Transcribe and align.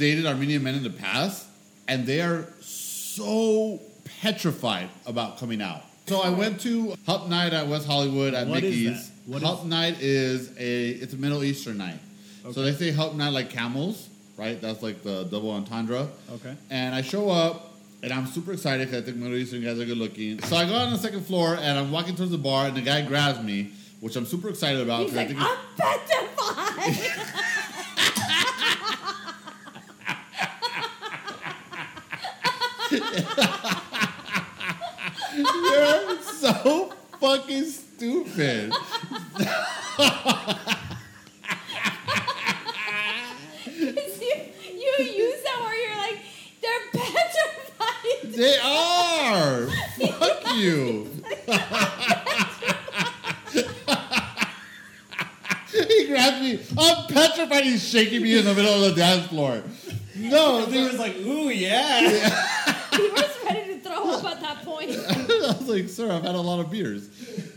dated 0.00 0.26
Armenian 0.26 0.62
men 0.64 0.74
in 0.74 0.82
the 0.82 0.90
past, 0.90 1.46
and 1.86 2.04
they 2.06 2.20
are 2.22 2.48
so 2.60 3.78
petrified 4.20 4.88
about 5.06 5.38
coming 5.38 5.60
out. 5.62 5.82
So 6.06 6.20
I 6.22 6.30
went 6.30 6.60
to 6.62 6.94
Hump 7.06 7.28
Night 7.28 7.52
at 7.52 7.68
West 7.68 7.86
Hollywood 7.86 8.34
at 8.34 8.48
What 8.48 8.64
is 8.64 8.76
Mickey's. 8.76 9.08
that? 9.08 9.14
What 9.32 9.42
Hump 9.42 9.60
is- 9.60 9.66
Night 9.66 9.96
is 10.00 10.50
a 10.58 10.88
it's 10.90 11.12
a 11.14 11.16
Middle 11.16 11.44
Eastern 11.44 11.78
night. 11.78 11.98
Okay. 12.44 12.52
So 12.52 12.62
they 12.62 12.72
say 12.72 12.90
Hump 12.90 13.14
Night 13.14 13.28
like 13.28 13.50
camels, 13.50 14.08
right? 14.36 14.60
That's 14.60 14.82
like 14.82 15.02
the 15.04 15.24
double 15.24 15.50
entendre. 15.52 16.08
Okay. 16.32 16.54
And 16.70 16.94
I 16.94 17.02
show 17.02 17.30
up, 17.30 17.74
and 18.02 18.12
I'm 18.12 18.26
super 18.26 18.52
excited 18.54 18.88
because 18.88 19.02
I 19.02 19.04
think 19.06 19.18
Middle 19.18 19.36
Eastern 19.36 19.62
guys 19.62 19.78
are 19.78 19.84
good 19.84 19.98
looking. 19.98 20.40
So 20.42 20.56
I 20.56 20.64
go 20.66 20.74
on 20.74 20.90
the 20.90 20.98
second 20.98 21.24
floor, 21.26 21.54
and 21.54 21.78
I'm 21.78 21.92
walking 21.92 22.16
towards 22.16 22.32
the 22.32 22.38
bar, 22.38 22.66
and 22.68 22.76
the 22.76 22.80
guy 22.82 23.02
grabs 23.02 23.40
me, 23.44 23.70
which 24.00 24.16
I'm 24.16 24.26
super 24.26 24.48
excited 24.48 24.80
about. 24.80 25.02
He's 25.02 25.10
'cause 25.10 25.18
I 25.18 25.22
like, 25.24 25.28
think 25.28 25.40
I'm 25.42 25.58
petrified. 25.76 27.26
You're 35.36 36.22
so 36.22 36.92
fucking 37.20 37.64
stupid. 37.64 38.72
you, 43.66 43.92
you 44.74 44.92
use 45.04 45.42
that 45.42 45.58
where 45.60 45.76
you're 45.88 45.96
like, 45.96 46.18
they're 46.62 46.86
petrified. 46.92 48.32
They 48.34 48.58
are. 48.62 49.66
Fuck 50.18 50.54
you. 50.56 51.08
he 55.72 56.06
grabbed 56.06 56.42
me. 56.42 56.58
I'm 56.78 57.06
petrified. 57.08 57.64
He's 57.64 57.86
shaking 57.88 58.22
me 58.22 58.38
in 58.38 58.44
the 58.44 58.54
middle 58.54 58.84
of 58.84 58.94
the 58.94 59.00
dance 59.00 59.26
floor. 59.28 59.62
No, 60.16 60.66
He 60.66 60.80
was 60.82 60.98
like, 60.98 61.16
ooh, 61.16 61.48
yeah. 61.48 62.00
He 62.92 63.08
was 63.08 63.36
ready 63.44 63.74
to 63.74 63.80
throw 63.80 64.10
up 64.10 64.24
at 64.24 64.40
that 64.40 64.62
point. 64.64 64.90
I 65.54 65.58
was 65.58 65.68
like, 65.68 65.88
sir, 65.88 66.10
I've 66.10 66.22
had 66.22 66.34
a 66.34 66.40
lot 66.40 66.60
of 66.60 66.70
beers. 66.70 67.08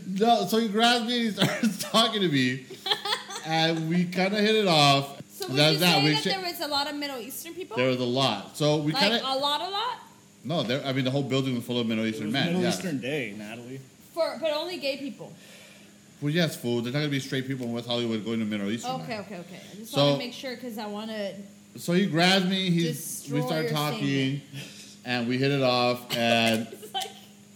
No, 0.06 0.46
so 0.46 0.58
he 0.58 0.68
grabs 0.68 1.06
me 1.06 1.14
and 1.14 1.24
he 1.24 1.30
starts 1.30 1.78
talking 1.90 2.20
to 2.20 2.28
me, 2.28 2.66
and 3.46 3.88
we 3.88 4.04
kind 4.04 4.32
of 4.34 4.40
hit 4.40 4.54
it 4.54 4.66
off. 4.66 5.20
So 5.30 5.48
would 5.48 5.56
That's 5.56 5.74
you 5.74 5.78
that. 5.80 5.96
say 5.98 6.04
We 6.04 6.14
that 6.14 6.24
there 6.24 6.40
was 6.40 6.60
a 6.60 6.68
lot 6.68 6.88
of 6.88 6.96
Middle 6.96 7.18
Eastern 7.18 7.54
people? 7.54 7.76
there 7.76 7.88
was 7.88 8.00
a 8.00 8.04
lot. 8.04 8.56
So 8.56 8.76
we 8.78 8.92
like 8.92 9.02
kind 9.02 9.14
of 9.14 9.20
a 9.22 9.34
lot, 9.38 9.60
a 9.60 9.70
lot? 9.70 9.98
no. 10.44 10.62
There, 10.62 10.84
I 10.86 10.92
mean, 10.92 11.04
the 11.04 11.10
whole 11.10 11.22
building 11.24 11.54
was 11.56 11.64
full 11.64 11.78
of 11.80 11.86
Middle 11.86 12.04
It 12.04 12.10
Eastern 12.10 12.26
was 12.26 12.32
men. 12.32 12.46
Middle 12.46 12.62
yeah. 12.62 12.68
Eastern 12.68 13.00
Day, 13.00 13.34
Natalie. 13.36 13.80
For 14.12 14.38
but 14.40 14.52
only 14.52 14.78
gay 14.78 14.96
people. 14.98 15.32
Well, 16.20 16.30
yes, 16.30 16.56
fool. 16.56 16.80
There's 16.80 16.94
not 16.94 17.00
gonna 17.00 17.10
be 17.10 17.20
straight 17.20 17.46
people 17.46 17.66
in 17.66 17.72
West 17.72 17.86
Hollywood 17.88 18.24
going 18.24 18.38
to 18.38 18.44
Middle 18.44 18.70
Eastern. 18.70 19.00
Okay, 19.02 19.18
okay, 19.18 19.38
okay. 19.38 19.60
I 19.72 19.76
just 19.76 19.92
So- 19.92 20.04
want 20.04 20.20
to 20.20 20.26
make 20.26 20.32
sure 20.34 20.54
because 20.54 20.78
I 20.78 20.86
want 20.86 21.10
to. 21.10 21.34
So 21.76 21.92
he 21.92 22.06
grabs 22.06 22.44
me. 22.46 22.70
He 22.70 22.84
Destroy 22.84 23.40
we 23.40 23.46
start 23.46 23.62
your 23.64 23.72
talking, 23.72 24.40
and 25.04 25.26
we 25.28 25.36
hit 25.38 25.50
it 25.50 25.62
off, 25.62 26.16
and 26.16 26.68
It's 26.70 26.82
like 26.82 26.83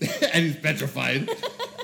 and 0.32 0.44
he's 0.44 0.56
petrified. 0.56 1.28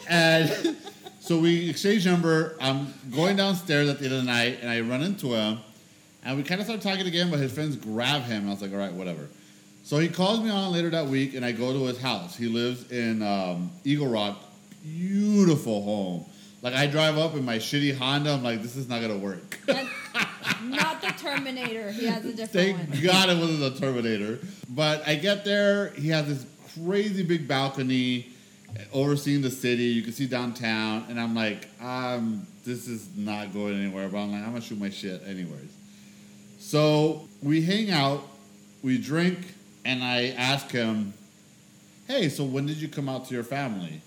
and 0.09 0.77
so 1.21 1.39
we 1.39 1.71
exchange 1.71 2.07
number. 2.07 2.57
I'm 2.61 2.93
going 3.15 3.37
downstairs 3.37 3.89
at 3.89 3.99
the 3.99 4.05
end 4.05 4.15
of 4.15 4.21
the 4.25 4.31
night, 4.31 4.59
and 4.61 4.71
I 4.71 4.81
run 4.81 5.03
into 5.03 5.29
him, 5.35 5.59
and 6.23 6.37
we 6.37 6.43
kind 6.43 6.61
of 6.61 6.67
start 6.67 6.81
talking 6.81 7.07
again. 7.07 7.31
But 7.31 7.41
his 7.41 7.53
friends 7.53 7.77
grab 7.77 8.23
him. 8.23 8.43
And 8.43 8.49
I 8.49 8.53
was 8.53 8.63
like, 8.63 8.73
all 8.73 8.79
right, 8.79 8.93
whatever. 8.93 9.29
So 9.85 9.99
he 9.99 10.09
calls 10.09 10.41
me 10.41 10.51
on 10.51 10.73
later 10.73 10.91
that 10.91 11.07
week, 11.07 11.35
and 11.35 11.45
I 11.45 11.53
go 11.53 11.73
to 11.73 11.85
his 11.87 12.01
house. 12.01 12.37
He 12.37 12.47
lives 12.47 12.91
in 12.91 13.23
um, 13.23 13.71
Eagle 13.85 14.09
Rock, 14.09 14.39
beautiful 14.83 15.83
home. 15.83 16.25
Like 16.63 16.75
I 16.75 16.87
drive 16.87 17.19
up 17.19 17.35
in 17.35 17.45
my 17.45 17.59
shitty 17.59 17.95
Honda. 17.95 18.33
I'm 18.33 18.43
like, 18.43 18.63
this 18.63 18.77
is 18.77 18.89
not 18.89 19.03
gonna 19.03 19.19
work. 19.19 19.59
not 19.69 21.03
the 21.03 21.15
Terminator. 21.19 21.91
He 21.91 22.07
has 22.07 22.25
a 22.25 22.33
different 22.33 22.79
Thank 22.79 22.91
one. 22.91 23.03
God 23.03 23.29
it 23.29 23.39
wasn't 23.39 23.61
the 23.61 23.79
Terminator. 23.79 24.39
But 24.71 25.07
I 25.07 25.17
get 25.17 25.45
there, 25.45 25.91
he 25.91 26.09
has 26.09 26.27
this 26.27 26.47
crazy 26.75 27.23
big 27.23 27.47
balcony 27.47 28.29
overseeing 28.93 29.43
the 29.43 29.51
city. 29.51 29.85
You 29.85 30.03
can 30.03 30.13
see 30.13 30.27
downtown, 30.27 31.07
and 31.09 31.21
I'm 31.21 31.35
like, 31.35 31.69
um, 31.81 32.47
this 32.65 32.89
is 32.89 33.09
not 33.17 33.53
going 33.53 33.79
anywhere. 33.79 34.09
But 34.09 34.19
I'm 34.19 34.33
like, 34.33 34.43
I'm 34.43 34.51
gonna 34.51 34.61
shoot 34.61 34.79
my 34.79 34.91
shit 34.91 35.23
anyways. 35.27 35.71
So 36.59 37.29
we 37.43 37.63
hang 37.63 37.91
out, 37.91 38.27
we 38.83 38.99
drink, 38.99 39.39
and 39.85 40.03
I 40.03 40.29
ask 40.31 40.71
him, 40.71 41.13
"Hey, 42.09 42.29
so 42.29 42.45
when 42.45 42.67
did 42.67 42.79
you 42.79 42.89
come 42.89 43.09
out 43.09 43.29
to 43.29 43.35
your 43.35 43.45
family?" 43.45 44.01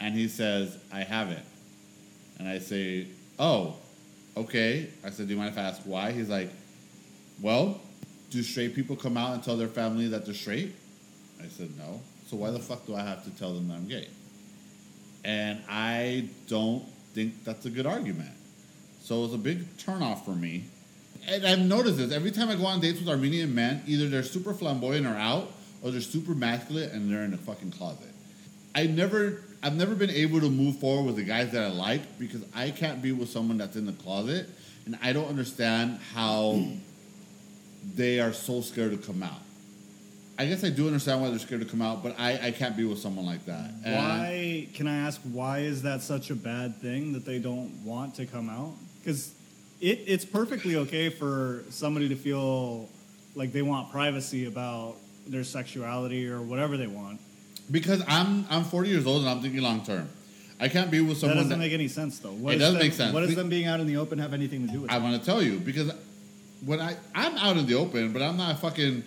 And 0.00 0.14
he 0.14 0.28
says, 0.28 0.76
"I 0.92 1.02
haven't." 1.02 1.44
And 2.38 2.48
I 2.48 2.58
say, 2.58 3.06
"Oh, 3.38 3.76
okay." 4.36 4.88
I 5.04 5.10
said, 5.10 5.26
"Do 5.28 5.34
you 5.34 5.38
mind 5.38 5.52
if 5.52 5.58
I 5.58 5.62
ask 5.62 5.82
why?" 5.82 6.12
He's 6.12 6.28
like, 6.28 6.50
"Well, 7.40 7.80
do 8.30 8.42
straight 8.42 8.74
people 8.74 8.96
come 8.96 9.16
out 9.16 9.34
and 9.34 9.42
tell 9.42 9.56
their 9.56 9.68
family 9.68 10.08
that 10.08 10.24
they're 10.24 10.34
straight?" 10.34 10.74
I 11.42 11.48
said, 11.48 11.76
"No." 11.76 12.00
So 12.26 12.36
why 12.36 12.50
the 12.50 12.58
fuck 12.58 12.86
do 12.86 12.94
I 12.94 13.02
have 13.02 13.24
to 13.24 13.30
tell 13.30 13.52
them 13.52 13.68
that 13.68 13.74
I'm 13.74 13.88
gay? 13.88 14.08
And 15.24 15.62
I 15.68 16.28
don't 16.48 16.84
think 17.14 17.44
that's 17.44 17.66
a 17.66 17.70
good 17.70 17.86
argument. 17.86 18.32
So 19.02 19.18
it 19.18 19.22
was 19.22 19.34
a 19.34 19.38
big 19.38 19.76
turnoff 19.76 20.24
for 20.24 20.34
me. 20.34 20.64
And 21.26 21.46
I've 21.46 21.60
noticed 21.60 21.96
this 21.98 22.12
every 22.12 22.30
time 22.30 22.48
I 22.48 22.56
go 22.56 22.66
on 22.66 22.80
dates 22.80 23.00
with 23.00 23.08
Armenian 23.08 23.54
men, 23.54 23.82
either 23.86 24.08
they're 24.08 24.22
super 24.22 24.52
flamboyant 24.52 25.06
or 25.06 25.14
out, 25.14 25.50
or 25.82 25.90
they're 25.90 26.00
super 26.00 26.34
masculine 26.34 26.90
and 26.90 27.10
they're 27.10 27.22
in 27.22 27.34
a 27.34 27.38
fucking 27.38 27.70
closet. 27.70 28.12
I 28.74 28.86
never, 28.86 29.42
I've 29.62 29.76
never 29.76 29.94
been 29.94 30.10
able 30.10 30.40
to 30.40 30.50
move 30.50 30.78
forward 30.78 31.06
with 31.06 31.16
the 31.16 31.22
guys 31.22 31.52
that 31.52 31.62
I 31.62 31.68
like 31.68 32.18
because 32.18 32.42
I 32.54 32.70
can't 32.70 33.00
be 33.00 33.12
with 33.12 33.28
someone 33.28 33.58
that's 33.58 33.76
in 33.76 33.86
the 33.86 33.92
closet, 33.92 34.48
and 34.86 34.98
I 35.02 35.12
don't 35.12 35.28
understand 35.28 36.00
how 36.14 36.62
they 37.94 38.18
are 38.18 38.32
so 38.32 38.62
scared 38.62 38.90
to 38.90 39.06
come 39.06 39.22
out. 39.22 39.40
I 40.36 40.46
guess 40.46 40.64
I 40.64 40.70
do 40.70 40.86
understand 40.86 41.20
why 41.20 41.30
they're 41.30 41.38
scared 41.38 41.60
to 41.60 41.66
come 41.66 41.80
out, 41.80 42.02
but 42.02 42.18
I, 42.18 42.48
I 42.48 42.50
can't 42.50 42.76
be 42.76 42.84
with 42.84 42.98
someone 42.98 43.24
like 43.24 43.46
that. 43.46 43.70
And- 43.84 43.94
Why, 43.94 44.68
can 44.74 44.88
I 44.88 44.96
ask, 44.96 45.20
why 45.22 45.60
is 45.60 45.82
that 45.82 46.02
such 46.02 46.30
a 46.30 46.34
bad 46.34 46.80
thing 46.80 47.12
that 47.12 47.24
they 47.24 47.38
don't 47.38 47.70
want 47.84 48.16
to 48.16 48.26
come 48.26 48.50
out? 48.50 48.72
Because 49.00 49.32
it, 49.80 50.00
it's 50.06 50.24
perfectly 50.24 50.76
okay 50.76 51.08
for 51.08 51.62
somebody 51.70 52.08
to 52.08 52.16
feel 52.16 52.88
like 53.36 53.52
they 53.52 53.62
want 53.62 53.92
privacy 53.92 54.46
about 54.46 54.96
their 55.26 55.44
sexuality 55.44 56.28
or 56.28 56.42
whatever 56.42 56.76
they 56.76 56.86
want. 56.86 57.20
Because 57.70 58.02
I'm 58.06 58.44
I'm 58.50 58.64
40 58.64 58.88
years 58.90 59.06
old 59.06 59.20
and 59.22 59.30
I'm 59.30 59.40
thinking 59.40 59.62
long 59.62 59.84
term. 59.84 60.08
I 60.60 60.68
can't 60.68 60.90
be 60.90 61.00
with 61.00 61.18
someone 61.18 61.36
That 61.36 61.42
doesn't 61.44 61.58
that, 61.58 61.64
make 61.64 61.72
any 61.72 61.88
sense, 61.88 62.18
though. 62.18 62.30
What 62.30 62.54
It 62.54 62.58
does 62.58 62.74
them, 62.74 62.82
make 62.82 62.92
sense. 62.92 63.12
What 63.12 63.20
does 63.20 63.34
them 63.34 63.48
being 63.48 63.66
out 63.66 63.80
in 63.80 63.86
the 63.86 63.96
open 63.96 64.18
have 64.18 64.32
anything 64.34 64.66
to 64.66 64.72
do 64.72 64.80
with 64.82 64.90
I 64.90 64.98
want 64.98 65.18
to 65.18 65.24
tell 65.24 65.42
you 65.42 65.58
because 65.58 65.92
when 66.64 66.80
I 66.80 66.96
I'm 67.14 67.36
out 67.36 67.56
in 67.56 67.66
the 67.66 67.74
open, 67.74 68.12
but 68.12 68.22
I'm 68.22 68.36
not 68.36 68.58
fucking 68.60 69.02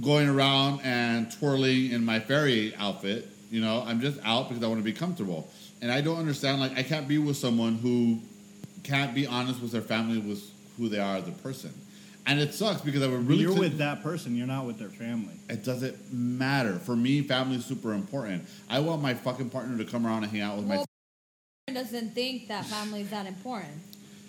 going 0.00 0.28
around 0.28 0.80
and 0.82 1.30
twirling 1.32 1.90
in 1.90 2.04
my 2.04 2.20
fairy 2.20 2.74
outfit. 2.76 3.28
You 3.50 3.60
know, 3.60 3.82
I'm 3.86 4.00
just 4.00 4.18
out 4.24 4.48
because 4.48 4.62
I 4.62 4.66
want 4.66 4.80
to 4.80 4.84
be 4.84 4.92
comfortable, 4.92 5.48
and 5.80 5.90
I 5.90 6.00
don't 6.00 6.18
understand. 6.18 6.60
Like, 6.60 6.76
I 6.76 6.82
can't 6.82 7.06
be 7.06 7.18
with 7.18 7.36
someone 7.36 7.76
who 7.76 8.20
can't 8.82 9.14
be 9.14 9.26
honest 9.26 9.60
with 9.60 9.72
their 9.72 9.82
family 9.82 10.18
with 10.18 10.42
who 10.76 10.88
they 10.88 10.98
are 10.98 11.16
as 11.16 11.28
a 11.28 11.32
person, 11.32 11.72
and 12.26 12.40
it 12.40 12.54
sucks 12.54 12.80
because 12.80 13.02
I 13.02 13.06
would 13.06 13.26
really. 13.26 13.42
You're 13.42 13.52
sit- 13.52 13.60
with 13.60 13.78
that 13.78 14.02
person. 14.02 14.34
You're 14.34 14.48
not 14.48 14.66
with 14.66 14.78
their 14.78 14.90
family. 14.90 15.34
It 15.48 15.64
doesn't 15.64 16.12
matter 16.12 16.78
for 16.80 16.96
me. 16.96 17.22
Family 17.22 17.56
is 17.56 17.64
super 17.64 17.92
important. 17.92 18.44
I 18.68 18.80
want 18.80 19.00
my 19.00 19.14
fucking 19.14 19.50
partner 19.50 19.78
to 19.78 19.84
come 19.84 20.06
around 20.06 20.24
and 20.24 20.32
hang 20.32 20.40
out 20.40 20.56
with 20.56 20.66
my. 20.66 20.76
Well, 20.76 20.86
doesn't 21.72 22.14
think 22.14 22.48
that 22.48 22.64
family 22.64 23.02
is 23.02 23.10
that 23.10 23.26
important. 23.26 23.72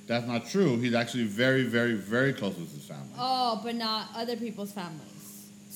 That's 0.08 0.26
not 0.26 0.48
true. 0.48 0.78
He's 0.80 0.94
actually 0.94 1.26
very, 1.26 1.64
very, 1.64 1.94
very 1.94 2.34
close 2.34 2.56
with 2.58 2.74
his 2.74 2.86
family. 2.86 3.10
Oh, 3.18 3.60
but 3.64 3.76
not 3.76 4.10
other 4.16 4.38
people's 4.38 4.72
families. 4.72 5.17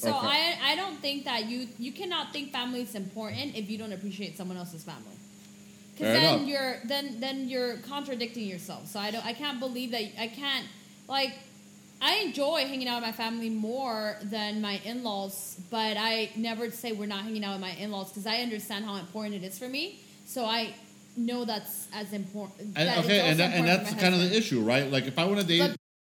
So 0.01 0.09
Okay. 0.09 0.27
I 0.27 0.71
I 0.71 0.75
don't 0.75 0.99
think 0.99 1.25
that 1.25 1.45
you 1.45 1.67
you 1.77 1.91
cannot 1.91 2.33
think 2.33 2.51
family 2.51 2.81
is 2.81 2.95
important 2.95 3.55
if 3.55 3.69
you 3.69 3.77
don't 3.77 3.93
appreciate 3.93 4.35
someone 4.35 4.57
else's 4.57 4.83
family. 4.83 5.17
Because 5.91 6.13
then 6.17 6.39
enough. 6.39 6.47
you're 6.49 6.75
then 6.85 7.19
then 7.19 7.47
you're 7.47 7.77
contradicting 7.93 8.47
yourself. 8.47 8.87
So 8.87 8.97
I 8.99 9.11
don't 9.11 9.25
I 9.31 9.33
can't 9.33 9.59
believe 9.59 9.91
that 9.91 10.01
I 10.25 10.27
can't 10.27 10.65
like 11.07 11.33
I 12.01 12.15
enjoy 12.25 12.65
hanging 12.65 12.87
out 12.87 13.01
with 13.01 13.09
my 13.09 13.11
family 13.11 13.51
more 13.51 14.17
than 14.23 14.59
my 14.59 14.81
in-laws, 14.83 15.59
but 15.69 15.97
I 15.99 16.31
never 16.35 16.71
say 16.71 16.93
we're 16.93 17.05
not 17.05 17.23
hanging 17.23 17.43
out 17.45 17.53
with 17.53 17.61
my 17.61 17.75
in-laws 17.83 18.09
because 18.09 18.25
I 18.25 18.37
understand 18.37 18.85
how 18.85 18.95
important 18.95 19.35
it 19.35 19.43
is 19.43 19.59
for 19.59 19.69
me. 19.69 19.99
So 20.25 20.45
I 20.45 20.73
know 21.15 21.45
that's 21.45 21.87
as 21.93 22.11
important. 22.11 22.73
And, 22.75 22.89
that 22.89 22.97
okay, 23.05 23.19
and, 23.29 23.39
that, 23.39 23.53
and 23.53 23.67
that's 23.67 23.93
kind 24.01 24.15
of 24.15 24.21
the 24.21 24.35
issue, 24.35 24.61
right? 24.61 24.89
Like 24.89 25.05
if 25.05 25.19
I 25.19 25.25
want 25.25 25.41
to 25.41 25.45
date 25.45 25.59
But 25.59 25.75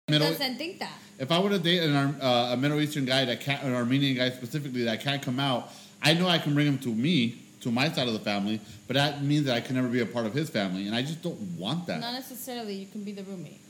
middle, 0.08 0.28
doesn't 0.28 0.56
think 0.56 0.78
that. 0.78 0.98
If 1.18 1.30
I 1.30 1.38
were 1.38 1.50
to 1.50 1.58
date 1.58 1.82
an, 1.82 1.94
uh, 1.94 2.50
a 2.52 2.56
Middle 2.56 2.80
Eastern 2.80 3.04
guy 3.04 3.24
that 3.24 3.40
can't, 3.40 3.62
an 3.62 3.74
Armenian 3.74 4.16
guy 4.16 4.30
specifically 4.30 4.84
that 4.84 5.00
can't 5.00 5.22
come 5.22 5.38
out, 5.38 5.70
I 6.02 6.14
know 6.14 6.28
I 6.28 6.38
can 6.38 6.54
bring 6.54 6.66
him 6.66 6.78
to 6.78 6.88
me, 6.88 7.38
to 7.60 7.70
my 7.70 7.90
side 7.90 8.06
of 8.06 8.12
the 8.12 8.20
family, 8.20 8.60
but 8.86 8.94
that 8.94 9.22
means 9.22 9.46
that 9.46 9.56
I 9.56 9.60
can 9.60 9.76
never 9.76 9.88
be 9.88 10.00
a 10.00 10.06
part 10.06 10.26
of 10.26 10.34
his 10.34 10.50
family, 10.50 10.86
and 10.86 10.94
I 10.94 11.02
just 11.02 11.22
don't 11.22 11.40
want 11.58 11.86
that. 11.86 12.00
Not 12.00 12.12
necessarily. 12.14 12.74
You 12.74 12.86
can 12.86 13.04
be 13.04 13.12
the 13.12 13.22
roommate. 13.24 13.60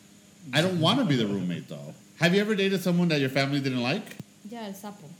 I 0.52 0.60
don't 0.60 0.80
want 0.80 0.98
to 0.98 1.04
be 1.04 1.16
the 1.16 1.26
roommate 1.26 1.68
though. 1.68 1.94
Have 2.20 2.34
you 2.34 2.40
ever 2.40 2.54
dated 2.54 2.82
someone 2.82 3.08
that 3.08 3.20
your 3.20 3.30
family 3.30 3.60
didn't 3.60 3.82
like? 3.82 4.16
Yeah, 4.48 4.68
it's 4.68 4.84
apple. 4.84 5.10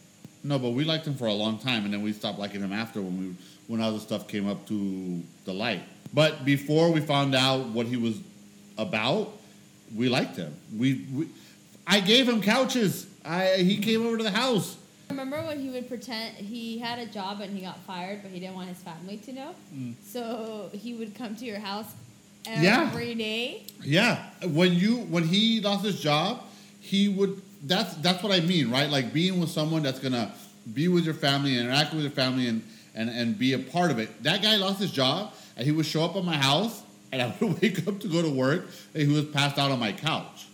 No, 0.43 0.59
but 0.59 0.71
we 0.71 0.85
liked 0.85 1.07
him 1.07 1.15
for 1.15 1.27
a 1.27 1.33
long 1.33 1.59
time, 1.59 1.85
and 1.85 1.95
then 1.95 2.03
we 2.03 2.13
stopped 2.13 2.39
liking 2.39 2.61
him 2.61 2.73
after 2.73 3.01
when 3.01 3.19
we 3.19 3.35
when 3.67 3.81
other 3.81 3.99
stuff 3.99 4.29
came 4.29 4.47
up 4.49 4.67
to 4.69 5.23
the 5.45 5.53
light. 5.53 5.83
But 6.13 6.45
before 6.45 6.93
we 6.93 7.01
found 7.01 7.35
out 7.35 7.69
what 7.69 7.87
he 7.87 7.97
was 7.97 8.21
about, 8.77 9.33
we 9.95 10.09
liked 10.09 10.37
him. 10.37 10.55
We, 10.77 11.07
we 11.13 11.29
I 11.87 12.01
gave 12.01 12.29
him 12.29 12.41
couches. 12.43 13.07
I 13.25 13.57
he 13.59 13.79
came 13.79 14.07
over 14.07 14.17
to 14.17 14.23
the 14.25 14.31
house. 14.31 14.77
Remember 15.11 15.37
when 15.45 15.61
he 15.61 15.69
would 15.71 15.89
pretend 15.89 16.35
he 16.37 16.79
had 16.79 16.99
a 16.99 17.07
job 17.07 17.41
and 17.41 17.55
he 17.57 17.63
got 17.63 17.79
fired, 17.81 18.23
but 18.23 18.31
he 18.31 18.41
didn't 18.41 18.55
want 18.55 18.69
his 18.69 18.79
family 18.79 19.19
to 19.19 19.33
know? 19.33 19.55
Mm. 19.75 19.95
So 20.05 20.71
he 20.73 20.95
would 20.95 21.15
come 21.15 21.37
to 21.37 21.45
your 21.45 21.59
house 21.59 21.87
Yeah. 22.47 22.83
every 22.89 23.15
day. 23.15 23.63
Yeah, 23.83 24.25
when 24.43 24.73
you 24.75 24.97
when 24.97 25.25
he 25.25 25.61
lost 25.61 25.85
his 25.85 26.01
job, 26.01 26.43
he 26.81 27.09
would. 27.09 27.41
That's 27.67 27.95
that's 27.97 28.23
what 28.23 28.33
I 28.33 28.41
mean, 28.41 28.71
right? 28.71 28.91
Like 28.91 29.13
being 29.13 29.41
with 29.41 29.51
someone 29.51 29.83
that's 29.83 29.99
gonna 30.01 30.33
be 30.73 30.89
with 30.89 31.05
your 31.05 31.15
family, 31.15 31.59
interact 31.59 31.93
with 31.95 32.03
your 32.03 32.11
family, 32.11 32.49
and 32.49 32.63
and 32.95 33.09
and 33.11 33.39
be 33.39 33.53
a 33.55 33.59
part 33.59 33.91
of 33.91 33.99
it. 33.99 34.23
That 34.23 34.43
guy 34.43 34.57
lost 34.57 34.81
his 34.81 34.91
job, 34.91 35.33
and 35.57 35.65
he 35.67 35.73
would 35.73 35.87
show 35.87 36.05
up 36.05 36.17
at 36.17 36.25
my 36.25 36.37
house, 36.37 36.83
and 37.13 37.23
I 37.23 37.33
would 37.41 37.61
wake 37.63 37.87
up 37.87 38.01
to 38.01 38.09
go 38.09 38.21
to 38.23 38.31
work, 38.31 38.67
and 38.95 39.03
he 39.07 39.13
was 39.13 39.25
passed 39.27 39.59
out 39.59 39.71
on 39.71 39.79
my 39.81 39.93
couch. 39.93 40.47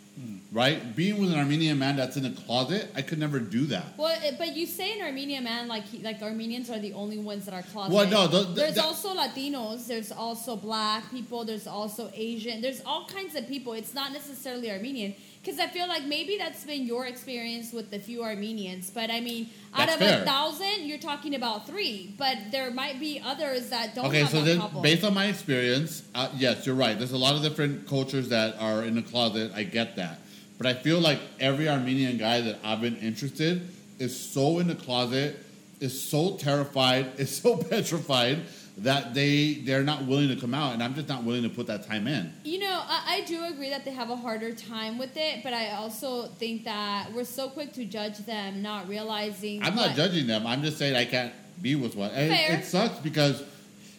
Right, 0.52 0.97
being 0.97 1.20
with 1.20 1.32
an 1.32 1.38
Armenian 1.38 1.79
man 1.79 1.94
that's 1.94 2.17
in 2.17 2.25
a 2.25 2.32
closet, 2.32 2.91
I 2.97 3.02
could 3.02 3.20
never 3.20 3.38
do 3.38 3.67
that. 3.67 3.97
Well, 3.97 4.19
but 4.37 4.56
you 4.56 4.67
say 4.67 4.99
an 4.99 5.06
Armenian 5.06 5.44
man, 5.44 5.69
like 5.69 5.85
he, 5.85 5.99
like 6.02 6.20
Armenians 6.23 6.69
are 6.70 6.81
the 6.81 6.93
only 6.93 7.19
ones 7.19 7.44
that 7.44 7.55
are 7.55 7.62
closeted. 7.62 7.94
Well, 7.97 8.08
no, 8.08 8.26
the- 8.26 8.49
the- 8.49 8.55
there's 8.55 8.75
the- 8.75 8.82
also 8.82 9.14
Latinos. 9.14 9.87
There's 9.87 10.11
also 10.11 10.56
Black 10.56 11.08
people. 11.12 11.44
There's 11.44 11.69
also 11.69 12.11
Asian. 12.14 12.61
There's 12.62 12.82
all 12.85 13.05
kinds 13.06 13.37
of 13.37 13.47
people. 13.47 13.75
It's 13.75 13.94
not 13.94 14.12
necessarily 14.12 14.73
Armenian 14.73 15.14
because 15.41 15.61
I 15.61 15.69
feel 15.69 15.87
like 15.87 16.05
maybe 16.06 16.37
that's 16.37 16.64
been 16.64 16.85
your 16.85 17.06
experience 17.06 17.73
with 17.73 17.93
the 17.93 18.00
few 18.00 18.25
Armenians. 18.25 18.91
But 18.91 19.08
I 19.12 19.20
mean, 19.20 19.50
out 19.73 19.88
of 19.88 19.94
fair. 20.00 20.23
a 20.23 20.25
thousand, 20.25 20.85
you're 20.85 20.99
talking 20.99 21.37
about 21.37 21.69
three. 21.69 22.12
But 22.19 22.37
there 22.50 22.73
might 22.73 22.99
be 22.99 23.20
others 23.25 23.69
that 23.70 23.94
don't. 23.94 24.06
Okay, 24.06 24.23
have 24.23 24.31
so 24.31 24.43
then, 24.43 24.61
based 24.82 25.05
on 25.05 25.14
my 25.14 25.26
experience, 25.26 26.02
uh, 26.12 26.29
yes, 26.37 26.67
you're 26.67 26.75
right. 26.75 26.99
There's 26.99 27.12
a 27.12 27.19
lot 27.19 27.37
of 27.37 27.43
different 27.43 27.87
cultures 27.87 28.31
that 28.31 28.56
are 28.58 28.82
in 28.85 28.97
the 28.97 29.02
closet. 29.02 29.52
I 29.55 29.62
get 29.62 29.94
that, 29.94 30.20
but 30.60 30.66
I 30.66 30.74
feel 30.74 31.00
like 31.00 31.18
every 31.40 31.70
Armenian 31.70 32.18
guy 32.18 32.42
that 32.42 32.58
I've 32.62 32.82
been 32.82 32.98
interested 32.98 33.66
is 33.98 34.14
so 34.14 34.58
in 34.58 34.66
the 34.66 34.74
closet, 34.74 35.42
is 35.80 35.98
so 35.98 36.36
terrified, 36.36 37.12
is 37.18 37.34
so 37.34 37.56
petrified 37.56 38.40
that 38.76 39.14
they 39.14 39.54
they're 39.64 39.82
not 39.82 40.04
willing 40.04 40.28
to 40.28 40.36
come 40.36 40.52
out, 40.52 40.74
and 40.74 40.82
I'm 40.82 40.94
just 40.94 41.08
not 41.08 41.24
willing 41.24 41.44
to 41.44 41.48
put 41.48 41.66
that 41.68 41.86
time 41.88 42.06
in. 42.06 42.30
You 42.44 42.58
know, 42.58 42.78
I, 42.86 43.16
I 43.16 43.20
do 43.22 43.42
agree 43.46 43.70
that 43.70 43.86
they 43.86 43.90
have 43.92 44.10
a 44.10 44.16
harder 44.16 44.52
time 44.52 44.98
with 44.98 45.16
it, 45.16 45.42
but 45.42 45.54
I 45.54 45.70
also 45.76 46.26
think 46.26 46.64
that 46.64 47.10
we're 47.14 47.24
so 47.24 47.48
quick 47.48 47.72
to 47.74 47.86
judge 47.86 48.18
them, 48.18 48.60
not 48.60 48.86
realizing. 48.86 49.62
I'm 49.62 49.74
not 49.74 49.96
judging 49.96 50.26
them. 50.26 50.46
I'm 50.46 50.60
just 50.60 50.76
saying 50.76 50.94
I 50.94 51.06
can't 51.06 51.32
be 51.62 51.74
with 51.74 51.96
one. 51.96 52.10
It, 52.10 52.32
it 52.32 52.64
sucks 52.66 52.98
because 52.98 53.42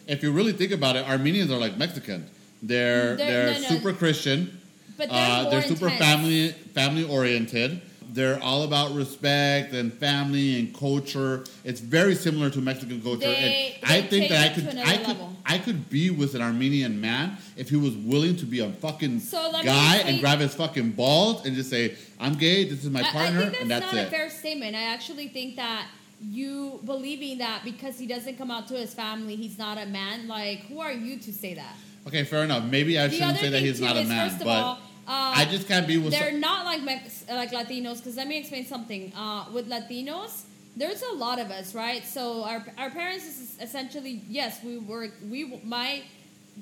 if 0.06 0.22
you 0.22 0.30
really 0.30 0.52
think 0.52 0.70
about 0.70 0.94
it, 0.94 1.08
Armenians 1.08 1.50
are 1.50 1.58
like 1.58 1.76
Mexicans. 1.76 2.30
They're 2.62 3.16
They're- 3.16 3.16
they're, 3.16 3.54
no, 3.54 3.60
no. 3.62 3.68
super 3.68 3.92
Christian. 3.92 4.60
But 5.02 5.10
they're 5.10 5.18
Uh, 5.46 5.50
they're 5.50 5.62
super 5.62 5.88
intense. 5.88 6.04
family 6.04 6.54
family 6.74 7.04
oriented. 7.04 7.80
They're 8.14 8.40
all 8.42 8.62
about 8.64 8.94
respect 8.94 9.72
and 9.72 9.90
family 9.92 10.58
and 10.58 10.72
culture. 10.78 11.44
It's 11.64 11.80
very 11.80 12.14
similar 12.14 12.50
to 12.50 12.60
Mexican 12.60 13.00
culture. 13.00 13.20
They- 13.20 13.76
and 13.82 13.90
I 13.90 14.02
think 14.02 14.28
that 14.28 14.50
I 14.50 14.54
could 14.54 14.66
I 14.78 14.96
could 14.98 15.06
level. 15.08 15.36
I 15.46 15.58
could 15.58 15.88
be 15.90 16.10
with 16.10 16.34
an 16.34 16.42
Armenian 16.42 17.00
man 17.00 17.36
if 17.56 17.68
he 17.70 17.76
was 17.76 17.94
willing 17.94 18.36
to 18.36 18.44
be 18.46 18.60
a 18.60 18.68
fucking 18.70 19.20
So 19.20 19.50
guy 19.64 19.96
and 20.06 20.20
grab 20.20 20.38
his 20.40 20.54
fucking 20.54 20.90
balls 20.92 21.44
and 21.46 21.56
just 21.56 21.70
say, 21.70 21.94
"I'm 22.20 22.34
gay. 22.34 22.64
This 22.64 22.84
is 22.84 22.90
my 22.90 23.00
I- 23.00 23.10
partner," 23.10 23.38
I, 23.40 23.42
think 23.44 23.52
that's 23.52 23.62
and 23.62 23.70
that's 23.70 23.92
not 23.92 24.02
it. 24.02 24.08
a 24.08 24.10
fair 24.10 24.30
statement. 24.30 24.76
I 24.76 24.82
actually 24.82 25.28
think 25.28 25.56
that 25.56 25.86
you 26.20 26.80
believing 26.84 27.38
that 27.38 27.64
because 27.64 27.98
he 27.98 28.06
doesn't 28.06 28.36
come 28.38 28.50
out 28.50 28.68
to 28.68 28.74
his 28.74 28.92
family, 28.94 29.34
he's 29.36 29.58
not 29.58 29.76
a 29.78 29.86
man. 29.86 30.28
Like, 30.28 30.66
who 30.68 30.78
are 30.80 30.92
you 30.92 31.16
to 31.18 31.32
say 31.32 31.54
that? 31.54 31.74
okay, 32.06 32.24
fair 32.24 32.44
enough. 32.44 32.64
Maybe 32.64 32.98
I 32.98 33.06
the 33.08 33.14
shouldn't 33.16 33.38
say 33.38 33.48
that 33.48 33.60
he's 33.62 33.80
not 33.80 33.96
a 33.96 34.04
man, 34.04 34.28
first 34.28 34.40
of 34.42 34.46
but 34.46 34.62
all, 34.62 34.78
uh, 35.06 35.32
I 35.36 35.44
just 35.50 35.66
can't 35.68 35.86
be 35.86 35.98
with. 35.98 36.12
they're 36.12 36.30
some- 36.30 36.40
not 36.40 36.64
like 36.64 36.82
Mex- 36.82 37.24
like 37.28 37.50
Latinos. 37.50 37.98
Because 37.98 38.16
let 38.16 38.28
me 38.28 38.38
explain 38.38 38.66
something. 38.66 39.12
Uh, 39.14 39.46
with 39.52 39.68
Latinos, 39.68 40.42
there's 40.76 41.02
a 41.02 41.14
lot 41.14 41.38
of 41.38 41.50
us, 41.50 41.74
right? 41.74 42.04
So 42.04 42.44
our 42.44 42.64
our 42.78 42.90
parents 42.90 43.26
is 43.26 43.56
essentially 43.60 44.22
yes, 44.28 44.62
we 44.62 44.78
were 44.78 45.08
we 45.28 45.60
my 45.64 46.02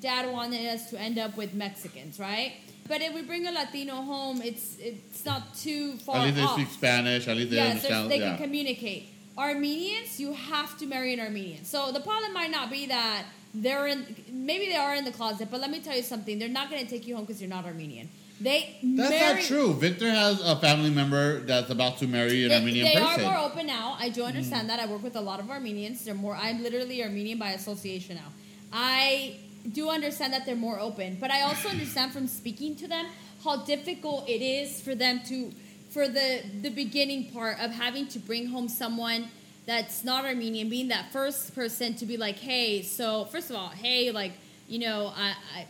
dad 0.01 0.31
wanted 0.33 0.67
us 0.69 0.91
to 0.91 1.01
end 1.01 1.19
up 1.19 1.37
with 1.37 1.55
Mexicans, 1.55 2.19
right? 2.19 2.53
But 2.89 3.03
if 3.03 3.15
we 3.15 3.23
bring 3.23 3.47
a 3.47 3.53
Latino 3.53 3.97
home, 3.97 4.41
it's 4.43 4.77
it's 4.81 5.25
not 5.25 5.55
too 5.55 5.93
far 5.99 6.17
at 6.17 6.23
least 6.25 6.37
they 6.37 6.43
off. 6.43 6.55
speak 6.55 6.71
Spanish. 6.71 7.29
At 7.29 7.37
least 7.37 7.51
they 7.51 7.57
yes, 7.57 7.71
understand. 7.77 8.11
they 8.11 8.19
yeah. 8.19 8.37
can 8.37 8.45
communicate. 8.45 9.09
Armenians, 9.39 10.19
you 10.19 10.33
have 10.35 10.77
to 10.79 10.87
marry 10.87 11.15
an 11.15 11.21
Armenian. 11.21 11.65
So 11.65 11.93
the 11.93 12.01
problem 12.01 12.35
might 12.35 12.51
not 12.51 12.71
be 12.71 12.87
that 12.87 13.25
they're 13.55 13.87
in, 13.87 14.05
maybe 14.31 14.67
they 14.67 14.77
are 14.77 14.95
in 14.95 15.05
the 15.05 15.13
closet, 15.13 15.49
but 15.51 15.61
let 15.61 15.71
me 15.71 15.81
tell 15.81 15.97
you 15.97 16.03
something. 16.03 16.39
They're 16.39 16.49
not 16.49 16.71
going 16.71 16.85
to 16.85 16.91
take 16.91 17.07
you 17.07 17.17
home 17.17 17.25
because 17.25 17.41
you're 17.41 17.51
not 17.51 17.65
Armenian. 17.65 18.09
They 18.41 18.79
That's 18.83 19.37
not 19.37 19.45
true. 19.45 19.75
Victor 19.75 20.11
has 20.11 20.41
a 20.41 20.57
family 20.57 20.91
member 20.91 21.41
that's 21.41 21.69
about 21.69 21.99
to 21.99 22.07
marry 22.07 22.45
an 22.45 22.49
They, 22.49 22.57
Armenian 22.57 22.85
they 22.87 22.95
person. 22.95 23.25
are 23.25 23.33
more 23.33 23.39
open 23.39 23.67
now. 23.67 23.97
I 23.99 24.09
do 24.09 24.25
understand 24.25 24.63
hmm. 24.63 24.69
that. 24.69 24.81
I 24.81 24.87
work 24.87 25.03
with 25.03 25.17
a 25.17 25.21
lot 25.21 25.41
of 25.41 25.51
Armenians. 25.51 26.05
They're 26.05 26.15
more. 26.15 26.35
I'm 26.35 26.63
literally 26.63 27.03
Armenian 27.03 27.39
by 27.39 27.51
association 27.51 28.17
now. 28.17 28.33
I 28.73 29.37
do 29.73 29.91
understand 29.91 30.33
that 30.33 30.47
they're 30.47 30.57
more 30.57 30.81
open, 30.81 31.19
but 31.21 31.31
I 31.31 31.43
also 31.43 31.69
understand 31.69 32.13
from 32.13 32.27
speaking 32.27 32.77
to 32.77 32.89
them 32.89 33.07
how 33.45 33.57
difficult 33.65 34.27
it 34.27 34.43
is 34.43 34.81
for 34.81 34.95
them 34.95 35.21
to, 35.27 35.53
for 35.91 36.09
the 36.09 36.43
the 36.63 36.71
beginning 36.71 37.31
part 37.33 37.61
of 37.61 37.73
having 37.73 38.07
to 38.09 38.19
bring 38.19 38.47
home 38.47 38.69
someone 38.69 39.29
that's 39.67 40.03
not 40.03 40.25
Armenian, 40.25 40.71
being 40.71 40.89
that 40.89 41.13
first 41.13 41.55
person 41.55 41.95
to 41.95 42.07
be 42.07 42.17
like, 42.17 42.37
hey, 42.39 42.83
so 42.83 43.27
first 43.27 43.51
of 43.51 43.57
all, 43.57 43.69
hey, 43.69 44.11
like, 44.11 44.33
you 44.67 44.79
know, 44.79 45.13
I, 45.15 45.35
I 45.55 45.67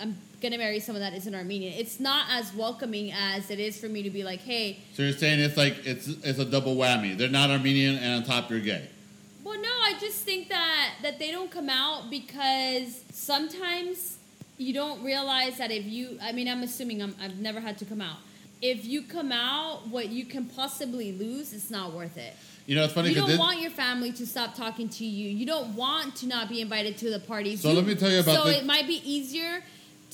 I'm 0.00 0.18
gonna 0.40 0.58
marry 0.58 0.80
someone 0.80 1.00
that 1.02 1.14
isn't 1.14 1.34
Armenian. 1.34 1.74
It's 1.74 2.00
not 2.00 2.26
as 2.30 2.54
welcoming 2.54 3.12
as 3.12 3.50
it 3.50 3.58
is 3.58 3.78
for 3.78 3.88
me 3.88 4.02
to 4.02 4.10
be 4.10 4.22
like, 4.24 4.40
hey, 4.40 4.78
So 4.94 5.02
you're 5.02 5.12
saying 5.12 5.40
it's 5.40 5.56
like 5.56 5.86
it's 5.86 6.08
it's 6.08 6.38
a 6.38 6.44
double 6.44 6.76
whammy. 6.76 7.16
They're 7.16 7.28
not 7.28 7.50
Armenian, 7.50 7.96
and 7.96 8.14
on 8.14 8.24
top 8.24 8.50
you're 8.50 8.60
gay. 8.60 8.88
Well, 9.42 9.60
no, 9.60 9.68
I 9.68 9.94
just 10.00 10.20
think 10.24 10.48
that 10.48 10.94
that 11.02 11.18
they 11.18 11.30
don't 11.30 11.50
come 11.50 11.68
out 11.68 12.10
because 12.10 13.02
sometimes 13.12 14.18
you 14.56 14.72
don't 14.72 15.02
realize 15.02 15.58
that 15.58 15.70
if 15.70 15.84
you, 15.84 16.18
I 16.22 16.30
mean, 16.32 16.48
I'm 16.48 16.62
assuming 16.62 17.02
I'm, 17.02 17.14
I've 17.20 17.38
never 17.38 17.60
had 17.60 17.76
to 17.78 17.84
come 17.84 18.00
out. 18.00 18.18
If 18.62 18.84
you 18.84 19.02
come 19.02 19.32
out, 19.32 19.88
what 19.88 20.08
you 20.10 20.24
can 20.24 20.46
possibly 20.46 21.12
lose, 21.12 21.52
it's 21.52 21.70
not 21.70 21.92
worth 21.92 22.16
it. 22.16 22.34
You 22.66 22.76
know, 22.76 22.84
it's 22.84 22.94
funny 22.94 23.10
You 23.10 23.16
don't 23.16 23.28
this. 23.28 23.38
want 23.38 23.60
your 23.60 23.72
family 23.72 24.12
to 24.12 24.24
stop 24.26 24.54
talking 24.54 24.88
to 24.90 25.04
you. 25.04 25.28
You 25.28 25.44
don't 25.44 25.74
want 25.74 26.16
to 26.16 26.26
not 26.26 26.48
be 26.48 26.60
invited 26.62 26.96
to 26.98 27.10
the 27.10 27.18
parties. 27.18 27.60
So 27.60 27.72
let 27.72 27.84
me 27.84 27.94
tell 27.94 28.10
you 28.10 28.20
about 28.20 28.36
So 28.36 28.44
this- 28.44 28.58
it 28.60 28.64
might 28.64 28.86
be 28.86 29.02
easier 29.04 29.62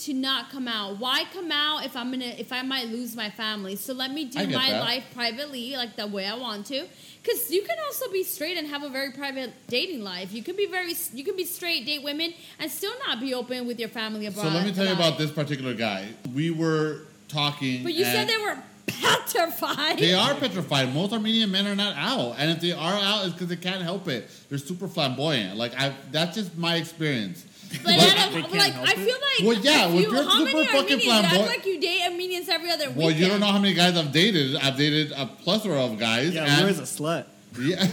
to 0.04 0.14
not 0.14 0.50
come 0.50 0.66
out. 0.66 0.98
Why 0.98 1.24
come 1.32 1.50
out 1.52 1.84
if 1.84 1.96
I'm 1.96 2.10
gonna 2.10 2.32
if 2.38 2.52
I 2.52 2.62
might 2.62 2.88
lose 2.88 3.14
my 3.16 3.30
family? 3.30 3.76
So 3.76 3.92
let 3.92 4.12
me 4.12 4.24
do 4.24 4.38
my 4.46 4.70
that. 4.70 4.80
life 4.80 5.04
privately, 5.14 5.76
like 5.76 5.96
the 5.96 6.06
way 6.06 6.26
I 6.26 6.36
want 6.36 6.66
to. 6.66 6.86
Because 7.22 7.50
you 7.50 7.62
can 7.62 7.76
also 7.86 8.10
be 8.10 8.22
straight 8.22 8.56
and 8.56 8.66
have 8.66 8.82
a 8.82 8.88
very 8.88 9.12
private 9.12 9.52
dating 9.68 10.02
life. 10.02 10.32
You 10.32 10.42
can 10.42 10.56
be 10.56 10.66
very 10.66 10.94
you 11.12 11.24
can 11.24 11.36
be 11.36 11.44
straight, 11.44 11.84
date 11.84 12.02
women, 12.02 12.32
and 12.58 12.70
still 12.70 12.92
not 13.06 13.20
be 13.20 13.34
open 13.34 13.66
with 13.66 13.78
your 13.78 13.90
family 13.90 14.26
abroad. 14.26 14.44
so 14.44 14.48
let 14.48 14.64
me 14.64 14.72
tell 14.72 14.86
you 14.86 14.94
about 14.94 15.18
this 15.18 15.30
particular 15.30 15.74
guy. 15.74 16.08
We 16.34 16.50
were 16.50 17.02
talking. 17.28 17.82
But 17.82 17.94
you 17.94 18.04
said 18.04 18.28
they 18.28 18.38
were 18.38 18.56
petrified. 18.86 19.98
They 19.98 20.14
are 20.14 20.34
petrified. 20.34 20.94
Most 20.94 21.12
Armenian 21.12 21.50
men 21.50 21.66
are 21.66 21.76
not 21.76 21.94
out, 21.96 22.36
and 22.38 22.50
if 22.50 22.60
they 22.60 22.72
are 22.72 22.94
out, 22.94 23.24
it's 23.24 23.34
because 23.34 23.48
they 23.48 23.56
can't 23.56 23.82
help 23.82 24.08
it. 24.08 24.30
They're 24.48 24.58
super 24.58 24.88
flamboyant. 24.88 25.56
Like 25.56 25.78
I, 25.78 25.94
that's 26.10 26.36
just 26.36 26.56
my 26.56 26.76
experience. 26.76 27.44
But 27.70 27.82
But- 27.84 27.92
I 27.94 27.96
don't, 27.96 28.34
They 28.34 28.40
can't 28.42 28.52
like 28.52 28.74
I 28.74 28.94
feel 28.94 29.14
like 29.14 29.42
Well, 29.42 29.58
yeah, 29.64 29.88
if 29.88 29.94
if 29.94 30.00
you, 30.02 30.12
you're 30.12 30.22
how 30.24 30.38
super 30.38 30.44
many 30.44 30.66
fucking 30.66 30.82
Armenians? 30.92 31.32
You 31.32 31.38
act 31.38 31.46
like 31.48 31.66
you 31.66 31.80
date 31.80 32.02
Armenians 32.10 32.48
every 32.48 32.70
other 32.70 32.84
weekend. 32.86 32.96
Well, 32.96 33.10
you 33.12 33.28
don't 33.28 33.40
know 33.40 33.46
how 33.46 33.58
many 33.58 33.74
guys 33.74 33.96
I've 33.96 34.12
dated. 34.12 34.56
I've 34.56 34.76
dated 34.76 35.12
a 35.12 35.26
plethora 35.26 35.84
of 35.84 35.98
guys. 35.98 36.34
Yeah, 36.34 36.44
and- 36.46 36.64
where's 36.64 36.78
a 36.78 36.82
slut? 36.82 37.26
Yeah. 37.60 37.86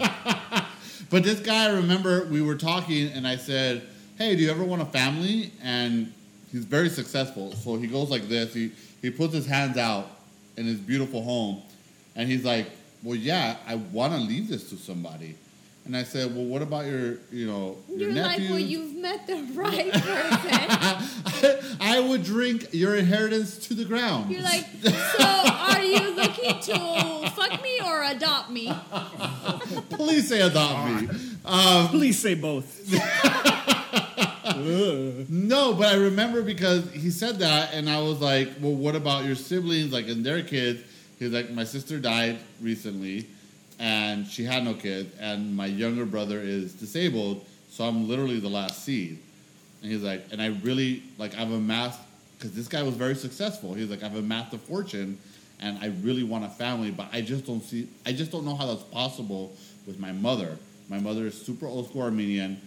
but 1.10 1.22
this 1.24 1.40
guy, 1.40 1.66
I 1.66 1.72
remember 1.72 2.24
we 2.26 2.42
were 2.42 2.54
talking, 2.56 3.08
and 3.12 3.26
I 3.26 3.36
said, 3.36 3.82
"Hey, 4.18 4.36
do 4.36 4.42
you 4.42 4.50
ever 4.50 4.64
want 4.64 4.82
a 4.82 4.86
family?" 4.86 5.52
And 5.62 6.12
he's 6.52 6.64
very 6.64 6.88
successful. 6.88 7.52
So 7.52 7.76
he 7.76 7.86
goes 7.86 8.10
like 8.10 8.28
this. 8.28 8.54
He 8.54 8.70
he 9.02 9.10
puts 9.10 9.34
his 9.34 9.46
hands 9.46 9.76
out 9.76 10.10
in 10.56 10.66
his 10.66 10.78
beautiful 10.78 11.22
home, 11.22 11.62
and 12.14 12.28
he's 12.28 12.44
like, 12.44 12.70
"Well, 13.02 13.16
yeah, 13.16 13.56
I 13.66 13.76
want 13.76 14.12
to 14.14 14.18
leave 14.20 14.48
this 14.48 14.68
to 14.70 14.76
somebody." 14.76 15.36
And 15.86 15.96
I 15.96 16.02
said, 16.02 16.34
"Well, 16.34 16.44
what 16.44 16.62
about 16.62 16.86
your, 16.86 17.18
you 17.30 17.46
know, 17.46 17.78
your 17.88 18.10
You're 18.10 18.22
like, 18.24 18.40
well, 18.40 18.58
you've 18.58 18.96
met 18.96 19.26
the 19.28 19.36
right 19.54 19.92
person. 19.92 21.76
I 21.80 22.00
would 22.00 22.24
drink 22.24 22.68
your 22.72 22.96
inheritance 22.96 23.56
to 23.68 23.74
the 23.74 23.84
ground. 23.84 24.30
You're 24.32 24.42
like, 24.42 24.66
so 24.82 25.24
are 25.24 25.80
you 25.82 26.10
looking 26.16 26.58
to 26.60 27.30
fuck 27.30 27.62
me 27.62 27.80
or 27.84 28.02
adopt 28.02 28.50
me? 28.50 28.72
please 29.90 30.28
say 30.28 30.40
adopt 30.40 31.02
me. 31.02 31.08
Um, 31.44 31.88
please 31.88 32.18
say 32.18 32.34
both. 32.34 32.82
No, 34.58 35.74
but 35.74 35.88
I 35.88 35.96
remember 35.96 36.42
because 36.42 36.90
he 36.92 37.10
said 37.10 37.38
that, 37.40 37.74
and 37.74 37.90
I 37.90 38.00
was 38.00 38.20
like, 38.20 38.48
"Well, 38.60 38.74
what 38.74 38.94
about 38.96 39.24
your 39.24 39.34
siblings? 39.34 39.92
Like, 39.92 40.08
and 40.08 40.24
their 40.24 40.42
kids?" 40.42 40.82
He's 41.18 41.30
like, 41.30 41.50
"My 41.50 41.64
sister 41.64 41.98
died 41.98 42.38
recently, 42.60 43.26
and 43.78 44.26
she 44.26 44.44
had 44.44 44.64
no 44.64 44.74
kids, 44.74 45.14
and 45.18 45.54
my 45.54 45.66
younger 45.66 46.06
brother 46.06 46.40
is 46.40 46.72
disabled, 46.72 47.44
so 47.70 47.84
I'm 47.84 48.08
literally 48.08 48.40
the 48.40 48.48
last 48.48 48.84
seed." 48.84 49.18
And 49.82 49.92
he's 49.92 50.02
like, 50.02 50.24
"And 50.32 50.40
I 50.40 50.46
really 50.46 51.02
like 51.18 51.36
I've 51.36 51.50
amassed 51.50 52.00
because 52.36 52.52
this 52.52 52.68
guy 52.68 52.82
was 52.82 52.94
very 52.94 53.14
successful. 53.14 53.74
He's 53.74 53.88
like, 53.88 54.02
I've 54.02 54.14
amassed 54.14 54.52
a 54.54 54.58
fortune, 54.58 55.18
and 55.60 55.78
I 55.78 55.86
really 56.02 56.22
want 56.22 56.44
a 56.44 56.48
family, 56.48 56.90
but 56.90 57.08
I 57.12 57.20
just 57.22 57.46
don't 57.46 57.62
see. 57.62 57.88
I 58.04 58.12
just 58.12 58.30
don't 58.30 58.44
know 58.44 58.54
how 58.54 58.66
that's 58.66 58.82
possible 58.82 59.54
with 59.86 59.98
my 59.98 60.12
mother. 60.12 60.58
My 60.88 60.98
mother 60.98 61.26
is 61.26 61.40
super 61.40 61.66
old 61.66 61.88
school 61.88 62.02
Armenian, 62.02 62.60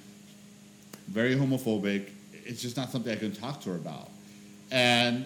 very 1.08 1.36
homophobic. 1.36 2.10
It's 2.46 2.62
just 2.62 2.78
not 2.78 2.92
something 2.92 3.12
I 3.12 3.16
can 3.16 3.32
talk 3.32 3.62
to 3.62 3.70
her 3.70 3.76
about. 3.76 4.10
And 4.72 5.26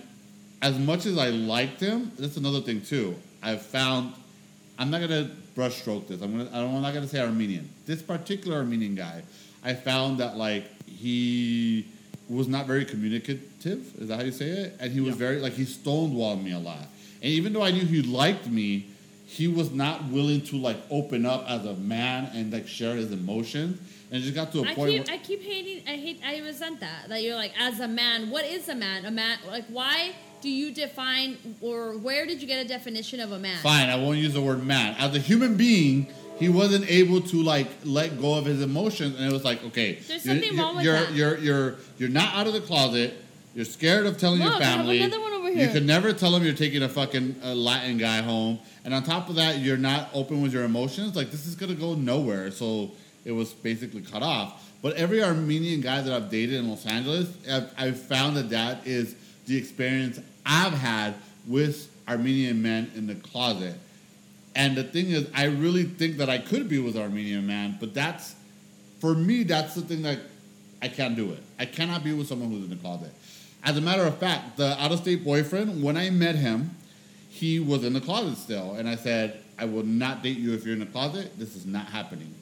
as 0.62 0.78
much 0.78 1.06
as 1.06 1.18
I 1.18 1.30
liked 1.30 1.80
him, 1.80 2.12
that's 2.18 2.38
another 2.38 2.62
thing 2.62 2.82
too. 2.82 3.16
I've 3.42 3.62
found 3.62 4.14
I'm 4.78 4.90
not 4.90 5.02
gonna 5.02 5.30
brushstroke 5.56 6.08
this. 6.08 6.22
I'm 6.22 6.38
gonna 6.38 6.50
I'm 6.54 6.82
not 6.82 6.94
gonna 6.94 7.08
say 7.08 7.20
Armenian. 7.20 7.70
This 7.86 8.02
particular 8.02 8.58
Armenian 8.58 8.96
guy, 8.96 9.24
I 9.64 9.74
found 9.74 10.20
that 10.20 10.38
like 10.38 10.66
he 10.90 11.86
was 12.30 12.48
not 12.48 12.66
very 12.66 12.86
communicative. 12.86 13.94
Is 14.02 14.08
that 14.08 14.18
how 14.18 14.24
you 14.24 14.32
say 14.32 14.48
it? 14.50 14.78
And 14.80 14.92
he 14.92 15.00
was 15.02 15.14
Yeah. 15.16 15.20
very 15.20 15.40
like 15.40 15.54
he 15.54 15.64
stonewalled 15.64 16.44
me 16.44 16.52
a 16.54 16.60
lot. 16.60 16.88
And 17.22 17.32
even 17.32 17.54
though 17.54 17.64
I 17.64 17.72
knew 17.72 17.86
he 17.86 18.02
liked 18.02 18.48
me, 18.48 18.88
he 19.26 19.48
was 19.48 19.72
not 19.72 20.06
willing 20.06 20.42
to 20.46 20.58
like 20.58 20.78
open 20.90 21.26
up 21.26 21.46
as 21.50 21.66
a 21.66 21.74
man 21.76 22.30
and 22.34 22.52
like 22.52 22.68
share 22.68 22.96
his 22.96 23.12
emotions. 23.12 23.80
And 24.12 24.22
it 24.22 24.26
just 24.26 24.36
got 24.36 24.52
to 24.52 24.60
a 24.60 24.64
I 24.64 24.76
point 24.76 24.92
keep, 24.92 25.08
where 25.08 25.16
I 25.16 25.18
keep 25.20 25.42
hating. 25.42 25.88
I 25.88 25.96
hate. 25.98 26.20
I 26.26 26.38
resent 26.40 26.80
that. 26.82 27.10
That 27.10 27.24
you're 27.24 27.36
like, 27.36 27.54
as 27.60 27.80
a 27.80 27.88
man, 27.88 28.30
what 28.30 28.46
is 28.46 28.70
a 28.70 28.76
man? 28.76 29.06
A 29.06 29.12
man, 29.12 29.40
like, 29.48 29.66
why 29.70 30.14
do 30.44 30.50
you 30.50 30.72
define, 30.72 31.38
or 31.62 31.98
where 31.98 32.26
did 32.26 32.42
you 32.42 32.48
get 32.48 32.64
a 32.64 32.68
definition 32.68 33.20
of 33.22 33.32
a 33.32 33.40
man? 33.40 33.58
Fine, 33.64 33.90
I 33.90 33.96
won't 33.96 34.18
use 34.18 34.34
the 34.34 34.42
word 34.42 34.62
man. 34.64 34.94
As 35.00 35.16
a 35.16 35.20
human 35.20 35.56
being, 35.56 36.08
he 36.38 36.50
wasn't 36.50 36.86
able 36.92 37.22
to 37.22 37.42
like 37.42 37.68
let 37.86 38.20
go 38.20 38.36
of 38.36 38.44
his 38.46 38.62
emotions, 38.62 39.16
and 39.18 39.26
it 39.26 39.32
was 39.32 39.46
like, 39.46 39.64
okay, 39.64 39.94
There's 39.94 40.26
you're- 40.26 40.36
something 40.42 40.54
you're, 40.54 40.64
wrong 40.66 40.76
with 40.76 40.86
you're, 40.86 41.00
that. 41.00 41.12
You're 41.14 41.38
you're 41.38 41.76
you're 41.98 42.10
not 42.10 42.36
out 42.36 42.46
of 42.46 42.54
the 42.54 42.62
closet. 42.62 43.16
You're 43.56 43.66
scared 43.66 44.06
of 44.06 44.18
telling 44.18 44.42
your 44.42 44.50
Look, 44.52 44.62
I 44.62 44.66
have 44.66 44.78
family. 44.80 45.02
another 45.02 45.22
one 45.22 45.32
over 45.32 45.48
here. 45.50 45.68
You 45.68 45.72
could 45.72 45.86
never 45.86 46.12
tell 46.12 46.32
them 46.32 46.44
you're 46.44 46.56
taking 46.56 46.82
a 46.84 46.90
fucking 46.90 47.36
uh, 47.44 47.54
Latin 47.54 47.98
guy 47.98 48.22
home, 48.22 48.60
and 48.84 48.94
on 48.94 49.04
top 49.04 49.30
of 49.30 49.36
that, 49.36 49.60
you're 49.60 49.78
not 49.78 50.10
open 50.14 50.42
with 50.42 50.52
your 50.52 50.64
emotions. 50.66 51.16
Like 51.16 51.32
this 51.32 51.48
is 51.48 51.56
gonna 51.56 51.74
go 51.76 51.96
nowhere. 51.96 52.52
So 52.52 52.92
it 53.24 53.32
was 53.32 53.54
basically 53.54 54.02
cut 54.02 54.24
off. 54.24 54.60
But 54.82 54.96
every 54.98 55.24
Armenian 55.24 55.80
guy 55.80 56.02
that 56.02 56.12
I've 56.12 56.30
dated 56.30 56.56
in 56.56 56.68
Los 56.70 56.86
Angeles, 56.86 57.30
I've, 57.50 57.72
I've 57.78 57.98
found 58.02 58.36
that 58.36 58.50
that 58.50 58.86
is 58.86 59.16
the 59.46 59.56
experience 59.56 60.20
I've 60.46 60.74
had 60.74 61.16
with 61.48 61.90
Armenian 62.08 62.62
men 62.62 62.92
in 62.96 63.08
the 63.08 63.16
closet. 63.16 63.76
And 64.56 64.76
the 64.76 64.84
thing 64.84 65.10
is, 65.10 65.28
I 65.34 65.46
really 65.46 65.84
think 65.84 66.18
that 66.18 66.30
I 66.30 66.38
could 66.38 66.70
be 66.70 66.80
with 66.80 66.96
Armenian 66.96 67.48
man, 67.48 67.78
but 67.80 67.94
that's, 67.94 68.36
for 69.00 69.16
me, 69.16 69.44
that's 69.44 69.74
the 69.76 69.82
thing 69.82 70.04
that 70.04 70.20
I 70.82 70.90
can't 70.90 71.16
do 71.16 71.32
it. 71.32 71.40
I 71.58 71.66
cannot 71.66 72.04
be 72.04 72.14
with 72.14 72.28
someone 72.28 72.50
who's 72.50 72.64
in 72.64 72.70
the 72.70 72.76
closet. 72.76 73.12
As 73.64 73.78
a 73.78 73.82
matter 73.82 74.04
of 74.04 74.18
fact, 74.18 74.58
the 74.58 74.80
out 74.82 74.92
of 74.92 75.00
state 75.00 75.24
boyfriend, 75.24 75.82
when 75.82 75.98
I 75.98 76.10
met 76.10 76.36
him, 76.36 76.72
he 77.30 77.60
was 77.60 77.84
in 77.84 77.94
the 77.94 78.02
closet 78.02 78.38
still. 78.38 78.76
And 78.76 78.88
I 78.88 78.96
said, 78.96 79.42
I 79.58 79.66
will 79.66 79.84
not 79.84 80.22
date 80.22 80.38
you 80.38 80.54
if 80.54 80.66
you're 80.66 80.74
in 80.74 80.82
the 80.82 80.86
closet. 80.86 81.32
This 81.40 81.56
is 81.56 81.66
not 81.66 81.88
happening. 81.88 82.34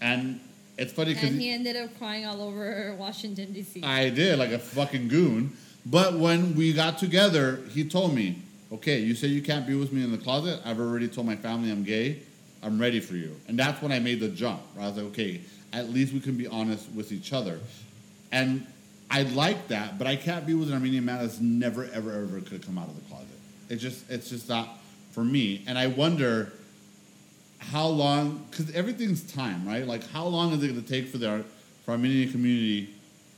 And 0.00 0.40
it's 0.76 0.92
funny 0.92 1.14
because 1.14 1.30
he 1.30 1.50
ended 1.50 1.76
up 1.76 1.96
crying 1.98 2.26
all 2.26 2.42
over 2.42 2.94
Washington 2.98 3.52
D.C. 3.52 3.82
I 3.82 4.10
did, 4.10 4.38
like 4.38 4.50
a 4.50 4.58
fucking 4.58 5.08
goon. 5.08 5.56
But 5.90 6.14
when 6.14 6.54
we 6.54 6.72
got 6.72 6.98
together, 6.98 7.60
he 7.70 7.88
told 7.88 8.14
me, 8.14 8.42
okay, 8.70 8.98
you 8.98 9.14
say 9.14 9.28
you 9.28 9.40
can't 9.40 9.66
be 9.66 9.74
with 9.74 9.92
me 9.92 10.04
in 10.04 10.12
the 10.12 10.18
closet. 10.18 10.60
I've 10.64 10.80
already 10.80 11.08
told 11.08 11.26
my 11.26 11.36
family 11.36 11.70
I'm 11.70 11.82
gay. 11.82 12.20
I'm 12.62 12.78
ready 12.78 13.00
for 13.00 13.14
you. 13.14 13.34
And 13.46 13.58
that's 13.58 13.80
when 13.80 13.92
I 13.92 13.98
made 13.98 14.20
the 14.20 14.28
jump. 14.28 14.60
I 14.78 14.88
was 14.88 14.96
like, 14.96 15.06
okay, 15.06 15.40
at 15.72 15.88
least 15.90 16.12
we 16.12 16.20
can 16.20 16.36
be 16.36 16.46
honest 16.46 16.90
with 16.92 17.10
each 17.10 17.32
other. 17.32 17.58
And 18.32 18.66
I 19.10 19.22
like 19.22 19.68
that, 19.68 19.96
but 19.96 20.06
I 20.06 20.16
can't 20.16 20.46
be 20.46 20.52
with 20.52 20.68
an 20.68 20.74
Armenian 20.74 21.06
man 21.06 21.20
that's 21.20 21.40
never, 21.40 21.84
ever, 21.94 22.12
ever 22.12 22.40
could 22.42 22.64
come 22.66 22.76
out 22.76 22.88
of 22.88 22.94
the 22.94 23.08
closet. 23.08 23.26
It 23.70 23.76
just, 23.76 24.10
it's 24.10 24.28
just 24.28 24.48
not 24.48 24.68
for 25.12 25.24
me. 25.24 25.64
And 25.66 25.78
I 25.78 25.86
wonder 25.86 26.52
how 27.58 27.86
long, 27.86 28.44
because 28.50 28.74
everything's 28.74 29.32
time, 29.32 29.66
right? 29.66 29.86
Like, 29.86 30.06
how 30.10 30.26
long 30.26 30.52
is 30.52 30.62
it 30.62 30.68
going 30.68 30.82
to 30.82 30.88
take 30.88 31.08
for 31.08 31.16
the 31.16 31.44
for 31.84 31.92
Armenian 31.92 32.30
community 32.30 32.90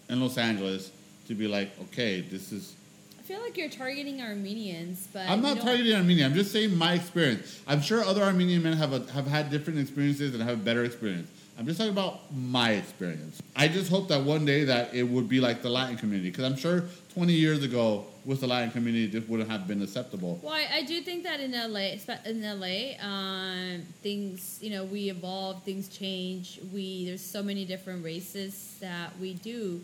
in 0.08 0.20
Los 0.20 0.36
Angeles 0.36 0.90
to 1.30 1.34
be 1.36 1.46
like, 1.46 1.70
okay, 1.80 2.20
this 2.20 2.52
is. 2.52 2.74
I 3.18 3.22
feel 3.22 3.40
like 3.40 3.56
you're 3.56 3.70
targeting 3.70 4.20
Armenians, 4.20 5.06
but 5.12 5.28
I'm 5.28 5.40
not 5.40 5.60
targeting 5.60 5.94
Armenia. 5.94 6.26
I'm 6.26 6.34
just 6.34 6.50
saying 6.50 6.76
my 6.76 6.94
experience. 6.94 7.60
I'm 7.68 7.80
sure 7.80 8.02
other 8.02 8.22
Armenian 8.22 8.62
men 8.64 8.76
have 8.76 8.92
a, 8.92 9.10
have 9.12 9.28
had 9.28 9.48
different 9.50 9.78
experiences 9.78 10.34
and 10.34 10.42
have 10.42 10.58
a 10.58 10.62
better 10.62 10.84
experience. 10.84 11.30
I'm 11.56 11.66
just 11.66 11.78
talking 11.78 11.92
about 11.92 12.34
my 12.34 12.70
experience. 12.72 13.40
I 13.54 13.68
just 13.68 13.90
hope 13.90 14.08
that 14.08 14.22
one 14.22 14.44
day 14.44 14.64
that 14.64 14.92
it 14.92 15.04
would 15.04 15.28
be 15.28 15.40
like 15.40 15.62
the 15.62 15.68
Latin 15.68 15.96
community, 15.96 16.30
because 16.30 16.44
I'm 16.44 16.56
sure 16.56 16.84
20 17.14 17.32
years 17.32 17.62
ago 17.62 18.06
with 18.24 18.40
the 18.40 18.46
Latin 18.48 18.72
community, 18.72 19.06
this 19.06 19.28
wouldn't 19.28 19.48
have 19.48 19.68
been 19.68 19.82
acceptable. 19.82 20.40
Well, 20.42 20.54
I, 20.54 20.78
I 20.78 20.82
do 20.82 21.00
think 21.00 21.22
that 21.24 21.38
in 21.38 21.52
LA, 21.52 21.98
in 22.24 22.42
LA, 22.42 22.98
um, 23.06 23.82
things 24.02 24.58
you 24.60 24.70
know 24.70 24.84
we 24.84 25.10
evolve, 25.10 25.62
things 25.62 25.88
change. 25.88 26.58
We 26.72 27.06
there's 27.06 27.24
so 27.24 27.42
many 27.42 27.64
different 27.64 28.04
races 28.04 28.78
that 28.80 29.16
we 29.20 29.34
do 29.34 29.80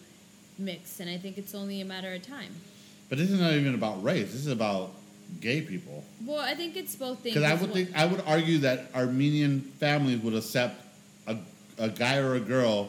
mix, 0.58 1.00
and 1.00 1.08
I 1.10 1.18
think 1.18 1.38
it's 1.38 1.54
only 1.54 1.80
a 1.80 1.84
matter 1.84 2.12
of 2.12 2.22
time. 2.22 2.54
But 3.08 3.18
this 3.18 3.30
is 3.30 3.40
not 3.40 3.52
even 3.52 3.74
about 3.74 4.02
race. 4.02 4.32
This 4.32 4.46
is 4.46 4.48
about 4.52 4.90
gay 5.40 5.60
people. 5.60 6.04
Well, 6.24 6.40
I 6.40 6.54
think 6.54 6.76
it's 6.76 6.96
both 6.96 7.20
things. 7.20 7.34
Because 7.34 7.48
I 7.50 7.54
would 7.54 7.70
well. 7.70 7.84
think 7.84 7.96
I 7.96 8.06
would 8.06 8.22
argue 8.26 8.58
that 8.58 8.90
Armenian 8.94 9.60
families 9.60 10.18
would 10.20 10.34
accept 10.34 10.80
a, 11.26 11.36
a 11.78 11.88
guy 11.88 12.16
or 12.18 12.34
a 12.34 12.40
girl 12.40 12.88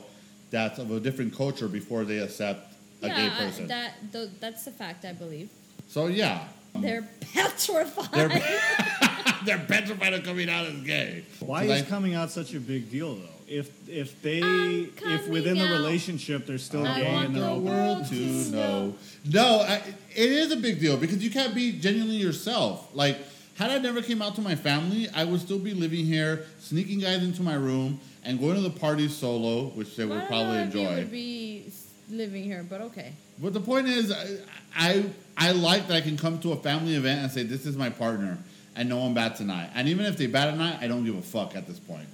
that's 0.50 0.80
of 0.80 0.92
a 0.92 1.00
different 1.00 1.36
culture 1.36 1.68
before 1.68 2.04
they 2.04 2.20
accept 2.20 2.74
a 3.04 3.08
yeah, 3.08 3.16
gay 3.16 3.26
I- 3.28 3.30
person. 3.46 3.68
that 3.68 3.94
th- 4.12 4.30
that's 4.40 4.66
the 4.66 4.72
fact. 4.72 5.06
I 5.06 5.14
believe 5.14 5.50
so 5.88 6.08
yeah, 6.08 6.46
they're 6.76 7.08
petrified. 7.34 8.12
they're 8.12 8.30
they're 9.46 9.66
petrified 9.68 10.14
of 10.14 10.24
coming 10.24 10.50
out 10.50 10.66
as 10.66 10.82
gay. 10.82 11.24
Why 11.40 11.64
is 11.64 11.82
I- 11.84 11.86
coming 11.86 12.16
out 12.16 12.32
such 12.32 12.54
a 12.54 12.60
big 12.60 12.90
deal 12.90 13.16
though? 13.16 13.37
If 13.48 13.72
if 13.90 14.22
they 14.22 14.40
if 14.42 15.28
within 15.30 15.58
the 15.58 15.66
relationship 15.70 16.46
they're 16.46 16.58
still 16.58 16.86
I 16.86 17.00
gay 17.02 17.12
want 17.14 17.26
and 17.28 17.36
the 17.36 17.50
open. 17.50 17.64
world 17.64 17.98
world 18.00 18.06
to 18.08 18.44
to 18.44 18.52
know. 18.52 18.96
No, 19.32 19.62
I, 19.62 19.76
it 20.16 20.32
is 20.32 20.52
a 20.52 20.58
big 20.58 20.80
deal 20.82 20.98
because 20.98 21.24
you 21.24 21.32
can't 21.32 21.56
be 21.56 21.72
genuinely 21.72 22.18
yourself. 22.18 22.90
Like, 22.94 23.18
had 23.56 23.72
I 23.72 23.78
never 23.78 24.02
came 24.02 24.22
out 24.22 24.36
to 24.36 24.42
my 24.42 24.56
family, 24.56 25.08
I 25.16 25.24
would 25.24 25.40
still 25.40 25.60
be 25.60 25.74
living 25.74 26.06
here, 26.06 26.44
sneaking 26.60 27.00
guys 27.00 27.24
into 27.24 27.42
my 27.42 27.54
room, 27.54 28.02
and 28.26 28.38
going 28.38 28.56
to 28.56 28.62
the 28.62 28.70
parties 28.70 29.16
solo, 29.16 29.68
which 29.70 29.96
they 29.96 30.04
would 30.06 30.18
don't 30.20 30.28
probably 30.28 30.54
know 30.56 30.60
if 30.60 30.66
enjoy. 30.76 30.96
would 30.98 31.12
be 31.12 31.72
living 32.12 32.44
here, 32.44 32.66
but 32.70 32.82
okay. 32.82 33.14
But 33.40 33.54
the 33.54 33.62
point 33.62 33.88
is, 33.88 34.12
I, 34.12 34.38
I 34.76 35.06
I 35.38 35.52
like 35.52 35.88
that 35.88 35.96
I 35.96 36.02
can 36.02 36.18
come 36.18 36.38
to 36.40 36.52
a 36.52 36.58
family 36.58 36.96
event 36.96 37.22
and 37.22 37.32
say 37.32 37.44
this 37.44 37.66
is 37.66 37.78
my 37.78 37.90
partner, 37.92 38.38
and 38.76 38.90
no 38.90 38.98
one 38.98 39.14
bats 39.14 39.40
an 39.40 39.50
eye. 39.52 39.70
And 39.74 39.88
even 39.88 40.06
if 40.06 40.18
they 40.18 40.28
bat 40.28 40.54
an 40.54 40.60
eye, 40.60 40.78
I 40.82 40.88
don't 40.88 41.06
give 41.06 41.16
a 41.16 41.22
fuck 41.22 41.56
at 41.56 41.66
this 41.66 41.80
point. 41.80 42.08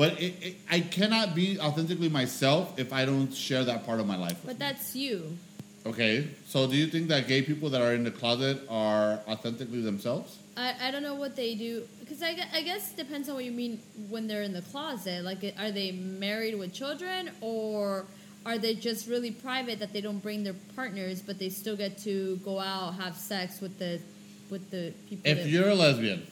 But 0.00 0.18
it, 0.18 0.32
it, 0.40 0.56
I 0.70 0.80
cannot 0.80 1.34
be 1.34 1.60
authentically 1.60 2.08
myself 2.08 2.78
if 2.78 2.90
I 2.90 3.04
don't 3.04 3.34
share 3.34 3.64
that 3.64 3.84
part 3.84 4.00
of 4.00 4.06
my 4.06 4.16
life. 4.16 4.38
But 4.46 4.54
me. 4.54 4.58
that's 4.58 4.96
you. 4.96 5.36
Okay, 5.84 6.26
so 6.46 6.66
do 6.66 6.74
you 6.74 6.86
think 6.86 7.08
that 7.08 7.28
gay 7.28 7.42
people 7.42 7.68
that 7.68 7.82
are 7.82 7.92
in 7.92 8.02
the 8.02 8.10
closet 8.10 8.62
are 8.70 9.20
authentically 9.28 9.82
themselves? 9.82 10.38
I, 10.56 10.74
I 10.84 10.90
don't 10.90 11.02
know 11.02 11.16
what 11.16 11.36
they 11.36 11.54
do 11.54 11.86
because 12.00 12.22
I, 12.22 12.34
I 12.54 12.62
guess 12.62 12.92
it 12.92 12.96
depends 12.96 13.28
on 13.28 13.34
what 13.34 13.44
you 13.44 13.52
mean 13.52 13.78
when 14.08 14.26
they're 14.26 14.40
in 14.42 14.54
the 14.54 14.62
closet. 14.62 15.22
Like, 15.22 15.44
are 15.58 15.70
they 15.70 15.92
married 15.92 16.58
with 16.58 16.72
children 16.72 17.30
or 17.42 18.06
are 18.46 18.56
they 18.56 18.76
just 18.76 19.06
really 19.06 19.32
private 19.32 19.80
that 19.80 19.92
they 19.92 20.00
don't 20.00 20.22
bring 20.22 20.44
their 20.44 20.56
partners, 20.76 21.20
but 21.20 21.38
they 21.38 21.50
still 21.50 21.76
get 21.76 21.98
to 22.04 22.36
go 22.38 22.58
out 22.58 22.94
have 22.94 23.16
sex 23.16 23.60
with 23.60 23.78
the 23.78 24.00
with 24.48 24.70
the 24.70 24.94
people? 25.10 25.30
If 25.30 25.46
you're 25.46 25.68
a 25.68 25.74
lesbian 25.74 26.26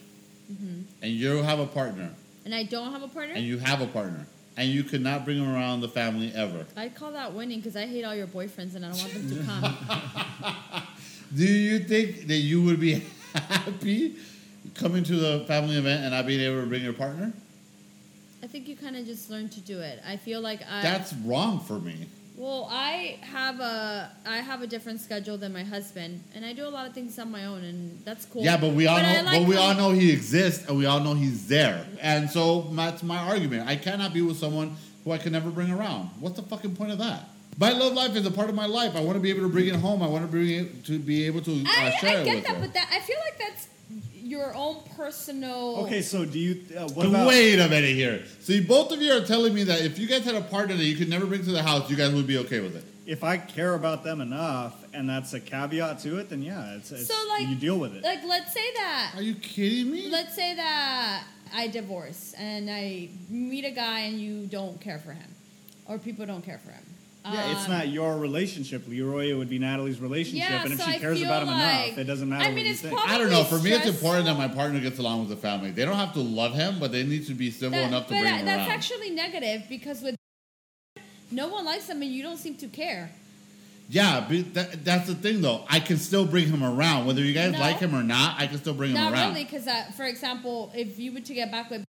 Mm-hmm. 0.51 0.81
and 1.03 1.11
you 1.11 1.43
have 1.43 1.59
a 1.59 1.67
partner 1.67 2.09
and 2.49 2.55
I 2.55 2.63
don't 2.63 2.91
have 2.91 3.03
a 3.03 3.07
partner, 3.07 3.35
and 3.35 3.45
you 3.45 3.59
have 3.59 3.79
a 3.79 3.85
partner 3.85 4.25
and 4.57 4.69
you 4.69 4.83
could 4.83 5.01
not 5.01 5.23
bring 5.23 5.37
them 5.37 5.53
around 5.53 5.81
the 5.81 5.87
family 5.87 6.33
ever, 6.33 6.65
I'd 6.75 6.95
call 6.95 7.11
that 7.11 7.31
winning 7.33 7.59
because 7.59 7.75
I 7.75 7.85
hate 7.85 8.03
all 8.03 8.15
your 8.15 8.25
boyfriends 8.25 8.73
and 8.73 8.83
I 8.83 8.89
don't 8.89 8.97
want 8.97 9.13
them 9.13 9.37
to 9.37 9.43
come. 10.73 10.83
Do 11.35 11.45
you 11.45 11.77
think 11.77 12.25
that 12.25 12.37
you 12.37 12.63
would 12.63 12.79
be 12.79 13.03
happy 13.33 14.15
coming 14.73 15.03
to 15.03 15.15
the 15.15 15.45
family 15.45 15.75
event 15.75 16.01
and 16.01 16.11
not 16.11 16.25
being 16.25 16.41
able 16.41 16.61
to 16.61 16.67
bring 16.67 16.83
your 16.83 16.93
partner? 16.93 17.31
I 18.41 18.47
think 18.47 18.67
you 18.67 18.75
kind 18.75 18.95
of 18.95 19.05
just 19.05 19.29
learn 19.29 19.47
to 19.49 19.59
do 19.59 19.79
it. 19.79 20.01
I 20.07 20.17
feel 20.17 20.41
like 20.41 20.61
I. 20.67 20.81
That's 20.81 21.13
wrong 21.13 21.59
for 21.59 21.79
me. 21.79 22.07
Well, 22.39 22.69
I 22.71 23.17
have 23.19 23.59
a 23.59 24.09
I 24.25 24.37
have 24.37 24.61
a 24.61 24.67
different 24.67 25.01
schedule 25.01 25.37
than 25.37 25.51
my 25.51 25.65
husband, 25.65 26.23
and 26.33 26.45
I 26.45 26.53
do 26.53 26.65
a 26.65 26.69
lot 26.69 26.87
of 26.87 26.93
things 26.93 27.19
on 27.19 27.29
my 27.29 27.43
own, 27.43 27.65
and 27.65 28.01
that's 28.05 28.23
cool. 28.23 28.43
Yeah, 28.43 28.55
but 28.55 28.73
we 28.73 28.87
all 28.87 28.95
I 28.95 29.01
know, 29.01 29.23
like 29.23 29.41
but 29.41 29.49
we 29.49 29.57
all 29.57 29.75
know 29.75 29.91
he 29.91 30.09
exists, 30.09 30.65
and 30.65 30.77
we 30.77 30.85
all 30.85 31.01
know 31.01 31.15
he's 31.15 31.49
there. 31.49 31.85
And 32.01 32.29
so 32.29 32.61
that's 32.71 33.03
my 33.03 33.17
argument. 33.17 33.67
I 33.67 33.75
cannot 33.75 34.13
be 34.13 34.21
with 34.21 34.37
someone 34.37 34.77
who 35.03 35.11
I 35.11 35.17
can 35.17 35.33
never 35.33 35.49
bring 35.49 35.69
around. 35.69 36.11
What's 36.21 36.37
the 36.37 36.43
fucking 36.43 36.77
point 36.77 36.91
of 36.91 36.99
that? 36.99 37.27
My 37.57 37.71
love 37.71 37.91
life 37.91 38.15
is 38.15 38.25
a 38.25 38.31
part 38.31 38.47
of 38.47 38.55
my 38.55 38.67
life. 38.67 38.95
I 38.95 39.01
want 39.01 39.17
to 39.17 39.19
be 39.19 39.31
able 39.31 39.41
to 39.41 39.49
bring 39.49 39.67
it 39.67 39.75
home. 39.75 40.01
I 40.01 40.07
want 40.07 40.23
to 40.23 40.31
bring 40.31 40.49
it 40.49 40.85
to 40.85 40.97
be 40.97 41.25
able 41.25 41.41
to 41.41 41.51
uh, 41.51 41.65
I, 41.67 41.89
share 41.99 42.19
I 42.19 42.21
it 42.21 42.23
get 42.23 42.35
with 42.35 42.45
that, 42.45 42.55
her. 42.55 42.61
but 42.61 42.73
that 42.73 42.89
I 42.89 43.01
feel 43.01 43.17
like 43.25 43.37
that's 43.37 43.67
your 44.29 44.53
own 44.55 44.77
personal. 44.95 45.77
Okay, 45.85 46.01
so 46.01 46.23
do 46.25 46.37
you 46.39 46.61
uh, 46.77 46.87
what 46.89 47.05
about 47.07 47.27
Wait 47.27 47.59
a 47.59 47.67
minute 47.67 47.95
here. 47.95 48.23
See, 48.41 48.61
both 48.61 48.91
of 48.91 49.01
you 49.01 49.11
are 49.13 49.25
telling 49.25 49.53
me 49.53 49.63
that 49.65 49.81
if 49.81 49.97
you 49.99 50.07
guys 50.07 50.23
had 50.23 50.35
a 50.35 50.41
partner 50.41 50.75
that 50.75 50.83
you 50.85 50.95
could 50.95 51.09
never 51.09 51.25
bring 51.25 51.43
to 51.43 51.51
the 51.51 51.63
house, 51.63 51.89
you 51.89 51.95
guys 51.95 52.13
would 52.13 52.27
be 52.27 52.37
okay 52.39 52.59
with 52.59 52.75
it. 52.75 52.83
if 53.05 53.23
I 53.23 53.37
care 53.37 53.73
about 53.73 54.03
them 54.03 54.21
enough, 54.21 54.75
and 54.93 55.09
that's 55.09 55.33
a 55.33 55.39
caveat 55.39 55.99
to 55.99 56.17
it, 56.19 56.29
then 56.29 56.41
yeah, 56.43 56.75
it's, 56.75 56.91
it's 56.91 57.07
So, 57.07 57.15
like- 57.29 57.47
you 57.47 57.55
deal 57.55 57.77
with 57.79 57.95
it. 57.95 58.03
Like, 58.03 58.23
let's 58.23 58.53
say 58.53 58.71
that. 58.75 59.13
Are 59.15 59.21
you 59.23 59.33
kidding 59.35 59.91
me? 59.91 60.09
Let's 60.09 60.35
say 60.35 60.53
that 60.55 61.23
I 61.53 61.67
divorce 61.67 62.35
and 62.37 62.69
I 62.69 63.09
meet 63.29 63.65
a 63.65 63.71
guy 63.71 64.01
and 64.01 64.19
you 64.19 64.45
don't 64.45 64.79
care 64.79 64.99
for 64.99 65.13
him, 65.13 65.29
or 65.87 65.97
people 65.97 66.25
don't 66.27 66.45
care 66.45 66.59
for 66.59 66.71
him. 66.71 66.83
Yeah, 67.33 67.51
it's 67.51 67.65
Um, 67.65 67.71
not 67.71 67.87
your 67.89 68.17
relationship, 68.17 68.87
Leroy. 68.87 69.29
It 69.31 69.33
would 69.33 69.49
be 69.49 69.59
Natalie's 69.59 69.99
relationship, 69.99 70.49
Yeah, 70.49 70.63
and 70.63 70.73
if 70.73 70.79
so 70.81 70.91
she 70.91 70.99
cares 70.99 71.21
about 71.21 71.43
him 71.43 71.49
like- 71.49 71.87
enough, 71.87 71.97
it 71.99 72.03
doesn't 72.05 72.29
matter 72.29 72.43
I 72.43 72.47
what 72.47 72.55
mean, 72.55 72.65
you 72.65 72.71
it's 72.71 72.81
think. 72.81 72.99
I 72.99 73.17
don't 73.17 73.29
know. 73.29 73.43
For 73.43 73.59
me, 73.59 73.71
it's 73.71 73.87
important 73.87 74.25
that 74.25 74.37
my 74.37 74.47
partner 74.47 74.79
gets 74.79 74.99
along 74.99 75.19
with 75.21 75.29
the 75.29 75.35
family. 75.37 75.71
They 75.71 75.85
don't 75.85 75.95
have 75.97 76.13
to 76.13 76.21
love 76.21 76.53
him, 76.55 76.79
but 76.79 76.91
they 76.91 77.03
need 77.03 77.25
to 77.27 77.33
be 77.33 77.51
civil 77.51 77.77
That- 77.79 77.87
enough 77.87 78.07
to 78.07 78.13
but 78.13 78.19
bring 78.21 78.23
that- 78.31 78.39
him 78.41 78.45
that's 78.45 78.59
around. 78.67 78.71
actually 78.71 79.09
negative 79.11 79.63
because 79.69 80.01
with 80.01 80.15
no 81.31 81.47
one 81.47 81.65
likes 81.65 81.87
him 81.87 82.01
and 82.01 82.11
you 82.11 82.23
don't 82.23 82.37
seem 82.37 82.55
to 82.55 82.67
care. 82.67 83.11
yeah, 83.91 84.25
but 84.27 84.53
that, 84.53 84.85
that's 84.85 85.07
the 85.07 85.15
thing, 85.15 85.41
though. 85.41 85.65
I 85.69 85.79
can 85.79 85.97
still 85.97 86.25
bring 86.25 86.47
him 86.47 86.63
around, 86.63 87.05
whether 87.07 87.21
you 87.23 87.33
guys 87.33 87.53
No. 87.53 87.59
like 87.59 87.79
him 87.79 87.95
or 87.95 88.03
not. 88.03 88.39
I 88.39 88.45
can 88.47 88.57
still 88.59 88.73
bring 88.75 88.91
him 88.91 88.97
around. 88.97 89.11
Not 89.11 89.13
around. 89.13 89.33
really, 89.33 89.45
because 89.45 89.65
uh, 89.67 89.85
for 89.97 90.05
example, 90.05 90.71
if 90.75 90.99
you 90.99 91.11
were 91.11 91.21
to 91.21 91.33
get 91.33 91.51
back 91.51 91.69
with 91.71 91.83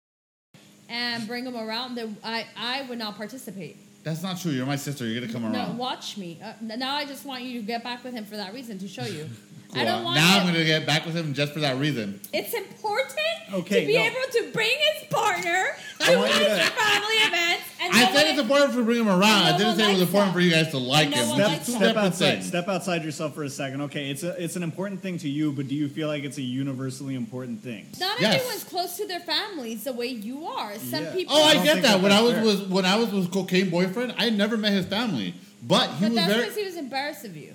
and 0.87 1.27
bring 1.27 1.45
him 1.45 1.55
around, 1.55 1.95
then 1.95 2.15
I 2.23 2.45
I 2.57 2.81
would 2.83 2.97
not 2.99 3.15
participate. 3.17 3.77
That's 4.03 4.23
not 4.23 4.39
true. 4.39 4.51
You're 4.51 4.65
my 4.65 4.77
sister. 4.77 5.05
You're 5.05 5.21
gonna 5.21 5.33
come 5.33 5.43
around. 5.43 5.53
No, 5.53 5.75
watch 5.77 6.17
me. 6.17 6.39
Uh, 6.43 6.53
now 6.77 6.95
I 6.95 7.05
just 7.05 7.25
want 7.25 7.43
you 7.43 7.59
to 7.59 7.65
get 7.65 7.83
back 7.83 8.03
with 8.03 8.13
him 8.13 8.25
for 8.25 8.37
that 8.37 8.53
reason 8.53 8.77
to 8.79 8.87
show 8.87 9.05
you. 9.05 9.29
Cool. 9.71 9.81
I 9.81 9.85
don't 9.85 10.03
want. 10.03 10.15
now 10.15 10.39
him- 10.39 10.47
I'm 10.47 10.53
gonna 10.53 10.65
get 10.65 10.85
back 10.87 11.05
with 11.05 11.15
him 11.15 11.33
just 11.33 11.53
for 11.53 11.59
that 11.59 11.77
reason. 11.77 12.19
It's 12.33 12.53
important 12.53 13.17
Okay, 13.53 13.81
to 13.81 13.87
be 13.87 13.93
no. 13.97 14.03
able 14.03 14.15
to 14.31 14.51
bring 14.53 14.69
his 14.93 15.07
partner 15.09 15.65
to 15.99 16.05
his 16.05 16.37
to- 16.37 16.71
family 16.71 17.15
events. 17.25 17.63
And 17.81 17.93
I 17.93 17.99
no 18.01 18.05
said 18.07 18.13
one- 18.15 18.25
it's 18.27 18.39
important 18.39 18.73
to 18.73 18.83
bring 18.83 18.99
him 18.99 19.07
around. 19.09 19.43
I 19.43 19.57
didn't 19.57 19.77
say 19.77 19.89
it 19.89 19.93
was 19.93 20.01
important 20.01 20.29
that. 20.29 20.33
for 20.33 20.41
you 20.41 20.51
guys 20.51 20.69
to 20.71 20.77
like 20.79 21.09
No 21.09 21.17
him. 21.17 21.25
Step, 21.25 21.37
likes 21.37 21.49
That's 21.51 21.65
two 21.65 21.71
that. 21.73 21.77
step 21.79 21.95
outside. 21.97 22.31
things. 22.35 22.45
Step 22.47 22.67
outside 22.67 23.03
yourself 23.03 23.35
for 23.35 23.43
a 23.43 23.49
second. 23.49 23.81
Okay, 23.81 24.09
it's 24.09 24.23
a 24.23 24.43
it's 24.43 24.55
an 24.55 24.63
important 24.63 25.01
thing 25.01 25.17
to 25.19 25.29
you, 25.29 25.51
but 25.51 25.67
do 25.67 25.75
you 25.75 25.87
feel 25.87 26.07
like 26.07 26.23
it's 26.23 26.37
a 26.37 26.41
universally 26.43 27.15
important 27.15 27.63
thing? 27.63 27.87
Not 27.99 28.19
Yes. 28.19 28.35
everyone's 28.35 28.63
close 28.63 28.97
to 28.97 29.07
their 29.07 29.19
families 29.21 29.83
the 29.83 29.93
way 29.93 30.07
you 30.07 30.45
are. 30.47 30.73
Some 30.79 31.03
Yeah. 31.05 31.13
people. 31.13 31.35
Oh, 31.35 31.43
I 31.43 31.49
I 31.51 31.53
get 31.63 31.75
that. 31.75 31.81
that 31.83 32.01
When 32.01 32.11
I 32.11 32.21
was 32.21 32.33
that's 32.33 32.45
with 32.45 32.69
when 32.69 32.85
I 32.85 32.95
was 32.97 33.09
with 33.11 33.31
cocaine 33.31 33.69
boyfriend, 33.69 34.15
I 34.17 34.29
never 34.29 34.57
met 34.57 34.73
his 34.73 34.85
family, 34.87 35.33
but 35.61 35.89
he 35.91 36.05
but 36.05 36.09
was 36.09 36.15
that's 36.15 36.27
very. 36.27 36.41
because 36.45 36.57
he 36.57 36.65
was 36.65 36.75
embarrassed 36.75 37.23
of 37.25 37.35
you. 37.37 37.53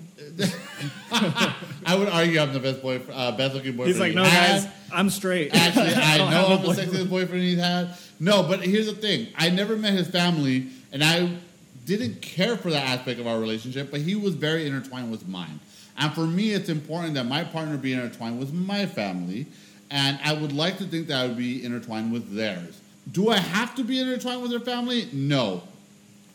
I 1.11 1.95
would 1.97 2.07
argue 2.09 2.39
I'm 2.39 2.53
the 2.53 2.59
best 2.59 2.81
boy, 2.81 3.01
uh, 3.11 3.35
best 3.35 3.53
looking 3.53 3.75
boyfriend. 3.75 3.87
He's 3.87 3.99
like, 3.99 4.13
no, 4.13 4.23
guys, 4.23 4.67
I'm 4.93 5.09
straight. 5.09 5.53
Actually, 5.53 5.93
I 5.93 6.17
don't 6.17 6.31
know 6.31 6.47
I'm 6.47 6.61
the 6.61 6.81
sexiest 6.81 7.09
boyfriend 7.09 7.43
he's 7.43 7.59
had. 7.59 7.95
No, 8.19 8.43
but 8.43 8.61
here's 8.61 8.85
the 8.87 8.93
thing: 8.93 9.27
I 9.35 9.49
never 9.49 9.75
met 9.75 9.93
his 9.93 10.07
family, 10.07 10.67
and 10.91 11.03
I 11.03 11.37
didn't 11.85 12.21
care 12.21 12.55
for 12.57 12.69
that 12.71 12.87
aspect 12.87 13.19
of 13.19 13.27
our 13.27 13.39
relationship. 13.39 13.91
But 13.91 14.01
he 14.01 14.15
was 14.15 14.35
very 14.35 14.65
intertwined 14.65 15.11
with 15.11 15.27
mine, 15.27 15.59
and 15.97 16.13
for 16.13 16.25
me, 16.25 16.51
it's 16.51 16.69
important 16.69 17.15
that 17.15 17.25
my 17.25 17.43
partner 17.43 17.77
be 17.77 17.93
intertwined 17.93 18.39
with 18.39 18.53
my 18.53 18.85
family, 18.85 19.47
and 19.91 20.17
I 20.23 20.33
would 20.33 20.53
like 20.53 20.77
to 20.77 20.85
think 20.85 21.07
that 21.07 21.23
I 21.23 21.27
would 21.27 21.37
be 21.37 21.63
intertwined 21.63 22.13
with 22.13 22.33
theirs. 22.33 22.79
Do 23.11 23.29
I 23.29 23.37
have 23.37 23.75
to 23.75 23.83
be 23.83 23.99
intertwined 23.99 24.41
with 24.41 24.51
their 24.51 24.59
family? 24.59 25.07
No. 25.13 25.63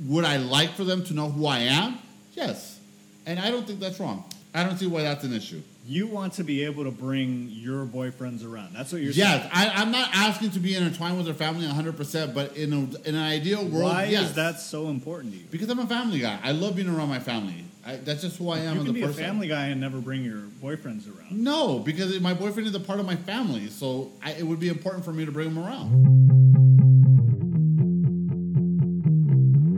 Would 0.07 0.25
I 0.25 0.37
like 0.39 0.71
for 0.71 0.85
them 0.85 1.05
to 1.05 1.15
know 1.15 1.29
who 1.29 1.47
I 1.47 1.59
am? 1.59 1.99
Yes, 2.35 2.80
and 3.27 3.39
I 3.39 3.51
don't 3.51 3.67
think 3.67 3.81
that's 3.81 4.01
wrong. 4.01 4.25
I 4.53 4.65
don't 4.65 4.77
see 4.79 4.87
why 4.87 5.03
that's 5.03 5.23
an 5.25 5.33
issue. 5.33 5.63
You 5.87 6.07
want 6.09 6.33
to 6.35 6.45
be 6.45 6.65
able 6.65 6.85
to 6.85 6.91
bring 6.91 7.49
your 7.51 7.85
boyfriends 7.87 8.45
around. 8.45 8.75
That's 8.75 8.93
what 8.93 9.01
you're 9.01 9.13
Yes, 9.13 9.41
saying. 9.43 9.51
I, 9.53 9.81
I'm 9.81 9.91
not 9.93 10.11
asking 10.13 10.51
to 10.53 10.59
be 10.61 10.75
intertwined 10.75 11.17
with 11.17 11.27
their 11.27 11.35
family 11.35 11.67
100%, 11.67 12.35
but 12.35 12.57
in, 12.57 12.73
a, 12.73 12.77
in 13.09 13.15
an 13.15 13.23
ideal 13.23 13.65
world, 13.65 13.85
Why 13.85 14.05
yes. 14.05 14.31
is 14.31 14.35
that 14.35 14.61
so 14.61 14.89
important 14.89 15.33
to 15.35 15.39
you? 15.39 15.45
Because 15.51 15.69
I'm 15.71 15.79
a 15.79 15.87
family 15.87 16.19
guy. 16.21 16.39
I 16.43 16.51
love 16.53 16.77
being 16.77 16.89
around 16.89 17.09
my 17.09 17.21
family. 17.21 17.65
I, 17.87 17.97
that's 17.97 18.21
just 18.23 18.37
who 18.39 18.51
I 18.51 18.59
am 18.59 18.79
You 18.79 18.85
can 18.85 18.93
be 18.93 19.01
person. 19.03 19.23
a 19.25 19.27
family 19.27 19.49
guy 19.49 19.67
and 19.69 19.81
never 19.81 20.01
bring 20.01 20.23
your 20.25 20.43
boyfriends 20.63 21.09
around. 21.09 21.31
No, 21.33 21.79
because 21.79 22.19
my 22.21 22.35
boyfriend 22.35 22.69
is 22.69 22.75
a 22.75 22.81
part 22.81 23.01
of 23.01 23.07
my 23.07 23.17
family, 23.17 23.69
so 23.69 24.11
I, 24.23 24.33
it 24.33 24.43
would 24.47 24.61
be 24.61 24.69
important 24.69 25.05
for 25.05 25.13
me 25.13 25.25
to 25.25 25.33
bring 25.33 25.49
him 25.49 25.59
around. 25.59 25.91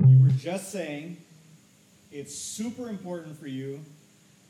You 0.08 0.18
were 0.18 0.30
just 0.30 0.72
saying 0.72 1.18
it's 2.12 2.34
super 2.34 2.88
important 2.88 3.38
for 3.38 3.46
you 3.48 3.80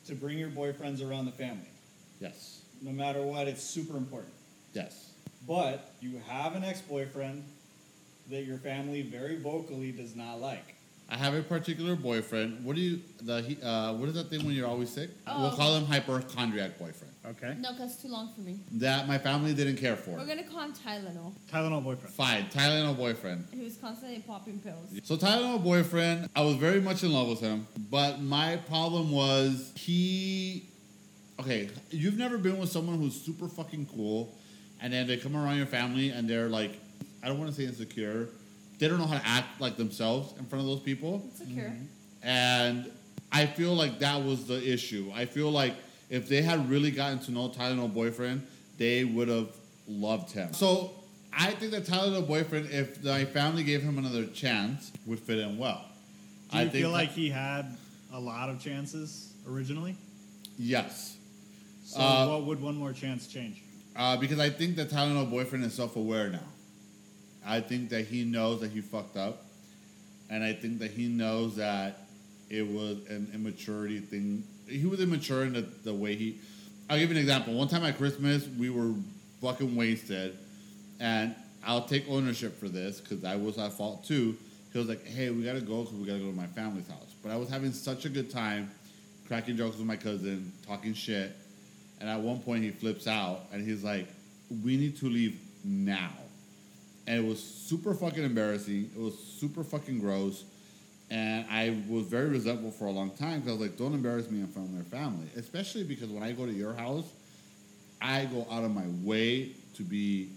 to 0.07 0.15
bring 0.15 0.39
your 0.39 0.51
boyfriends 0.51 1.07
around 1.07 1.27
the 1.27 1.33
family. 1.33 1.69
Yes, 2.21 2.61
No 2.83 2.91
matter 2.93 3.23
what, 3.23 3.49
it's 3.49 3.63
super 3.63 3.97
important. 3.97 4.33
yes. 4.73 5.11
But 5.47 5.93
you 6.01 6.21
have 6.29 6.55
an 6.55 6.63
ex 6.63 6.81
boyfriend 6.81 7.43
that 8.31 8.45
your 8.45 8.59
family 8.59 9.03
very 9.03 9.37
vocally 9.37 9.91
does 9.91 10.15
not 10.15 10.41
like. 10.41 10.77
I 11.09 11.17
have 11.17 11.35
a 11.35 11.43
particular 11.43 11.97
boyfriend. 11.97 12.65
What 12.65 12.77
do 12.77 12.83
you 12.83 13.01
the 13.21 13.43
he- 13.43 13.59
uh, 13.63 13.93
what 13.95 14.09
is 14.09 14.15
that 14.15 14.31
thing 14.31 14.45
when 14.47 14.55
you're 14.55 14.69
always 14.69 14.89
sick? 14.91 15.11
Oh. 15.27 15.43
We'll 15.43 15.57
call 15.57 15.77
him 15.77 15.85
hypochondriac 15.87 16.79
boyfriend. 16.79 17.12
Okay. 17.25 17.55
No, 17.61 17.73
because 17.73 17.93
it's 17.93 18.03
too 18.03 18.09
long 18.09 18.33
for 18.35 18.41
me. 18.41 18.59
That 18.73 19.07
my 19.07 19.17
family 19.17 19.55
didn't 19.55 19.77
care 19.77 19.95
for. 19.97 20.11
We're 20.13 20.27
gonna 20.27 20.43
call 20.43 20.61
him 20.63 20.73
Tylenol. 20.73 21.33
Tylenol 21.51 21.85
boyfriend. 21.85 22.15
Fine, 22.15 22.47
Tylenol 22.47 22.97
boyfriend. 22.97 23.47
He 23.53 23.63
was 23.63 23.77
constantly 23.77 24.19
popping 24.21 24.59
pills. 24.59 24.91
So 25.05 25.17
Tylenol 25.17 25.63
boyfriend, 25.63 26.29
I 26.35 26.43
was 26.43 26.57
very 26.57 26.81
much 26.81 27.05
in 27.05 27.13
love 27.13 27.29
with 27.29 27.41
him, 27.41 27.67
but 27.91 28.21
my 28.21 28.57
problem 28.57 29.11
was 29.13 29.73
he. 29.77 30.65
Okay, 31.41 31.71
you've 31.91 32.19
never 32.19 32.39
been 32.39 32.59
with 32.59 32.71
someone 32.71 32.99
who's 32.99 33.15
super 33.21 33.49
fucking 33.49 33.87
cool, 33.95 34.37
and 34.81 34.93
then 34.93 35.07
they 35.07 35.17
come 35.17 35.37
around 35.37 35.57
your 35.57 35.67
family 35.67 36.11
and 36.11 36.29
they're 36.29 36.49
like, 36.49 36.73
I 37.23 37.29
don't 37.29 37.39
want 37.39 37.51
to 37.51 37.57
say 37.57 37.65
insecure. 37.67 38.29
They 38.79 38.89
don't 38.89 38.99
know 38.99 39.07
how 39.07 39.19
to 39.19 39.27
act 39.27 39.61
like 39.61 39.77
themselves 39.77 40.37
in 40.39 40.45
front 40.47 40.61
of 40.65 40.67
those 40.69 40.81
people, 40.81 41.23
Insecure. 41.25 41.69
Mm-hmm. 41.71 41.85
and 42.29 42.91
I 43.31 43.47
feel 43.47 43.75
like 43.75 44.01
that 44.01 44.23
was 44.23 44.47
the 44.47 44.61
issue. 44.73 45.11
I 45.15 45.25
feel 45.25 45.51
like 45.51 45.75
if 46.13 46.29
they 46.29 46.43
had 46.43 46.69
really 46.69 46.91
gotten 46.91 47.19
to 47.21 47.33
know 47.33 47.49
Tylenol 47.49 47.93
boyfriend, 47.93 48.47
they 48.77 49.03
would 49.03 49.29
have 49.29 49.49
loved 49.89 50.31
him. 50.31 50.53
So 50.53 50.93
I 51.33 51.53
think 51.53 51.73
that 51.73 51.85
Tylenol 51.87 52.27
boyfriend, 52.29 52.69
if 52.71 53.03
my 53.03 53.25
family 53.25 53.65
gave 53.65 53.83
him 53.83 53.97
another 53.99 54.27
chance, 54.27 54.93
would 55.07 55.19
fit 55.19 55.39
in 55.39 55.57
well. 55.57 55.83
Do 56.51 56.59
I 56.59 56.65
you 56.65 56.69
think 56.69 56.83
feel 56.83 56.91
like 56.91 57.09
he 57.13 57.31
had 57.31 57.65
a 58.13 58.21
lot 58.21 58.51
of 58.51 58.61
chances 58.61 59.33
originally? 59.49 59.97
yes, 60.59 61.17
So 61.85 61.99
Uh, 62.01 62.29
what 62.29 62.45
would 62.45 62.61
one 62.61 62.77
more 62.77 62.93
chance 62.93 63.27
change? 63.27 63.63
uh, 63.97 64.17
because 64.19 64.39
I 64.39 64.51
think 64.51 64.77
that 64.77 64.91
Tylenol 64.91 65.31
boyfriend 65.31 65.65
is 65.65 65.73
self-aware 65.75 66.29
now. 66.29 66.45
I 67.45 67.61
think 67.61 67.89
that 67.89 68.07
he 68.07 68.25
knows 68.25 68.61
that 68.61 68.71
he 68.71 68.81
fucked 68.83 69.17
up, 69.17 69.47
and 70.31 70.45
I 70.45 70.53
think 70.53 70.79
that 70.81 70.91
he 70.93 71.09
knows 71.09 71.57
that 71.57 72.07
it 72.51 72.67
was 72.67 72.99
an 73.09 73.31
immaturity 73.35 73.99
thing. 74.01 74.45
He 74.73 74.87
was 74.87 75.01
immature 75.01 75.45
in 75.45 75.53
the, 75.53 75.63
the 75.85 75.95
way 75.95 76.15
he. 76.15 76.39
I'll 76.89 76.99
give 76.99 77.11
you 77.11 77.17
an 77.17 77.21
example. 77.21 77.55
One 77.55 77.69
time 77.69 77.85
at 77.85 77.97
Christmas, 77.97 78.47
we 78.59 78.71
were 78.71 78.95
fucking 79.41 79.75
wasted, 79.77 80.37
and 81.01 81.35
I'll 81.65 81.85
take 81.85 82.09
ownership 82.09 82.59
for 82.59 82.69
this 82.69 83.01
because 83.01 83.25
I 83.25 83.37
was 83.37 83.59
at 83.59 83.73
fault 83.73 84.05
too. 84.05 84.37
He 84.73 84.79
was 84.79 84.89
like, 84.89 85.07
"Hey, 85.07 85.31
we 85.31 85.43
gotta 85.45 85.61
go 85.61 85.83
because 85.83 85.99
we 85.99 86.07
gotta 86.07 86.21
go 86.21 86.31
to 86.31 86.37
my 86.37 86.47
family's 86.47 86.89
house." 86.89 87.15
But 87.23 87.33
I 87.33 87.37
was 87.37 87.49
having 87.49 87.73
such 87.73 88.05
a 88.05 88.09
good 88.09 88.31
time, 88.31 88.71
cracking 89.29 89.57
jokes 89.57 89.77
with 89.77 89.87
my 89.87 89.97
cousin, 89.97 90.53
talking 90.67 90.95
shit, 90.95 91.37
and 92.01 92.09
at 92.09 92.21
one 92.21 92.41
point 92.41 92.65
he 92.65 92.71
flips 92.71 93.07
out 93.07 93.47
and 93.53 93.65
he's 93.67 93.85
like, 93.85 94.07
"We 94.65 94.77
need 94.77 94.97
to 94.99 95.09
leave 95.09 95.39
now." 95.65 96.13
And 97.07 97.25
it 97.25 97.29
was 97.29 97.43
super 97.43 97.95
fucking 97.95 98.23
embarrassing. 98.23 98.91
It 98.97 99.01
was 99.01 99.19
super 99.19 99.65
fucking 99.65 99.99
gross. 99.99 100.45
And 101.13 101.45
I 101.51 101.77
was 101.91 102.07
very 102.07 102.31
resentful 102.31 102.71
for 102.71 102.87
a 102.87 102.91
long 102.91 103.11
time 103.11 103.41
because 103.41 103.49
I 103.51 103.53
was 103.53 103.61
like, 103.61 103.77
don't 103.77 103.93
embarrass 103.93 104.31
me 104.31 104.41
in 104.41 104.47
front 104.47 104.69
of 104.71 104.75
my 104.75 104.83
family. 104.99 105.27
Especially 105.37 105.85
because 105.85 106.09
when 106.09 106.23
I 106.23 106.33
go 106.33 106.47
to 106.47 106.53
your 106.53 106.73
house, 106.73 107.05
I 108.01 108.25
go 108.25 108.47
out 108.51 108.65
of 108.65 108.75
my 108.75 108.87
way 109.03 109.51
to 109.77 109.83
be 109.83 110.31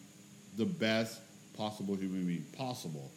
the 0.58 0.66
best 0.66 1.22
possible 1.56 1.96
human 1.96 2.28
being 2.28 2.46
possible. 2.58 3.10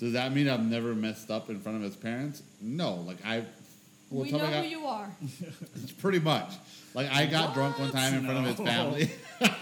Does 0.00 0.14
that 0.14 0.32
mean 0.32 0.48
I've 0.48 0.64
never 0.64 0.92
messed 0.92 1.30
up 1.30 1.50
in 1.50 1.60
front 1.60 1.76
of 1.76 1.84
his 1.84 1.94
parents? 1.94 2.42
No. 2.60 2.94
Like 2.96 3.24
I 3.24 3.44
well, 4.10 4.24
we 4.24 4.30
tell 4.30 4.40
know 4.40 4.46
I 4.46 4.50
got- 4.50 4.64
who 4.64 4.70
you 4.70 4.86
are. 4.86 5.08
it's 5.76 5.92
pretty 6.02 6.18
much. 6.18 6.52
Like 6.94 7.12
I 7.12 7.26
got 7.26 7.54
drunk 7.54 7.78
one 7.78 7.92
time 7.92 8.14
in 8.14 8.24
front 8.24 8.38
of 8.38 8.56
his 8.56 8.66
family. 8.66 9.10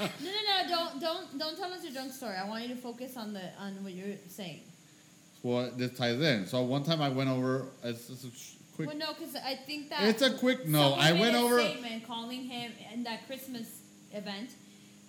No, 0.00 0.08
no, 0.08 0.30
no! 0.64 0.68
Don't, 0.68 1.00
don't, 1.00 1.38
don't 1.38 1.58
tell 1.58 1.72
us 1.72 1.84
your 1.84 1.92
drunk 1.92 2.10
story. 2.12 2.34
I 2.34 2.48
want 2.48 2.62
you 2.66 2.74
to 2.74 2.80
focus 2.80 3.18
on 3.18 3.34
the 3.34 3.42
on 3.60 3.84
what 3.84 3.92
you're 3.92 4.16
saying. 4.28 4.60
Well, 5.42 5.70
this 5.76 5.96
ties 5.96 6.20
in. 6.20 6.46
So 6.46 6.62
one 6.62 6.82
time 6.82 7.00
I 7.00 7.08
went 7.08 7.30
over. 7.30 7.66
It's 7.84 8.08
just 8.08 8.24
a 8.24 8.76
quick. 8.76 8.88
Well, 8.88 8.96
no, 8.98 9.12
because 9.12 9.34
I 9.36 9.54
think 9.54 9.90
that 9.90 10.02
It's 10.04 10.22
a 10.22 10.32
quick 10.34 10.66
no. 10.66 10.94
I 10.94 11.12
went 11.12 11.34
over. 11.36 11.60
statement 11.60 12.06
calling 12.06 12.44
him 12.44 12.72
in 12.92 13.02
that 13.04 13.26
Christmas 13.26 13.80
event. 14.12 14.50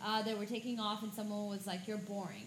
Uh, 0.03 0.21
they 0.23 0.33
were 0.33 0.45
taking 0.45 0.79
off, 0.79 1.03
and 1.03 1.13
someone 1.13 1.47
was 1.49 1.67
like, 1.67 1.87
"You're 1.87 1.97
boring." 1.97 2.45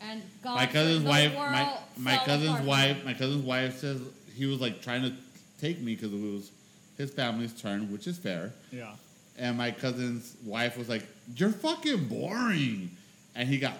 And 0.00 0.22
God, 0.42 0.56
My 0.56 0.66
cousin's 0.66 1.02
the 1.04 1.08
wife. 1.08 1.34
world 1.36 1.52
My 1.52 1.78
my 1.98 2.16
cousin's 2.18 2.50
apart. 2.50 2.64
wife. 2.64 3.04
My 3.04 3.14
cousin's 3.14 3.44
wife 3.44 3.78
says 3.78 4.00
he 4.34 4.46
was 4.46 4.60
like 4.60 4.82
trying 4.82 5.02
to 5.02 5.12
take 5.60 5.80
me 5.80 5.94
because 5.94 6.12
it 6.12 6.20
was 6.20 6.50
his 6.98 7.10
family's 7.10 7.52
turn, 7.60 7.90
which 7.92 8.06
is 8.06 8.18
fair. 8.18 8.52
Yeah. 8.72 8.92
And 9.38 9.56
my 9.58 9.70
cousin's 9.70 10.34
wife 10.44 10.76
was 10.78 10.88
like, 10.88 11.02
"You're 11.36 11.50
fucking 11.52 12.08
boring," 12.08 12.90
and 13.34 13.48
he 13.48 13.58
got 13.58 13.74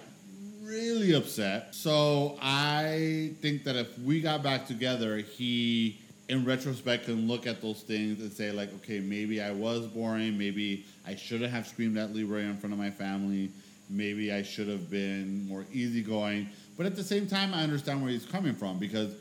really 0.66 1.14
upset. 1.14 1.74
So 1.74 2.38
I 2.42 3.32
think 3.40 3.64
that 3.64 3.76
if 3.76 3.98
we 4.00 4.20
got 4.20 4.42
back 4.42 4.66
together, 4.66 5.18
he 5.18 5.98
in 6.28 6.44
retrospect 6.44 7.04
can 7.04 7.28
look 7.28 7.46
at 7.46 7.62
those 7.62 7.82
things 7.82 8.20
and 8.20 8.32
say 8.32 8.50
like, 8.50 8.74
okay, 8.74 8.98
maybe 8.98 9.40
I 9.40 9.52
was 9.52 9.86
boring. 9.86 10.36
Maybe 10.36 10.84
I 11.06 11.14
shouldn't 11.14 11.52
have 11.52 11.66
screamed 11.66 11.96
at 11.96 12.12
Leroy 12.12 12.40
in 12.40 12.56
front 12.56 12.72
of 12.72 12.78
my 12.78 12.90
family. 12.90 13.50
Maybe 13.88 14.32
I 14.32 14.42
should 14.42 14.66
have 14.66 14.90
been 14.90 15.46
more 15.46 15.64
easygoing. 15.72 16.48
But 16.76 16.86
at 16.86 16.96
the 16.96 17.04
same 17.04 17.28
time, 17.28 17.54
I 17.54 17.62
understand 17.62 18.02
where 18.02 18.10
he's 18.10 18.26
coming 18.26 18.54
from 18.54 18.78
because 18.78 19.14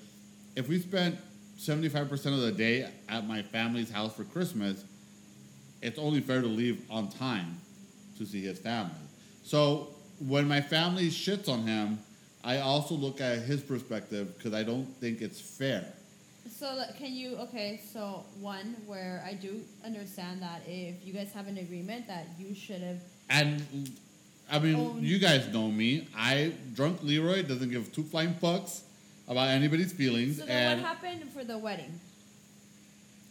if 0.56 0.68
we 0.68 0.80
spent 0.80 1.18
75% 1.60 2.12
of 2.12 2.42
the 2.42 2.52
day 2.52 2.90
at 3.08 3.28
my 3.28 3.44
family's 3.44 3.92
house 3.92 4.16
for 4.16 4.24
Christmas, 4.24 4.84
it's 5.82 6.00
only 6.00 6.22
fair 6.22 6.42
to 6.42 6.48
leave 6.48 6.84
on 6.90 7.10
time 7.10 7.58
to 8.18 8.26
see 8.26 8.42
his 8.42 8.58
family. 8.58 8.92
So 9.44 9.95
when 10.20 10.48
my 10.48 10.62
family 10.62 11.10
shits 11.10 11.50
on 11.50 11.64
him, 11.68 12.00
I 12.44 12.60
also 12.60 12.96
look 12.96 13.22
at 13.22 13.40
his 13.40 13.62
perspective 13.62 14.38
because 14.38 14.54
I 14.54 14.64
don't 14.64 14.86
think 15.00 15.22
it's 15.22 15.42
fair. 15.42 15.86
So 16.58 16.82
can 16.98 17.14
you 17.14 17.38
okay? 17.38 17.82
So 17.92 18.24
one 18.40 18.76
where 18.86 19.24
I 19.28 19.34
do 19.34 19.62
understand 19.84 20.42
that 20.42 20.62
if 20.68 20.96
you 21.04 21.12
guys 21.12 21.34
have 21.34 21.48
an 21.48 21.58
agreement 21.58 22.08
that 22.08 22.28
you 22.38 22.54
should 22.56 22.82
have. 22.82 22.98
And 23.30 23.90
I 24.50 24.60
mean, 24.60 24.76
Own- 24.76 25.04
you 25.04 25.18
guys 25.18 25.48
know 25.52 25.70
me. 25.70 26.08
I 26.16 26.54
drunk 26.76 27.04
Leroy 27.04 27.42
doesn't 27.44 27.72
give 27.72 27.92
two 27.92 28.04
flying 28.04 28.36
fucks 28.36 28.82
about 29.28 29.50
anybody's 29.50 29.92
feelings. 29.92 30.38
So 30.40 30.46
then 30.46 30.74
and 30.74 30.82
what 30.82 30.88
happened 30.88 31.32
for 31.32 31.44
the 31.44 31.58
wedding? 31.58 32.00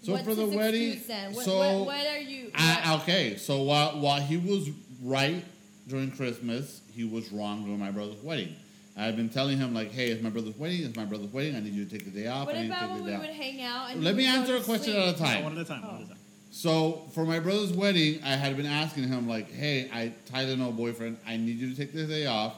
So 0.03 0.12
What's 0.12 0.25
for 0.25 0.35
the 0.35 0.47
wedding? 0.47 1.01
What, 1.33 1.44
so 1.44 1.59
what, 1.59 1.87
what 1.87 2.07
are 2.07 2.18
you? 2.18 2.51
I, 2.55 2.99
okay, 3.01 3.37
so 3.37 3.62
while 3.62 4.01
while 4.01 4.20
he 4.20 4.37
was 4.37 4.68
right 5.03 5.44
during 5.88 6.11
Christmas, 6.12 6.81
he 6.92 7.05
was 7.05 7.31
wrong 7.33 7.62
during 7.64 7.79
my 7.79 7.90
brother's 7.90 8.23
wedding. 8.23 8.55
I've 8.97 9.16
been 9.16 9.29
telling 9.29 9.59
him 9.59 9.75
like, 9.75 9.90
hey, 9.90 10.09
it's 10.11 10.23
my 10.23 10.31
brother's 10.31 10.57
wedding. 10.57 10.85
It's 10.85 10.97
my 10.97 11.05
brother's 11.05 11.33
wedding. 11.33 11.57
I 11.57 11.61
need 11.61 11.73
you 11.75 11.85
to 11.85 11.90
take 11.90 12.05
the 12.05 12.11
day 12.23 12.29
off. 12.29 12.47
what 12.47 12.55
I 12.57 12.62
need 12.62 12.66
about 12.70 12.81
to 12.81 12.87
take 12.87 12.90
when 12.90 12.99
the 12.99 13.05
we 13.05 13.11
day 13.11 13.18
would 13.18 13.31
off. 13.31 13.37
hang 13.37 13.62
out? 13.62 13.90
And 13.90 14.05
Let 14.05 14.14
me 14.14 14.27
answer 14.27 14.57
a 14.57 14.61
question 14.61 14.92
sleep? 14.94 15.09
at 15.09 15.14
a 15.16 15.18
time. 15.18 15.44
One 15.44 15.53
at 15.59 15.59
a 15.59 15.64
time. 15.64 15.83
One 15.83 15.94
at 15.97 16.03
a 16.03 16.09
time. 16.09 16.18
So 16.53 17.03
for 17.12 17.25
my 17.25 17.40
brother's 17.40 17.73
wedding, 17.73 18.20
I 18.23 18.37
had 18.37 18.57
been 18.57 18.66
asking 18.66 19.09
him 19.09 19.29
like, 19.29 19.51
"Hey, 19.51 19.90
I 19.92 20.12
Tylenol 20.33 20.77
boyfriend. 20.77 21.18
I 21.27 21.37
need 21.37 21.59
you 21.59 21.70
to 21.70 21.77
take 21.77 21.92
this 21.92 22.09
day 22.09 22.27
off." 22.27 22.55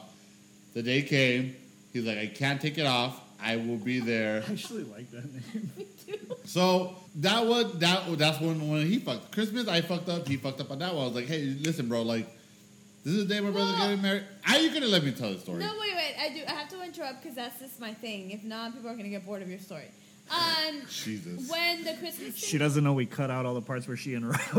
The 0.75 0.83
day 0.83 1.01
came. 1.01 1.55
He's 1.91 2.05
like, 2.05 2.19
"I 2.19 2.27
can't 2.27 2.61
take 2.61 2.77
it 2.77 2.85
off. 2.85 3.19
I 3.41 3.55
will 3.55 3.77
be 3.77 3.99
there." 3.99 4.43
I 4.47 4.51
actually 4.51 4.83
like 4.83 5.09
that 5.09 5.25
name. 5.33 5.71
Me 5.77 5.85
too. 6.05 6.19
So 6.45 6.95
that 7.15 7.47
was 7.47 7.73
that. 7.79 8.15
That's 8.19 8.39
when 8.39 8.69
when 8.69 8.85
he 8.85 8.99
fucked 8.99 9.31
Christmas. 9.31 9.67
I 9.67 9.81
fucked 9.81 10.09
up. 10.09 10.27
He 10.27 10.37
fucked 10.37 10.61
up 10.61 10.69
on 10.69 10.77
that 10.77 10.93
one. 10.93 11.01
I 11.01 11.07
was 11.07 11.15
like, 11.15 11.25
"Hey, 11.25 11.45
listen, 11.59 11.87
bro. 11.89 12.03
Like, 12.03 12.27
this 13.07 13.15
is 13.15 13.25
the 13.27 13.33
day 13.35 13.39
my 13.39 13.51
brother's 13.51 13.71
Well- 13.77 13.87
getting 13.87 14.01
married. 14.01 14.23
Are 14.49 14.59
you 14.59 14.69
gonna 14.73 14.87
let 14.87 15.01
me 15.05 15.11
tell 15.11 15.31
the 15.31 15.39
story?" 15.39 15.59
No, 15.59 15.71
wait, 15.79 15.95
wait. 15.95 16.15
I 16.19 16.29
do. 16.33 16.43
I 16.45 16.51
have 16.51 16.67
to 16.69 16.81
interrupt 16.83 17.21
because 17.23 17.35
that's 17.37 17.57
just 17.59 17.79
my 17.79 17.93
thing. 17.93 18.31
If 18.31 18.43
not, 18.43 18.73
people 18.73 18.89
are 18.89 18.95
gonna 18.97 19.07
get 19.07 19.25
bored 19.25 19.41
of 19.41 19.49
your 19.49 19.59
story. 19.59 19.85
Um, 20.29 20.81
Jesus. 20.91 21.49
when 21.49 21.85
the 21.85 21.93
Christmas 21.93 22.35
She 22.35 22.57
doesn't 22.57 22.83
know 22.83 22.91
we 22.91 23.05
cut 23.05 23.31
out 23.31 23.45
all 23.45 23.53
the 23.53 23.61
parts 23.61 23.87
where 23.87 23.95
she 23.95 24.13
interrupts. 24.13 24.49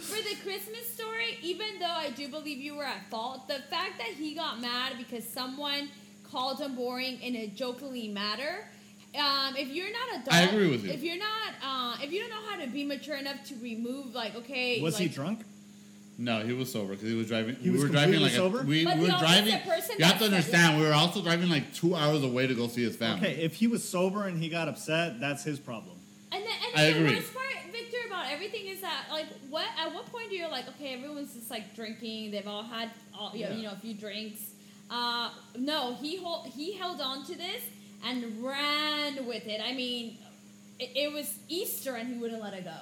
For 0.00 0.22
the 0.22 0.36
Christmas 0.42 0.90
story, 0.94 1.38
even 1.42 1.78
though 1.78 1.84
I 1.86 2.08
do 2.16 2.28
believe 2.28 2.56
you 2.58 2.74
were 2.76 2.84
at 2.84 3.10
fault, 3.10 3.46
the 3.48 3.58
fact 3.68 3.98
that 3.98 4.14
he 4.16 4.34
got 4.34 4.62
mad 4.62 4.94
because 4.96 5.28
someone 5.28 5.90
called 6.24 6.58
him 6.58 6.74
boring 6.74 7.20
in 7.20 7.36
a 7.36 7.48
jokingly 7.48 8.08
manner. 8.08 8.66
Um, 9.14 9.56
if 9.56 9.68
you're 9.68 9.92
not 9.92 10.20
adult, 10.22 10.32
I 10.34 10.42
agree 10.42 10.70
with 10.70 10.84
you. 10.84 10.90
If 10.90 11.02
you're 11.02 11.18
not, 11.18 11.54
uh, 11.62 11.96
if 12.02 12.12
you 12.12 12.20
don't 12.20 12.30
know 12.30 12.50
how 12.50 12.56
to 12.64 12.66
be 12.66 12.84
mature 12.84 13.16
enough 13.16 13.44
to 13.48 13.54
remove, 13.56 14.14
like, 14.14 14.34
okay, 14.36 14.80
Was 14.80 14.96
he 14.98 15.08
drunk? 15.08 15.44
No, 16.18 16.40
he 16.40 16.52
was 16.54 16.72
sober 16.72 16.94
because 16.94 17.08
he 17.08 17.14
was 17.14 17.26
driving. 17.28 17.56
He 17.56 17.68
we 17.68 17.74
was 17.76 17.82
were 17.82 17.88
driving 17.88 18.20
like 18.20 18.32
completely 18.32 18.58
a, 18.58 18.60
sober? 18.62 18.68
we, 18.68 18.84
But 18.84 18.96
we 18.96 19.02
were 19.02 19.08
no, 19.08 19.18
driving. 19.18 19.54
a 19.54 19.58
person 19.58 19.96
You 19.98 20.04
have 20.06 20.18
to 20.18 20.24
understand, 20.24 20.80
we 20.80 20.86
were 20.86 20.94
also 20.94 21.20
driving 21.22 21.48
like 21.50 21.74
two 21.74 21.94
hours 21.94 22.22
away 22.22 22.46
to 22.46 22.54
go 22.54 22.68
see 22.68 22.82
his 22.84 22.96
family. 22.96 23.28
Okay, 23.28 23.42
if 23.42 23.54
he 23.54 23.66
was 23.66 23.86
sober 23.86 24.26
and 24.26 24.38
he 24.42 24.48
got 24.48 24.66
upset, 24.68 25.20
that's 25.20 25.44
his 25.44 25.58
problem. 25.58 25.96
And 26.32 26.42
then, 26.42 26.52
and 26.72 26.80
I 26.80 26.84
then 26.84 26.92
the 26.94 27.00
agree. 27.04 27.16
worst 27.16 27.34
part, 27.34 27.44
Victor, 27.70 27.96
about 28.06 28.32
everything 28.32 28.66
is 28.66 28.80
that 28.80 29.04
like 29.10 29.26
what 29.50 29.66
at 29.78 29.92
what 29.94 30.06
point 30.06 30.30
do 30.30 30.36
you 30.36 30.48
like 30.48 30.66
okay 30.68 30.94
everyone's 30.94 31.34
just 31.34 31.50
like 31.50 31.74
drinking 31.76 32.30
they've 32.32 32.48
all 32.48 32.62
had 32.64 32.90
all, 33.16 33.32
you, 33.34 33.44
know, 33.44 33.50
Yeah. 33.50 33.56
you 33.56 33.62
know 33.64 33.72
a 33.72 33.76
few 33.76 33.94
drinks. 33.94 34.40
Uh, 34.90 35.30
no, 35.58 35.94
he 35.96 36.16
hold, 36.16 36.46
he 36.46 36.72
held 36.76 37.00
on 37.00 37.24
to 37.26 37.36
this 37.36 37.62
and 38.06 38.42
ran 38.42 39.26
with 39.26 39.46
it. 39.46 39.60
I 39.60 39.72
mean, 39.74 40.16
it, 40.78 40.90
it 40.94 41.12
was 41.12 41.38
Easter 41.48 41.94
and 41.96 42.08
he 42.08 42.14
wouldn't 42.18 42.40
let 42.42 42.54
it 42.54 42.64
go. 42.64 42.76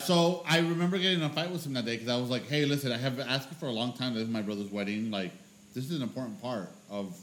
So 0.00 0.42
I 0.48 0.58
remember 0.58 0.96
getting 0.96 1.18
in 1.18 1.24
a 1.24 1.28
fight 1.28 1.50
with 1.50 1.64
him 1.64 1.74
that 1.74 1.84
day 1.84 1.96
because 1.96 2.08
I 2.08 2.18
was 2.18 2.30
like, 2.30 2.48
"Hey, 2.48 2.64
listen, 2.64 2.90
I 2.90 2.96
have 2.96 3.16
been 3.16 3.28
asking 3.28 3.58
for 3.58 3.66
a 3.66 3.72
long 3.72 3.92
time. 3.92 4.14
This 4.14 4.24
is 4.24 4.30
my 4.30 4.42
brother's 4.42 4.70
wedding. 4.70 5.10
Like, 5.10 5.30
this 5.74 5.84
is 5.84 5.96
an 5.96 6.02
important 6.02 6.40
part 6.40 6.70
of. 6.88 7.16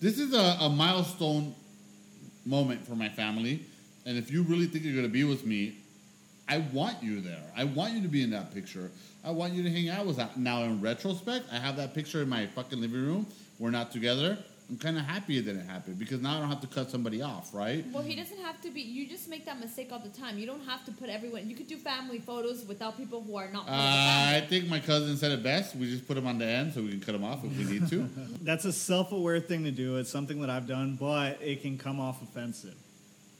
This 0.00 0.18
is 0.18 0.34
a, 0.34 0.64
a 0.64 0.68
milestone 0.68 1.54
moment 2.44 2.84
for 2.86 2.96
my 2.96 3.08
family, 3.08 3.64
and 4.04 4.18
if 4.18 4.32
you 4.32 4.42
really 4.42 4.66
think 4.66 4.84
you're 4.84 4.94
going 4.94 5.06
to 5.06 5.12
be 5.12 5.22
with 5.22 5.46
me, 5.46 5.76
I 6.48 6.58
want 6.72 7.00
you 7.02 7.20
there. 7.20 7.42
I 7.56 7.64
want 7.64 7.94
you 7.94 8.02
to 8.02 8.08
be 8.08 8.22
in 8.22 8.30
that 8.30 8.52
picture. 8.52 8.90
I 9.24 9.30
want 9.30 9.52
you 9.52 9.62
to 9.62 9.70
hang 9.70 9.88
out 9.88 10.04
with 10.04 10.16
that. 10.16 10.36
Now, 10.36 10.64
in 10.64 10.80
retrospect, 10.80 11.46
I 11.52 11.58
have 11.60 11.76
that 11.76 11.94
picture 11.94 12.20
in 12.22 12.28
my 12.28 12.46
fucking 12.46 12.80
living 12.80 13.06
room. 13.06 13.26
We're 13.60 13.70
not 13.70 13.92
together. 13.92 14.36
I'm 14.72 14.78
kind 14.78 14.96
of 14.96 15.04
happy 15.04 15.38
that 15.38 15.50
it 15.50 15.52
didn't 15.52 15.68
happen 15.68 15.92
because 15.92 16.22
now 16.22 16.38
I 16.38 16.40
don't 16.40 16.48
have 16.48 16.62
to 16.62 16.66
cut 16.66 16.90
somebody 16.90 17.20
off, 17.20 17.52
right? 17.52 17.84
Well, 17.92 18.02
he 18.02 18.16
doesn't 18.16 18.38
have 18.38 18.58
to 18.62 18.70
be. 18.70 18.80
You 18.80 19.06
just 19.06 19.28
make 19.28 19.44
that 19.44 19.60
mistake 19.60 19.90
all 19.92 19.98
the 19.98 20.08
time. 20.08 20.38
You 20.38 20.46
don't 20.46 20.64
have 20.64 20.82
to 20.86 20.92
put 20.92 21.10
everyone. 21.10 21.50
You 21.50 21.54
could 21.54 21.66
do 21.66 21.76
family 21.76 22.20
photos 22.20 22.64
without 22.64 22.96
people 22.96 23.20
who 23.22 23.36
are 23.36 23.52
not. 23.52 23.64
Uh, 23.64 23.66
part 23.66 23.76
of 23.76 23.84
the 23.84 23.90
family. 23.90 24.36
I 24.36 24.46
think 24.48 24.68
my 24.70 24.80
cousin 24.80 25.18
said 25.18 25.30
it 25.30 25.42
best. 25.42 25.76
We 25.76 25.90
just 25.90 26.08
put 26.08 26.14
them 26.14 26.26
on 26.26 26.38
the 26.38 26.46
end 26.46 26.72
so 26.72 26.80
we 26.80 26.88
can 26.88 27.00
cut 27.00 27.12
them 27.12 27.22
off 27.22 27.44
if 27.44 27.54
we 27.54 27.64
need 27.64 27.86
to. 27.90 28.08
That's 28.40 28.64
a 28.64 28.72
self-aware 28.72 29.40
thing 29.40 29.64
to 29.64 29.70
do. 29.70 29.98
It's 29.98 30.08
something 30.08 30.40
that 30.40 30.48
I've 30.48 30.66
done, 30.66 30.96
but 30.98 31.42
it 31.42 31.60
can 31.60 31.76
come 31.76 32.00
off 32.00 32.22
offensive. 32.22 32.76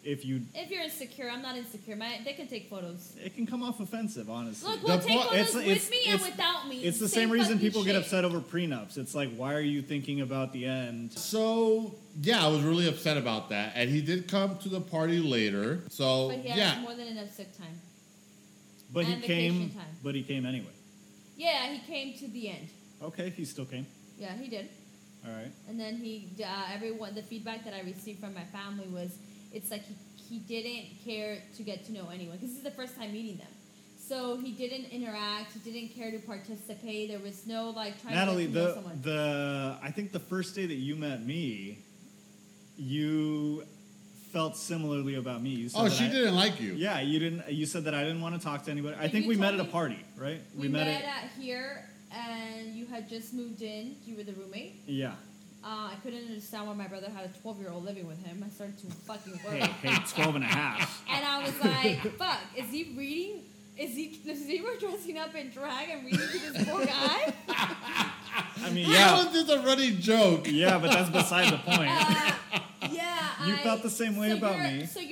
If 0.05 0.25
you, 0.25 0.43
If 0.53 0.69
you're 0.71 0.83
insecure, 0.83 1.31
I'm 1.31 1.43
not 1.43 1.57
insecure. 1.57 1.95
My, 1.95 2.19
they 2.25 2.33
can 2.33 2.49
take 2.49 2.69
photos. 2.69 3.13
it 3.23 3.37
can 3.37 3.47
come 3.47 3.63
off 3.63 3.79
offensive, 3.79 4.29
honestly. 4.29 4.69
Look, 4.69 4.83
we'll 4.83 4.99
take 4.99 5.17
po- 5.17 5.29
photos 5.29 5.35
it's- 5.41 5.55
with 5.55 5.67
it's- 5.69 5.91
me 5.91 5.99
and 6.07 6.15
it's- 6.17 6.31
without 6.31 6.69
me. 6.69 6.83
It's 6.83 6.99
the 6.99 7.09
Same 7.09 7.23
same 7.29 7.31
reason 7.31 7.53
fucking 7.55 7.61
people 7.69 7.85
get 7.85 7.93
shit. 7.95 8.03
upset 8.03 8.25
over 8.25 8.41
prenups. 8.41 8.99
It's 8.99 9.15
like, 9.15 9.33
why 9.37 9.55
are 9.55 9.61
you 9.61 9.81
thinking 9.81 10.21
about 10.21 10.53
the 10.53 10.67
end? 10.67 11.13
so 11.13 11.95
yeah, 12.21 12.45
I 12.45 12.49
was 12.49 12.63
really 12.63 12.89
upset 12.89 13.17
about 13.17 13.51
that, 13.51 13.75
and 13.77 13.89
he 13.91 14.01
did 14.03 14.27
come 14.27 14.59
to 14.59 14.69
the 14.69 14.81
party 14.81 15.21
later. 15.21 15.85
So 15.89 16.29
But 16.31 16.39
he 16.39 16.49
has 16.49 16.59
yeah, 16.59 16.81
more 16.81 16.95
than 16.95 17.07
enough 17.07 17.33
sick 17.33 17.57
time. 17.57 17.81
But 18.93 19.05
he 19.05 19.13
And 19.13 19.23
vacation 19.23 19.59
came. 19.61 19.71
time. 19.71 19.97
But 20.03 20.17
he 20.17 20.23
came 20.25 20.45
anyway. 20.45 20.67
Yeah, 21.37 21.73
he 21.73 21.79
came 21.79 22.19
to 22.19 22.27
the 22.29 22.49
end. 22.49 22.69
Okay, 23.03 23.31
he 23.31 23.45
still 23.45 23.65
came. 23.67 23.87
Yeah, 24.19 24.37
he 24.37 24.49
did. 24.49 24.69
All 25.25 25.33
right. 25.33 25.51
And 25.69 25.79
then 25.79 25.97
he, 25.97 26.29
uh, 26.45 26.65
everyone, 26.75 27.15
the 27.15 27.23
feedback 27.23 27.65
that 27.65 27.73
I 27.73 27.83
received 27.83 28.19
from 28.21 28.35
my 28.35 28.45
family 28.45 28.89
was, 28.89 29.13
it's 29.53 29.71
like 29.71 29.83
he, 29.85 29.95
he 30.17 30.39
didn't 30.39 30.87
care 31.05 31.39
to 31.57 31.63
get 31.63 31.85
to 31.87 31.93
know 31.93 32.09
anyone 32.13 32.37
because 32.37 32.51
this 32.51 32.59
is 32.59 32.65
the 32.65 32.71
first 32.71 32.97
time 32.97 33.13
meeting 33.13 33.37
them. 33.39 33.49
So 33.99 34.37
he 34.37 34.53
didn't 34.53 34.87
interact. 34.91 35.53
He 35.53 35.71
didn't 35.71 35.95
care 35.95 36.11
to 36.11 36.19
participate. 36.19 37.11
There 37.11 37.19
was 37.21 37.47
no 37.47 37.71
like 37.71 38.01
trying 38.03 38.15
Natalie, 38.15 38.47
to 38.47 38.53
get 38.53 38.59
to 38.59 38.61
know 38.61 38.67
the 38.69 38.75
someone. 38.75 39.01
the 39.03 39.79
I 39.83 39.91
think 39.91 40.13
the 40.13 40.19
first 40.21 40.55
day 40.55 40.67
that 40.67 40.75
you 40.75 40.97
met 40.97 41.25
me, 41.25 41.79
you 42.77 43.65
felt 44.33 44.57
similarly 44.57 45.15
about 45.17 45.43
me. 45.43 45.51
You 45.51 45.69
said 45.69 45.81
oh, 45.81 45.89
she 45.89 46.07
I- 46.07 46.09
didn't 46.11 46.35
like 46.35 46.61
you. 46.61 46.73
Yeah, 46.73 47.01
you 47.01 47.19
didn't. 47.19 47.51
You 47.53 47.67
said 47.67 47.85
that 47.85 47.95
I 47.95 48.03
didn't 48.03 48.21
want 48.23 48.35
to 48.35 48.41
talk 48.45 48.65
to 48.65 48.71
anybody. 48.71 48.97
I 48.99 49.09
think 49.09 49.27
we 49.27 49.37
met 49.37 49.51
told 49.51 49.61
at 49.61 49.67
a 49.67 49.71
party, 49.71 49.99
right? 50.17 50.41
we, 50.57 50.69
met, 50.69 50.89
at. 50.89 51.03
at 51.05 51.31
here, 51.39 51.89
and 52.11 52.75
you 52.75 52.87
had 52.87 53.09
just 53.09 53.33
moved 53.35 53.63
in. 53.63 53.97
You 54.05 54.17
were 54.17 54.25
the 54.25 54.33
roommate. 54.33 54.83
Yeah. 54.87 55.13
Uh, 55.65 55.91
I 55.93 55.95
couldn't 56.03 56.27
understand 56.27 56.67
why 56.67 56.75
my 56.75 56.89
brother 56.89 57.09
had 57.15 57.25
a 57.25 57.41
12 57.41 57.61
year 57.61 57.71
old 57.71 57.85
living 57.85 58.07
with 58.07 58.25
him. 58.25 58.43
I 58.45 58.49
started 58.51 58.79
to 58.79 58.87
fucking 58.87 59.39
worry. 59.47 59.61
Hey, 59.61 59.91
hey, 59.91 60.03
12 60.15 60.35
and 60.37 60.45
a 60.45 60.49
half. 60.49 61.05
And 61.13 61.25
I 61.25 61.43
was 61.45 61.61
like, 61.65 62.01
fuck, 62.17 62.39
is 62.57 62.69
he 62.71 62.95
reading? 62.97 63.43
Is 63.79 63.95
he, 63.97 64.05
is 64.29 64.47
he 64.47 64.59
dressing 64.81 65.19
up 65.19 65.35
in 65.35 65.51
drag 65.51 65.89
and 65.91 66.05
reading 66.05 66.19
to 66.21 66.53
this 66.53 66.65
poor 66.69 66.85
guy? 66.85 67.33
I 67.49 68.71
mean, 68.73 68.85
How 68.87 68.93
yeah, 68.93 69.27
is 69.27 69.33
this 69.33 69.49
a 69.51 69.61
running 69.63 69.99
joke? 69.99 70.47
yeah, 70.51 70.79
but 70.79 70.91
that's 70.91 71.11
beside 71.11 71.53
the 71.53 71.59
point. 71.59 71.91
Uh, 71.91 72.33
yeah. 72.91 73.47
You 73.47 73.55
I- 73.55 73.59
felt 73.63 73.83
the 73.83 73.91
same 73.91 74.17
way 74.17 74.31
so 74.31 74.37
about 74.39 74.59
me. 74.59 74.87
So 74.87 75.01
you're 75.01 75.12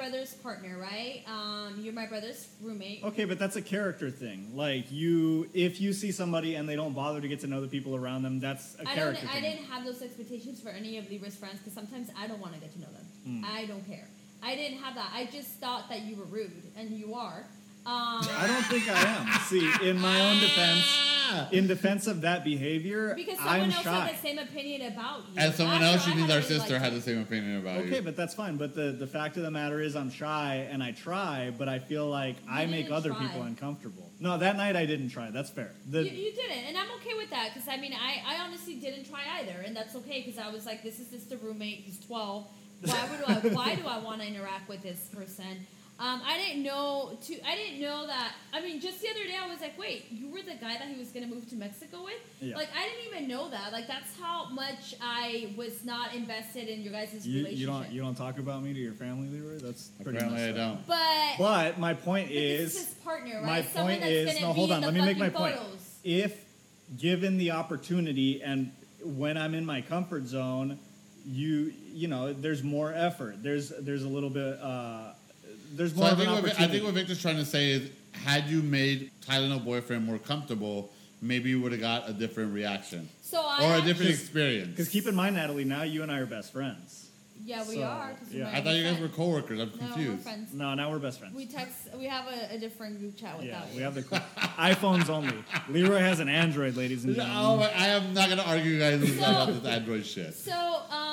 brother's 0.00 0.32
partner, 0.32 0.78
right? 0.78 1.22
Um, 1.28 1.78
you're 1.78 1.92
my 1.92 2.06
brother's 2.06 2.48
roommate. 2.62 3.04
Okay, 3.04 3.26
but 3.26 3.38
that's 3.38 3.56
a 3.56 3.62
character 3.62 4.10
thing. 4.10 4.52
Like 4.54 4.90
you, 4.90 5.50
if 5.52 5.78
you 5.78 5.92
see 5.92 6.10
somebody 6.10 6.54
and 6.54 6.66
they 6.66 6.74
don't 6.74 6.94
bother 6.94 7.20
to 7.20 7.28
get 7.28 7.40
to 7.40 7.46
know 7.46 7.60
the 7.60 7.68
people 7.68 7.94
around 7.94 8.22
them, 8.22 8.40
that's 8.40 8.76
a 8.76 8.88
I 8.88 8.94
character 8.94 9.26
don't. 9.26 9.36
I 9.36 9.40
didn't 9.42 9.66
have 9.66 9.84
those 9.84 10.00
expectations 10.00 10.58
for 10.62 10.70
any 10.70 10.96
of 10.96 11.10
Libra's 11.10 11.36
friends 11.36 11.58
because 11.58 11.74
sometimes 11.74 12.08
I 12.18 12.26
don't 12.28 12.40
want 12.40 12.54
to 12.54 12.60
get 12.60 12.72
to 12.72 12.80
know 12.80 12.86
them. 12.86 13.06
Hmm. 13.26 13.44
I 13.44 13.66
don't 13.66 13.86
care. 13.86 14.08
I 14.42 14.54
didn't 14.54 14.78
have 14.78 14.94
that. 14.94 15.10
I 15.12 15.26
just 15.26 15.50
thought 15.60 15.90
that 15.90 16.00
you 16.02 16.16
were 16.16 16.24
rude, 16.24 16.62
and 16.78 16.90
you 16.92 17.14
are. 17.14 17.44
Um, 17.86 18.20
I 18.38 18.44
don't 18.46 18.64
think 18.66 18.88
I 18.88 19.00
am. 19.02 19.40
See, 19.42 19.70
in 19.88 19.98
my 19.98 20.20
own 20.30 20.40
defense, 20.40 20.84
Ah! 21.32 21.48
in 21.52 21.66
defense 21.66 22.06
of 22.08 22.20
that 22.22 22.44
behavior, 22.44 23.14
because 23.14 23.38
someone 23.38 23.60
I'm 23.60 23.70
else 23.70 23.82
shy. 23.84 24.06
had 24.06 24.14
the 24.14 24.18
same 24.18 24.38
opinion 24.38 24.92
about 24.92 25.18
you. 25.32 25.34
And 25.40 25.54
someone 25.54 25.76
After 25.76 25.86
else, 25.86 26.02
I 26.06 26.10
she 26.10 26.16
means 26.16 26.20
had 26.22 26.30
our 26.30 26.36
already 26.38 26.54
sister 26.54 26.72
liked 26.74 26.84
had 26.84 26.92
the 26.94 27.00
same 27.00 27.20
opinion 27.22 27.56
about 27.58 27.78
Okay, 27.78 27.96
you. 27.96 28.02
but 28.02 28.16
that's 28.16 28.34
fine. 28.34 28.56
But 28.58 28.74
the, 28.74 28.92
the 28.92 29.06
fact 29.06 29.36
of 29.36 29.44
the 29.44 29.50
matter 29.50 29.80
is, 29.80 29.94
I'm 29.96 30.10
shy 30.10 30.66
and 30.70 30.82
I 30.82 30.90
try, 30.92 31.52
but 31.56 31.68
I 31.68 31.78
feel 31.78 32.06
like 32.08 32.36
I 32.50 32.66
make 32.66 32.86
didn't 32.86 32.92
other 32.96 33.10
try. 33.10 33.26
people 33.26 33.42
uncomfortable. 33.42 34.10
No, 34.20 34.36
that 34.38 34.56
night 34.56 34.76
I 34.76 34.84
didn't 34.86 35.10
try. 35.10 35.30
That's 35.30 35.50
fair. 35.50 35.70
The, 35.88 36.02
you, 36.04 36.10
you 36.10 36.32
didn't, 36.32 36.64
and 36.68 36.76
I'm 36.76 36.90
okay 37.00 37.14
with 37.16 37.30
that 37.30 37.50
because 37.54 37.66
I 37.68 37.76
mean, 37.78 37.94
I, 37.94 38.22
I 38.26 38.40
honestly 38.44 38.74
didn't 38.74 39.08
try 39.08 39.22
either, 39.40 39.62
and 39.64 39.74
that's 39.74 39.94
okay 39.96 40.22
because 40.26 40.38
I 40.38 40.50
was 40.50 40.66
like, 40.66 40.82
this 40.82 40.98
is 41.00 41.08
just 41.08 41.32
a 41.32 41.36
roommate. 41.38 41.78
He's 41.78 41.98
12, 42.00 42.46
Why 42.82 43.08
would 43.10 43.24
I? 43.24 43.54
Why 43.54 43.74
do 43.76 43.86
I 43.86 43.98
want 43.98 44.20
to 44.20 44.26
interact 44.26 44.68
with 44.68 44.82
this 44.82 45.08
person? 45.14 45.66
Um, 46.00 46.22
I 46.24 46.38
didn't 46.38 46.62
know 46.62 47.18
to. 47.26 47.46
I 47.46 47.54
didn't 47.56 47.78
know 47.82 48.06
that. 48.06 48.32
I 48.54 48.62
mean, 48.62 48.80
just 48.80 49.02
the 49.02 49.08
other 49.10 49.22
day, 49.24 49.36
I 49.38 49.46
was 49.50 49.60
like, 49.60 49.78
"Wait, 49.78 50.06
you 50.10 50.30
were 50.30 50.40
the 50.40 50.54
guy 50.58 50.78
that 50.78 50.88
he 50.88 50.98
was 50.98 51.08
gonna 51.10 51.26
move 51.26 51.46
to 51.50 51.56
Mexico 51.56 52.02
with?" 52.04 52.14
Yeah. 52.40 52.56
Like, 52.56 52.68
I 52.74 52.88
didn't 52.88 53.14
even 53.14 53.28
know 53.28 53.50
that. 53.50 53.70
Like, 53.70 53.86
that's 53.86 54.18
how 54.18 54.48
much 54.48 54.94
I 55.02 55.52
was 55.58 55.84
not 55.84 56.14
invested 56.14 56.68
in 56.68 56.80
your 56.80 56.94
guys' 56.94 57.26
You, 57.26 57.40
relationship. 57.44 57.58
you 57.60 57.66
don't 57.66 57.90
you 57.92 58.00
don't 58.00 58.14
talk 58.14 58.38
about 58.38 58.62
me 58.62 58.72
to 58.72 58.80
your 58.80 58.94
family, 58.94 59.28
Leroy. 59.28 59.58
That's 59.58 59.88
pretty 60.02 60.16
Apparently, 60.18 60.42
I 60.48 60.52
don't. 60.52 60.86
But, 60.86 61.34
But 61.38 61.78
my 61.78 61.92
point 61.92 62.28
but 62.28 62.34
this 62.34 62.60
is, 62.60 62.74
is 62.76 62.86
his 62.86 62.94
partner, 63.04 63.34
right? 63.36 63.44
my 63.44 63.62
Someone 63.62 63.90
point 63.92 64.00
that's 64.00 64.12
is, 64.12 64.26
gonna 64.26 64.40
no, 64.40 64.52
be 64.54 64.54
hold 64.58 64.70
in 64.70 64.74
on. 64.76 64.80
the 64.80 64.86
Let 64.86 64.94
me 64.94 65.00
make 65.04 65.18
my 65.18 65.28
fucking 65.28 65.46
point. 65.46 65.56
photos. 65.58 65.94
If 66.02 66.44
given 66.98 67.36
the 67.36 67.50
opportunity 67.50 68.42
and 68.42 68.72
when 69.04 69.36
I'm 69.36 69.54
in 69.54 69.66
my 69.66 69.82
comfort 69.82 70.26
zone, 70.26 70.78
you 71.26 71.74
you 71.92 72.08
know, 72.08 72.32
there's 72.32 72.62
more 72.62 72.90
effort. 72.94 73.42
There's 73.42 73.68
there's 73.68 74.02
a 74.04 74.08
little 74.08 74.30
bit. 74.30 74.58
Uh, 74.58 75.12
there's 75.72 75.92
So 75.94 75.98
more 76.00 76.08
I 76.08 76.12
of 76.12 76.20
an 76.20 76.26
think, 76.26 76.42
what, 76.46 76.60
I 76.60 76.66
think 76.68 76.84
what 76.84 76.94
Victor's 76.94 77.20
trying 77.22 77.36
to 77.36 77.44
say 77.44 77.70
is, 77.70 77.90
had 78.12 78.46
you 78.48 78.62
made 78.62 79.10
Tylenol 79.26 79.64
boyfriend 79.64 80.04
more 80.04 80.18
comfortable, 80.18 80.90
maybe 81.22 81.50
you 81.50 81.60
would 81.60 81.72
have 81.72 81.80
got 81.80 82.08
a 82.08 82.12
different 82.12 82.52
reaction 82.52 83.08
So 83.22 83.40
I 83.40 83.58
or 83.58 83.62
a 83.62 83.66
actually- 83.76 83.86
different 83.92 84.10
experience. 84.10 84.70
Because 84.70 84.88
keep 84.88 85.06
in 85.06 85.14
mind, 85.14 85.36
Natalie, 85.36 85.64
now 85.64 85.82
you 85.82 86.02
and 86.02 86.10
I 86.10 86.18
are 86.18 86.26
best 86.26 86.52
friends. 86.52 87.06
Yeah, 87.42 87.66
we 87.66 87.76
So, 87.76 87.82
are. 87.84 88.10
'cause 88.10 88.28
we're 88.30 88.40
yeah. 88.40 88.50
I 88.52 88.60
thought 88.60 88.74
you 88.74 88.80
even 88.80 88.92
guys 88.92 89.00
were 89.00 89.08
friends. 89.08 89.16
coworkers. 89.16 89.60
I'm 89.60 89.68
No, 89.70 89.74
we're 89.80 89.92
confused. 89.94 90.22
friends. 90.22 90.52
No, 90.52 90.74
now 90.74 90.90
we're 90.90 90.98
best 90.98 91.20
friends. 91.20 91.34
We 91.34 91.46
text. 91.46 91.74
We 91.96 92.04
have 92.04 92.26
a, 92.28 92.54
a 92.54 92.58
different 92.58 92.98
group 93.00 93.16
chat 93.16 93.38
with 93.38 93.46
yeah, 93.46 93.60
that. 93.60 93.74
we 93.74 93.80
have 93.80 93.94
the 93.94 94.02
iPhones 94.58 95.08
only. 95.08 95.32
Leroy 95.70 96.00
has 96.00 96.20
an 96.20 96.28
Android, 96.28 96.76
ladies 96.76 97.04
and 97.04 97.14
Oh, 97.18 97.20
gentlemen. 97.22 97.70
I 97.74 97.86
am 97.88 98.12
not 98.12 98.28
gonna 98.28 98.42
argue, 98.42 98.78
guys, 98.78 99.00
with 99.00 99.18
So- 99.18 99.24
about 99.24 99.62
this 99.62 99.72
Android 99.72 100.04
shit. 100.04 100.34
So, 100.34 100.52
um, 100.52 100.84
I 100.90 101.09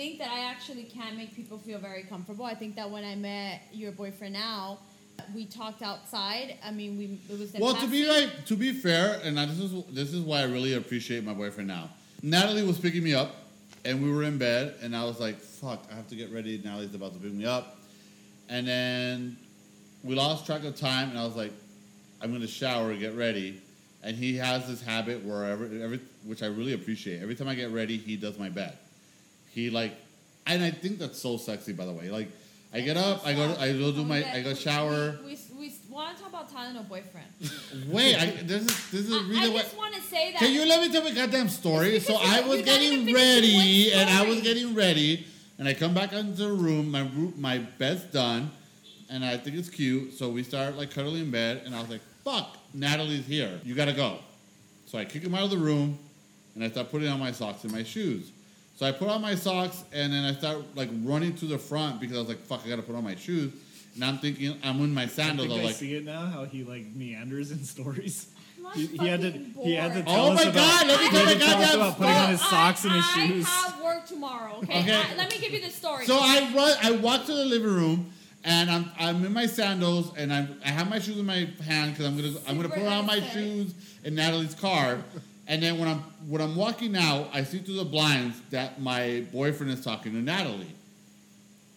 think 0.00 0.18
that 0.18 0.30
I 0.30 0.40
actually 0.50 0.84
can 0.84 1.14
make 1.14 1.36
people 1.36 1.58
feel 1.58 1.78
very 1.78 2.04
comfortable. 2.04 2.46
I 2.46 2.54
think 2.54 2.74
that 2.76 2.90
when 2.90 3.04
I 3.04 3.16
met 3.16 3.60
your 3.70 3.92
boyfriend 3.92 4.32
now, 4.32 4.78
we 5.34 5.44
talked 5.44 5.82
outside. 5.82 6.56
I 6.64 6.70
mean, 6.70 6.96
we 6.96 7.18
it 7.28 7.38
was 7.38 7.52
Well, 7.52 7.74
to 7.74 7.86
be 7.86 8.06
like, 8.06 8.46
to 8.46 8.56
be 8.56 8.72
fair, 8.72 9.20
and 9.22 9.36
this 9.36 9.58
is 9.58 9.84
this 9.92 10.14
is 10.14 10.22
why 10.22 10.40
I 10.40 10.44
really 10.44 10.72
appreciate 10.72 11.22
my 11.22 11.34
boyfriend 11.34 11.68
now. 11.68 11.90
Natalie 12.22 12.62
was 12.62 12.78
picking 12.78 13.04
me 13.04 13.12
up, 13.12 13.36
and 13.84 14.02
we 14.02 14.10
were 14.10 14.22
in 14.22 14.38
bed, 14.38 14.76
and 14.80 14.96
I 14.96 15.04
was 15.04 15.20
like, 15.20 15.38
"Fuck, 15.38 15.86
I 15.92 15.96
have 15.96 16.08
to 16.08 16.16
get 16.16 16.32
ready." 16.32 16.56
Natalie's 16.64 16.94
about 16.94 17.12
to 17.12 17.18
pick 17.18 17.32
me 17.32 17.44
up, 17.44 17.76
and 18.48 18.66
then 18.66 19.36
we 20.02 20.14
lost 20.14 20.46
track 20.46 20.64
of 20.64 20.76
time, 20.76 21.10
and 21.10 21.18
I 21.18 21.24
was 21.26 21.36
like, 21.36 21.52
"I'm 22.22 22.32
gonna 22.32 22.46
shower, 22.46 22.94
get 22.94 23.14
ready." 23.14 23.60
And 24.02 24.16
he 24.16 24.38
has 24.38 24.66
this 24.66 24.80
habit 24.80 25.22
where 25.26 25.44
every, 25.44 25.82
every 25.82 26.00
which 26.24 26.42
I 26.42 26.46
really 26.46 26.72
appreciate. 26.72 27.20
Every 27.20 27.34
time 27.34 27.48
I 27.48 27.54
get 27.54 27.70
ready, 27.70 27.98
he 27.98 28.16
does 28.16 28.38
my 28.38 28.48
bed. 28.48 28.78
He 29.54 29.70
like, 29.70 29.94
and 30.46 30.62
I 30.62 30.70
think 30.70 30.98
that's 30.98 31.20
so 31.20 31.36
sexy. 31.36 31.72
By 31.72 31.86
the 31.86 31.92
way, 31.92 32.08
like, 32.10 32.30
I 32.72 32.80
get 32.80 32.96
up, 32.96 33.26
I 33.26 33.34
go, 33.34 33.54
I 33.58 33.72
go 33.72 33.90
do 33.90 34.02
oh 34.02 34.04
my, 34.04 34.24
I 34.32 34.42
go 34.42 34.54
shower. 34.54 35.18
We, 35.24 35.36
we, 35.58 35.58
we 35.58 35.72
want 35.90 36.16
to 36.16 36.22
talk 36.22 36.30
about 36.30 36.52
Tylenol 36.52 36.88
boyfriend. 36.88 37.26
Wait, 37.88 38.16
I, 38.16 38.26
this 38.42 38.62
is 38.62 38.90
this 38.90 39.08
is 39.08 39.12
I, 39.12 39.28
really 39.28 39.46
I 39.46 39.48
what. 39.48 39.62
just 39.62 39.76
want 39.76 39.94
to 39.94 40.00
say 40.02 40.32
that. 40.32 40.38
Can 40.38 40.52
you 40.52 40.64
let 40.66 40.80
me 40.80 40.92
tell 40.92 41.02
my 41.02 41.10
goddamn 41.10 41.48
story? 41.48 41.98
So 41.98 42.16
I 42.16 42.42
was 42.42 42.62
getting 42.62 43.12
ready, 43.12 43.92
and 43.92 44.08
I 44.08 44.24
was 44.24 44.40
getting 44.40 44.74
ready, 44.74 45.26
and 45.58 45.66
I 45.66 45.74
come 45.74 45.94
back 45.94 46.12
into 46.12 46.44
the 46.44 46.52
room. 46.52 46.90
My 46.92 47.00
room, 47.00 47.34
my 47.36 47.58
bed's 47.58 48.04
done, 48.04 48.52
and 49.10 49.24
I 49.24 49.36
think 49.36 49.56
it's 49.56 49.68
cute. 49.68 50.14
So 50.14 50.30
we 50.30 50.44
start 50.44 50.76
like 50.76 50.92
cuddling 50.92 51.22
in 51.22 51.30
bed, 51.32 51.62
and 51.66 51.74
I 51.74 51.80
was 51.80 51.90
like, 51.90 52.02
"Fuck, 52.24 52.56
Natalie's 52.72 53.26
here. 53.26 53.60
You 53.64 53.74
gotta 53.74 53.92
go." 53.92 54.18
So 54.86 54.96
I 54.96 55.04
kick 55.04 55.24
him 55.24 55.34
out 55.34 55.42
of 55.42 55.50
the 55.50 55.58
room, 55.58 55.98
and 56.54 56.62
I 56.62 56.70
start 56.70 56.90
putting 56.90 57.08
on 57.08 57.18
my 57.18 57.32
socks 57.32 57.64
and 57.64 57.72
my 57.72 57.82
shoes. 57.82 58.30
So 58.80 58.86
I 58.86 58.92
put 58.92 59.08
on 59.10 59.20
my 59.20 59.34
socks, 59.34 59.84
and 59.92 60.10
then 60.10 60.24
I 60.24 60.32
start 60.32 60.74
like 60.74 60.88
running 61.02 61.34
to 61.36 61.44
the 61.44 61.58
front 61.58 62.00
because 62.00 62.16
I 62.16 62.20
was 62.20 62.28
like, 62.30 62.38
"Fuck, 62.46 62.62
I 62.64 62.70
gotta 62.70 62.80
put 62.80 62.94
on 62.96 63.04
my 63.04 63.14
shoes." 63.14 63.52
And 63.94 64.02
I'm 64.02 64.16
thinking, 64.16 64.56
I'm 64.64 64.80
in 64.80 64.94
my 64.94 65.02
I 65.02 65.06
sandals. 65.06 65.48
think 65.48 65.60
I 65.60 65.64
I 65.64 65.66
like, 65.66 65.74
see 65.74 65.96
it 65.96 66.04
now. 66.06 66.24
How 66.24 66.44
he 66.46 66.64
like 66.64 66.86
meanders 66.94 67.50
in 67.50 67.62
stories. 67.62 68.28
He, 68.72 68.86
he 68.86 69.06
had 69.06 69.20
to. 69.20 69.32
fucking 69.32 69.54
He 69.64 69.74
had 69.74 69.92
to 69.92 70.02
tell 70.02 70.28
Oh 70.28 70.32
us 70.32 70.36
my 70.36 70.50
about. 70.50 70.54
God, 70.54 70.86
let 70.86 70.98
me 71.00 71.10
tell 71.10 71.18
had 71.18 71.26
my 71.26 71.32
to 71.34 71.38
goddamn 71.40 71.74
about 71.80 71.96
putting 71.98 72.14
on 72.14 72.30
his 72.30 72.40
Well, 72.40 72.48
socks 72.50 72.84
and 72.84 72.92
his 72.94 73.04
I, 73.04 73.26
shoes. 73.26 73.46
I 73.46 73.50
have 73.50 73.82
work 73.84 74.06
tomorrow. 74.06 74.56
Okay, 74.62 74.80
Okay. 74.80 74.96
I- 74.96 75.14
let 75.18 75.30
me 75.30 75.38
give 75.38 75.52
you 75.52 75.60
the 75.60 75.68
story. 75.70 76.06
So 76.06 76.16
I 76.18 76.50
run, 76.56 76.74
I 76.82 76.90
walk 76.92 77.26
to 77.26 77.34
the 77.34 77.44
living 77.44 77.68
room, 77.68 78.10
and 78.44 78.70
I'm 78.70 78.90
I'm 78.98 79.22
in 79.26 79.34
my 79.34 79.44
sandals, 79.44 80.16
and 80.16 80.32
I'm 80.32 80.58
I 80.64 80.68
have 80.68 80.88
my 80.88 81.00
shoes 81.00 81.18
in 81.18 81.26
my 81.26 81.46
hand 81.66 81.92
because 81.92 82.06
I'm 82.06 82.16
gonna 82.16 82.32
I'm 82.48 82.56
gonna 82.56 82.70
put 82.70 82.84
on 82.86 83.04
my 83.04 83.20
shoes 83.20 83.74
in 84.04 84.14
Natalie's 84.14 84.54
car, 84.54 85.04
and 85.50 85.60
then 85.60 85.78
when 85.78 85.88
I'm 85.88 85.98
when 86.28 86.40
I'm 86.40 86.54
walking 86.54 86.96
out, 86.96 87.28
I 87.34 87.42
see 87.42 87.58
through 87.58 87.74
the 87.74 87.84
blinds 87.84 88.40
that 88.50 88.80
my 88.80 89.24
boyfriend 89.32 89.72
is 89.72 89.84
talking 89.84 90.12
to 90.12 90.18
Natalie, 90.18 90.74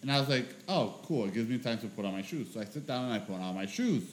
and 0.04 0.12
I 0.12 0.20
was 0.20 0.30
like, 0.30 0.46
oh 0.70 1.00
cool, 1.08 1.26
it 1.26 1.34
gives 1.34 1.50
me 1.50 1.58
time 1.58 1.80
to 1.80 1.88
put 1.88 2.06
on 2.06 2.14
my 2.14 2.22
shoes. 2.22 2.54
So 2.54 2.62
I 2.62 2.66
sit 2.66 2.86
down 2.86 3.06
and 3.06 3.14
I 3.14 3.18
put 3.18 3.34
on 3.34 3.56
my 3.56 3.66
shoes, 3.66 4.04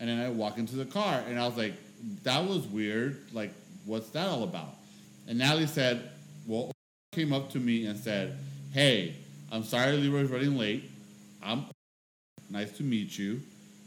and 0.00 0.08
then 0.08 0.18
I 0.18 0.30
walk 0.30 0.56
into 0.56 0.76
the 0.76 0.86
car, 0.86 1.22
and 1.28 1.38
I 1.38 1.46
was 1.46 1.58
like, 1.58 1.74
that 2.22 2.48
was 2.48 2.66
weird. 2.66 3.20
Like, 3.34 3.52
what's 3.84 4.08
that 4.10 4.28
all 4.28 4.44
about? 4.44 4.74
And 5.28 5.38
Natalie 5.38 5.66
said, 5.66 6.10
well, 6.46 6.72
came 7.12 7.34
up 7.34 7.50
to 7.50 7.58
me 7.58 7.84
and 7.84 7.98
said, 7.98 8.38
hey, 8.72 9.14
I'm 9.52 9.62
sorry 9.62 9.92
Leroy's 9.92 10.30
running 10.30 10.56
late. 10.56 10.90
I'm 11.42 11.66
nice 12.50 12.72
to 12.78 12.82
meet 12.82 13.18
you. 13.18 13.42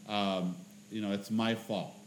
Um, 0.08 0.56
you 0.92 1.02
know, 1.02 1.12
it's 1.14 1.32
my 1.32 1.56
fault. 1.56 1.99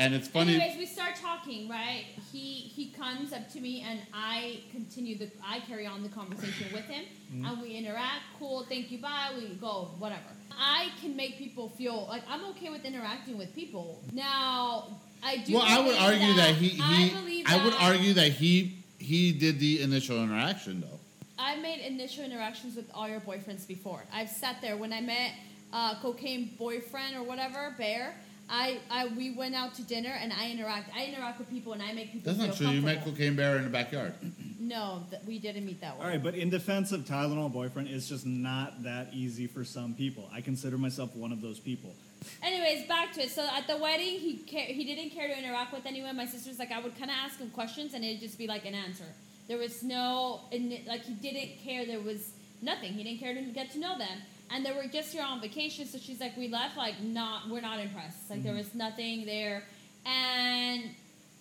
And 0.00 0.14
it's 0.14 0.28
funny. 0.28 0.54
Anyways, 0.54 0.78
we 0.78 0.86
start 0.86 1.14
talking, 1.16 1.68
right? 1.68 2.04
He 2.32 2.44
he 2.76 2.90
comes 2.90 3.34
up 3.34 3.50
to 3.52 3.60
me 3.60 3.84
and 3.86 4.00
I 4.14 4.60
continue 4.72 5.18
the 5.18 5.30
I 5.46 5.60
carry 5.60 5.86
on 5.86 6.02
the 6.02 6.08
conversation 6.08 6.68
with 6.72 6.84
him 6.84 7.04
Mm-hmm. 7.32 7.44
and 7.46 7.62
we 7.62 7.76
interact. 7.76 8.22
Cool, 8.40 8.64
thank 8.68 8.90
you, 8.90 8.98
bye. 8.98 9.30
We 9.36 9.54
go, 9.54 9.90
whatever. 10.00 10.30
I 10.58 10.88
can 11.00 11.14
make 11.14 11.38
people 11.38 11.68
feel 11.68 12.06
like 12.08 12.22
I'm 12.28 12.44
okay 12.46 12.70
with 12.70 12.84
interacting 12.84 13.38
with 13.38 13.54
people. 13.54 14.02
Now, 14.12 14.88
I 15.22 15.36
do. 15.36 15.54
well, 15.54 15.62
I 15.64 15.78
would 15.86 15.96
argue 15.96 16.34
that, 16.34 16.54
he, 16.56 16.70
he 16.70 16.82
I 16.82 17.10
believe 17.20 17.44
I 17.48 17.62
would 17.62 17.74
that 17.74 17.82
argue 17.82 18.14
that 18.14 18.32
he 18.32 18.78
he 18.98 19.30
did 19.32 19.60
the 19.60 19.80
initial 19.82 20.20
interaction 20.24 20.80
though. 20.80 20.98
I've 21.38 21.60
made 21.62 21.80
initial 21.86 22.24
interactions 22.24 22.74
with 22.74 22.90
all 22.94 23.08
your 23.08 23.20
boyfriends 23.20 23.66
before. 23.68 24.02
I've 24.12 24.28
sat 24.28 24.60
there 24.60 24.76
when 24.76 24.92
I 24.92 25.00
met 25.02 25.32
uh, 25.72 25.94
cocaine 26.00 26.50
boyfriend 26.58 27.16
or 27.16 27.22
whatever, 27.22 27.74
Bear. 27.78 28.14
I, 28.50 28.78
I 28.90 29.06
we 29.06 29.30
went 29.30 29.54
out 29.54 29.74
to 29.76 29.82
dinner 29.82 30.10
and 30.20 30.32
I 30.32 30.50
interact. 30.50 30.90
I 30.94 31.04
interact 31.06 31.38
with 31.38 31.48
people 31.50 31.72
and 31.72 31.80
I 31.82 31.92
make 31.92 32.12
people. 32.12 32.32
That's 32.32 32.38
feel 32.38 32.48
not 32.48 32.56
true. 32.56 32.68
You 32.68 32.82
met. 32.82 33.04
Cocaine 33.04 33.36
Bear 33.36 33.56
in 33.58 33.64
the 33.64 33.70
backyard. 33.70 34.12
No, 34.58 35.04
th- 35.10 35.22
we 35.26 35.38
didn't 35.38 35.64
meet 35.64 35.80
that 35.80 35.96
way. 35.98 36.04
All 36.04 36.10
right, 36.10 36.22
but 36.22 36.34
in 36.34 36.50
defense 36.50 36.92
of 36.92 37.02
Tylenol 37.02 37.52
boyfriend, 37.52 37.88
it's 37.88 38.08
just 38.08 38.26
not 38.26 38.82
that 38.82 39.08
easy 39.12 39.46
for 39.46 39.64
some 39.64 39.94
people. 39.94 40.28
I 40.32 40.40
consider 40.40 40.76
myself 40.78 41.14
one 41.16 41.32
of 41.32 41.40
those 41.40 41.58
people. 41.58 41.94
Anyways, 42.42 42.86
back 42.86 43.12
to 43.14 43.22
it. 43.22 43.30
So 43.30 43.46
at 43.56 43.66
the 43.66 43.78
wedding, 43.78 44.18
he 44.18 44.38
ca- 44.48 44.72
he 44.72 44.84
didn't 44.84 45.10
care 45.10 45.28
to 45.28 45.38
interact 45.38 45.72
with 45.72 45.86
anyone. 45.86 46.16
My 46.16 46.26
sister's 46.26 46.58
like, 46.58 46.70
I 46.72 46.80
would 46.80 46.96
kind 46.98 47.10
of 47.10 47.16
ask 47.24 47.38
him 47.38 47.50
questions, 47.50 47.94
and 47.94 48.04
it'd 48.04 48.20
just 48.20 48.36
be 48.36 48.46
like 48.46 48.66
an 48.66 48.74
answer. 48.74 49.06
There 49.48 49.58
was 49.58 49.82
no 49.82 50.40
ini- 50.52 50.86
like 50.86 51.02
he 51.04 51.14
didn't 51.14 51.58
care. 51.64 51.86
There 51.86 52.00
was 52.00 52.30
nothing. 52.62 52.92
He 52.92 53.02
didn't 53.04 53.20
care 53.20 53.32
to 53.34 53.40
get 53.52 53.70
to 53.72 53.78
know 53.78 53.96
them, 53.96 54.18
and 54.52 54.64
they 54.64 54.72
were 54.72 54.86
just 54.90 55.12
here 55.12 55.22
on 55.22 55.40
vacation. 55.40 55.86
So 55.86 55.98
she's 55.98 56.20
like, 56.20 56.36
we 56.36 56.48
left 56.48 56.76
like 56.76 57.00
not 57.00 57.48
we're 57.48 57.60
not 57.60 57.80
impressed. 57.80 58.30
Like 58.30 58.42
there 58.42 58.52
mm-hmm. 58.52 58.58
was 58.58 58.74
nothing 58.74 59.26
there, 59.26 59.64
and 60.04 60.84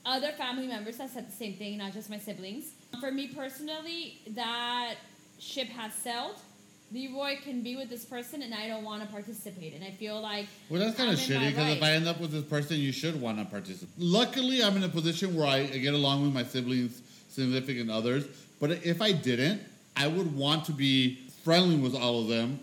other 0.06 0.32
family 0.32 0.68
members 0.68 0.98
that 0.98 1.10
said 1.10 1.28
the 1.28 1.36
same 1.36 1.56
thing, 1.56 1.78
not 1.78 1.94
just 1.94 2.10
my 2.10 2.18
siblings. 2.20 2.72
For 3.00 3.12
me 3.12 3.28
personally, 3.28 4.20
that 4.30 4.96
ship 5.40 5.68
has 5.68 5.94
sailed. 5.94 6.36
Leroy 6.92 7.38
can 7.44 7.62
be 7.62 7.76
with 7.76 7.88
this 7.88 8.04
person, 8.04 8.42
and 8.42 8.52
I 8.52 8.68
don't 8.68 8.84
want 8.84 9.04
to 9.04 9.08
participate. 9.10 9.76
And 9.76 9.84
I 9.84 9.92
feel 9.92 10.20
like 10.20 10.48
Well, 10.70 10.80
that's 10.80 10.98
kind 10.98 11.10
I'm 11.10 11.16
of 11.16 11.22
shitty 11.22 11.50
because 11.50 11.78
if. 11.78 11.84
I 11.84 11.92
end 11.92 12.08
up 12.08 12.20
with 12.20 12.32
this 12.32 12.44
person, 12.44 12.78
you 12.78 12.92
should 12.92 13.20
want 13.22 13.38
to 13.38 13.46
participate. 13.46 13.94
Luckily, 14.00 14.64
I'm 14.64 14.76
in 14.76 14.84
a 14.84 14.90
position 14.90 15.36
where 15.36 15.48
I 15.48 15.68
get 15.68 15.94
along 15.94 16.24
with 16.24 16.34
my 16.34 16.44
siblings, 16.44 17.02
significant 17.30 17.92
others. 17.92 18.26
But 18.60 18.72
if 18.84 19.04
I 19.04 19.12
didn't, 19.12 19.62
I 19.96 20.08
would 20.08 20.36
want 20.36 20.66
to 20.66 20.72
be 20.72 21.20
friendly 21.44 21.76
with 21.76 21.96
all 21.96 22.22
of 22.22 22.28
them 22.28 22.60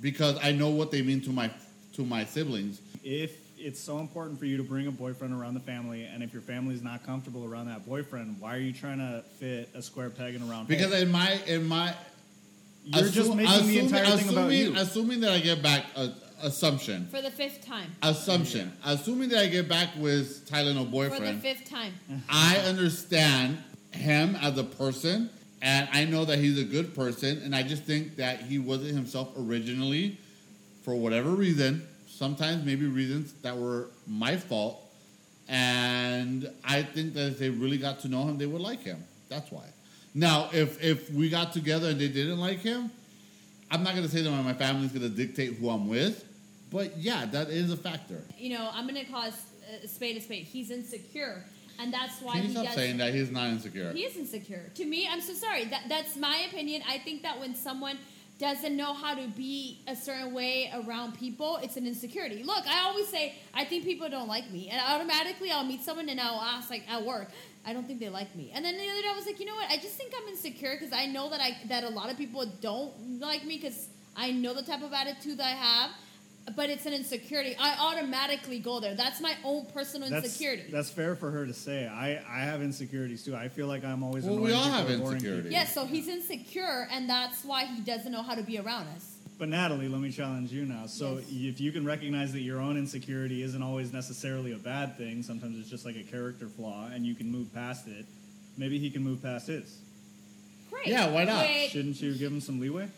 because 0.00 0.38
I 0.42 0.52
know 0.52 0.68
what 0.70 0.90
they 0.90 1.02
mean 1.02 1.20
to 1.22 1.30
my 1.30 1.50
to 1.94 2.02
my 2.04 2.24
siblings. 2.24 2.80
If 3.04 3.32
it's 3.58 3.80
so 3.80 3.98
important 3.98 4.38
for 4.38 4.46
you 4.46 4.56
to 4.56 4.62
bring 4.62 4.86
a 4.86 4.90
boyfriend 4.90 5.34
around 5.34 5.54
the 5.54 5.60
family, 5.60 6.04
and 6.04 6.22
if 6.22 6.32
your 6.32 6.40
family's 6.42 6.82
not 6.82 7.04
comfortable 7.04 7.44
around 7.44 7.66
that 7.66 7.86
boyfriend, 7.86 8.36
why 8.40 8.54
are 8.56 8.60
you 8.60 8.72
trying 8.72 8.98
to 8.98 9.22
fit 9.38 9.68
a 9.74 9.82
square 9.82 10.08
peg 10.10 10.34
in 10.34 10.42
a 10.42 10.44
round 10.46 10.68
Because 10.68 10.92
hole? 10.92 11.02
in 11.02 11.10
my 11.10 11.32
in 11.46 11.66
my 11.66 11.94
You're 12.84 13.08
just 13.08 13.30
assu- 13.30 13.36
making 13.36 13.52
the 13.52 13.58
assuming- 13.58 13.78
entire 13.84 14.16
thing 14.16 14.28
about 14.30 14.52
you. 14.52 14.74
Assuming 14.76 15.20
that 15.20 15.32
I 15.32 15.40
get 15.40 15.62
back 15.62 15.84
a, 15.96 16.12
assumption, 16.42 17.06
for 17.10 17.20
the 17.20 17.30
fifth 17.30 17.66
time. 17.66 17.90
assumption, 18.02 18.72
assuming 18.84 19.28
that 19.30 19.40
I 19.40 19.48
get 19.48 19.68
back 19.68 19.90
with 19.98 20.48
Tylenol 20.48 20.90
boyfriend 20.90 21.22
For 21.26 21.32
the 21.48 21.54
fifth 21.54 21.68
time. 21.68 21.92
I 22.30 22.56
understand 22.66 23.58
him 23.92 24.36
as 24.36 24.56
a 24.56 24.64
person, 24.64 25.28
and 25.62 25.88
I 25.92 26.04
know 26.04 26.24
that 26.24 26.38
he's 26.38 26.58
a 26.58 26.64
good 26.64 26.94
person, 26.94 27.42
and 27.42 27.54
I 27.54 27.62
just 27.62 27.84
think 27.84 28.16
that 28.16 28.40
he 28.42 28.58
wasn't 28.58 28.94
himself 28.94 29.30
originally 29.38 30.18
for 30.82 30.94
whatever 30.94 31.30
reason. 31.30 31.86
Sometimes 32.06 32.64
maybe 32.64 32.86
reasons 32.86 33.32
that 33.42 33.56
were 33.56 33.88
my 34.06 34.36
fault, 34.36 34.80
and 35.48 36.50
I 36.64 36.82
think 36.82 37.14
that 37.14 37.28
if 37.32 37.38
they 37.38 37.50
really 37.50 37.78
got 37.78 38.00
to 38.00 38.08
know 38.08 38.22
him, 38.24 38.38
they 38.38 38.46
would 38.46 38.60
like 38.60 38.82
him. 38.82 39.04
That's 39.28 39.50
why. 39.50 39.64
Now, 40.14 40.48
if 40.52 40.82
if 40.82 41.10
we 41.10 41.28
got 41.28 41.52
together 41.52 41.88
and 41.90 42.00
they 42.00 42.08
didn't 42.08 42.38
like 42.38 42.60
him, 42.60 42.90
I'm 43.70 43.82
not 43.82 43.94
gonna 43.94 44.08
say 44.08 44.22
that 44.22 44.30
my 44.30 44.54
family's 44.54 44.92
gonna 44.92 45.08
dictate 45.08 45.54
who 45.54 45.70
I'm 45.70 45.88
with. 45.88 46.24
But 46.70 46.96
yeah, 46.96 47.26
that 47.26 47.48
is 47.48 47.72
a 47.72 47.76
factor. 47.76 48.22
You 48.38 48.58
know, 48.58 48.70
I'm 48.72 48.86
gonna 48.86 49.04
cause 49.04 49.34
a 49.82 49.88
spade 49.88 50.16
a 50.16 50.20
spade. 50.20 50.44
He's 50.44 50.70
insecure, 50.70 51.44
and 51.80 51.92
that's 51.92 52.20
why 52.20 52.32
Can 52.34 52.42
you 52.42 52.48
he 52.48 52.52
stop 52.54 52.64
does. 52.66 52.74
saying 52.74 52.98
that 52.98 53.14
he's 53.14 53.30
not 53.30 53.48
insecure? 53.48 53.92
He 53.92 54.02
is 54.04 54.16
insecure. 54.16 54.70
To 54.74 54.84
me, 54.84 55.08
I'm 55.10 55.20
so 55.20 55.32
sorry. 55.34 55.64
That 55.66 55.84
that's 55.88 56.16
my 56.16 56.46
opinion. 56.48 56.82
I 56.88 56.98
think 56.98 57.22
that 57.22 57.38
when 57.40 57.54
someone 57.54 57.98
doesn't 58.38 58.74
know 58.74 58.94
how 58.94 59.14
to 59.14 59.28
be 59.36 59.80
a 59.86 59.94
certain 59.94 60.32
way 60.32 60.72
around 60.74 61.12
people, 61.18 61.58
it's 61.62 61.76
an 61.76 61.86
insecurity. 61.86 62.42
Look, 62.42 62.66
I 62.66 62.84
always 62.88 63.06
say 63.08 63.34
I 63.54 63.64
think 63.64 63.84
people 63.84 64.08
don't 64.08 64.28
like 64.28 64.50
me, 64.50 64.68
and 64.70 64.80
automatically 64.80 65.50
I'll 65.50 65.64
meet 65.64 65.82
someone 65.82 66.08
and 66.08 66.20
I'll 66.20 66.40
ask 66.40 66.70
like 66.70 66.84
at 66.90 67.04
work. 67.04 67.28
I 67.66 67.74
don't 67.74 67.86
think 67.86 68.00
they 68.00 68.08
like 68.08 68.34
me. 68.34 68.50
And 68.54 68.64
then 68.64 68.76
the 68.78 68.84
other 68.84 69.02
day 69.02 69.08
I 69.12 69.16
was 69.16 69.26
like, 69.26 69.38
you 69.40 69.46
know 69.46 69.54
what? 69.54 69.70
I 69.70 69.76
just 69.76 69.94
think 69.96 70.12
I'm 70.16 70.28
insecure 70.28 70.74
because 70.78 70.94
I 70.94 71.06
know 71.06 71.28
that 71.30 71.40
I 71.40 71.56
that 71.68 71.84
a 71.84 71.90
lot 71.90 72.10
of 72.10 72.16
people 72.16 72.44
don't 72.60 73.20
like 73.20 73.44
me 73.44 73.58
because 73.58 73.88
I 74.16 74.30
know 74.32 74.54
the 74.54 74.62
type 74.62 74.82
of 74.82 74.92
attitude 74.92 75.38
that 75.38 75.46
I 75.46 75.56
have. 75.56 75.90
But 76.56 76.70
it's 76.70 76.86
an 76.86 76.92
insecurity. 76.92 77.54
I 77.58 77.76
automatically 77.78 78.58
go 78.58 78.80
there. 78.80 78.94
That's 78.94 79.20
my 79.20 79.34
own 79.44 79.66
personal 79.66 80.08
That's, 80.10 80.24
insecurity. 80.26 80.70
that's 80.70 80.90
fair 80.90 81.14
for 81.16 81.30
her 81.30 81.46
to 81.46 81.52
say. 81.54 81.86
I, 81.86 82.20
I 82.28 82.40
have 82.40 82.62
insecurities 82.62 83.24
too. 83.24 83.36
I 83.36 83.48
feel 83.48 83.66
like 83.66 83.84
I'm 83.84 84.02
always 84.02 84.24
Well, 84.24 84.34
annoying 84.34 84.46
we 84.48 84.52
all 84.54 84.64
have 84.64 84.90
insecurities. 84.90 85.36
people. 85.36 85.50
Yes, 85.52 85.74
so 85.74 85.86
he's 85.86 86.08
insecure, 86.08 86.88
and 86.90 87.08
that's 87.08 87.44
why 87.44 87.64
he 87.66 87.80
doesn't 87.82 88.10
know 88.12 88.22
how 88.22 88.34
to 88.34 88.42
be 88.42 88.58
around 88.58 88.86
us. 88.96 89.16
But 89.38 89.48
Natalie, 89.48 89.88
let 89.88 90.00
me 90.00 90.10
challenge 90.10 90.52
you 90.52 90.66
now. 90.66 90.86
So 90.86 91.14
Yes. 91.18 91.54
if 91.54 91.60
you 91.60 91.72
can 91.72 91.84
recognize 91.84 92.32
that 92.32 92.40
your 92.40 92.60
own 92.60 92.76
insecurity 92.76 93.42
isn't 93.42 93.62
always 93.62 93.92
necessarily 93.92 94.52
a 94.52 94.58
bad 94.58 94.98
thing, 94.98 95.22
sometimes 95.22 95.58
it's 95.58 95.70
just 95.70 95.84
like 95.86 95.96
a 95.96 96.02
character 96.02 96.46
flaw, 96.48 96.88
and 96.92 97.06
you 97.06 97.14
can 97.14 97.30
move 97.30 97.52
past 97.54 97.86
it. 97.88 98.04
Maybe 98.58 98.78
he 98.78 98.90
can 98.90 99.02
move 99.02 99.22
past 99.22 99.46
his. 99.46 99.78
Great. 100.70 100.88
Yeah, 100.88 101.10
why 101.10 101.24
not? 101.24 101.42
Wait, 101.46 101.70
Shouldn't 101.70 102.00
you 102.02 102.14
give 102.14 102.30
him 102.32 102.40
some 102.40 102.60
leeway? 102.60 102.88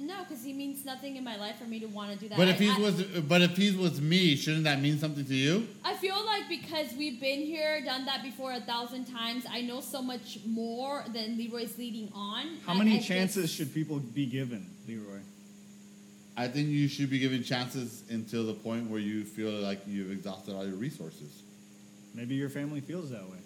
No, 0.00 0.14
because 0.26 0.42
he 0.42 0.52
means 0.52 0.84
nothing 0.84 1.16
in 1.16 1.24
my 1.24 1.36
life 1.36 1.56
for 1.58 1.64
me 1.64 1.78
to 1.80 1.86
want 1.86 2.10
to 2.12 2.16
do 2.18 2.28
that. 2.28 2.38
But 2.38 2.48
if 2.48 2.58
he 2.58 2.68
was, 2.80 3.02
but 3.02 3.42
if 3.42 3.56
he 3.56 3.70
was 3.76 4.00
me, 4.00 4.34
shouldn't 4.36 4.64
that 4.64 4.80
mean 4.80 4.98
something 4.98 5.24
to 5.24 5.34
you? 5.34 5.68
I 5.84 5.94
feel 5.94 6.16
like 6.24 6.48
because 6.48 6.92
we've 6.96 7.20
been 7.20 7.40
here, 7.40 7.82
done 7.84 8.04
that 8.06 8.22
before 8.22 8.52
a 8.52 8.60
thousand 8.60 9.04
times, 9.06 9.44
I 9.50 9.60
know 9.62 9.80
so 9.80 10.00
much 10.02 10.38
more 10.46 11.04
than 11.12 11.36
Leroy's 11.36 11.76
leading 11.78 12.10
on. 12.14 12.56
How 12.66 12.74
I- 12.74 12.78
many 12.78 12.92
I 12.92 12.96
just- 12.96 13.08
chances 13.08 13.50
should 13.52 13.72
people 13.74 13.98
be 13.98 14.26
given, 14.26 14.66
Leroy? 14.88 15.20
I 16.36 16.48
think 16.48 16.68
you 16.70 16.88
should 16.88 17.10
be 17.10 17.18
given 17.18 17.42
chances 17.42 18.02
until 18.08 18.46
the 18.46 18.54
point 18.54 18.88
where 18.88 19.00
you 19.00 19.24
feel 19.24 19.50
like 19.50 19.80
you've 19.86 20.10
exhausted 20.10 20.54
all 20.54 20.66
your 20.66 20.76
resources. 20.76 21.42
Maybe 22.14 22.34
your 22.34 22.48
family 22.48 22.80
feels 22.80 23.10
that 23.10 23.28
way. 23.28 23.36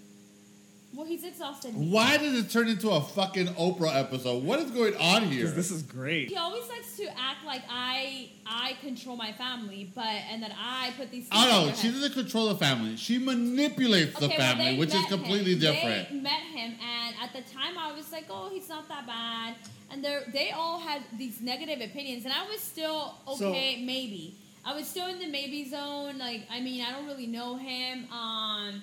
Well, 0.95 1.05
he's 1.07 1.25
exhausted. 1.25 1.75
me. 1.77 1.91
Why 1.91 2.17
did 2.19 2.35
it 2.35 2.51
turn 2.51 2.69
into 2.69 2.91
a 2.91 3.01
fucking 3.01 3.49
Oprah 3.49 3.97
episode? 3.99 4.45
What 4.45 4.61
is 4.61 4.71
going 4.71 4.95
on 4.97 5.23
here? 5.25 5.41
Because 5.41 5.55
this 5.57 5.71
is 5.73 5.83
great. 5.83 6.29
He 6.31 6.37
always 6.37 6.69
likes 6.69 6.97
to 6.99 7.07
act 7.19 7.45
like 7.45 7.63
I 7.69 8.29
I 8.47 8.75
control 8.81 9.17
my 9.17 9.33
family, 9.33 9.91
but 9.95 10.05
and 10.05 10.43
that 10.43 10.53
I 10.57 10.93
put 10.97 11.11
these. 11.11 11.27
Oh 11.33 11.37
things 11.41 11.45
in 11.45 11.51
no, 11.61 11.67
their 11.67 11.75
she 11.75 11.87
head. 11.89 11.95
doesn't 11.95 12.13
control 12.13 12.47
the 12.49 12.57
family. 12.57 12.97
She 12.97 13.19
manipulates 13.19 14.19
the 14.19 14.27
Okay, 14.27 14.37
well, 14.39 14.47
family, 14.57 14.73
they 14.73 14.79
which 14.79 14.89
is 14.91 14.95
met 15.01 15.09
completely 15.09 15.53
him. 15.55 15.61
different. 15.61 16.09
They 16.11 16.21
met 16.21 16.43
him, 16.43 16.75
and 16.81 17.17
at 17.23 17.33
the 17.33 17.43
time, 17.53 17.77
I 17.79 17.93
was 17.93 18.13
like, 18.13 18.27
"Oh, 18.31 18.51
he's 18.53 18.69
not 18.69 18.87
that 18.89 19.07
bad." 19.07 19.57
And 19.91 20.05
they 20.05 20.21
they 20.33 20.51
all 20.53 20.79
had 20.79 21.03
these 21.19 21.41
negative 21.41 21.81
opinions, 21.81 22.25
and 22.25 22.33
I 22.33 22.47
was 22.49 22.61
still 22.61 23.15
So- 23.37 23.49
okay, 23.51 23.83
maybe. 23.85 24.37
I 24.65 24.75
was 24.75 24.87
still 24.87 25.09
in 25.09 25.19
the 25.19 25.27
maybe 25.29 25.69
zone. 25.69 26.17
Like, 26.19 26.43
I 26.51 26.61
mean, 26.61 26.81
I 26.83 26.93
don't 26.93 27.07
really 27.07 27.27
know 27.27 27.57
him. 27.57 28.07
Um, 28.11 28.83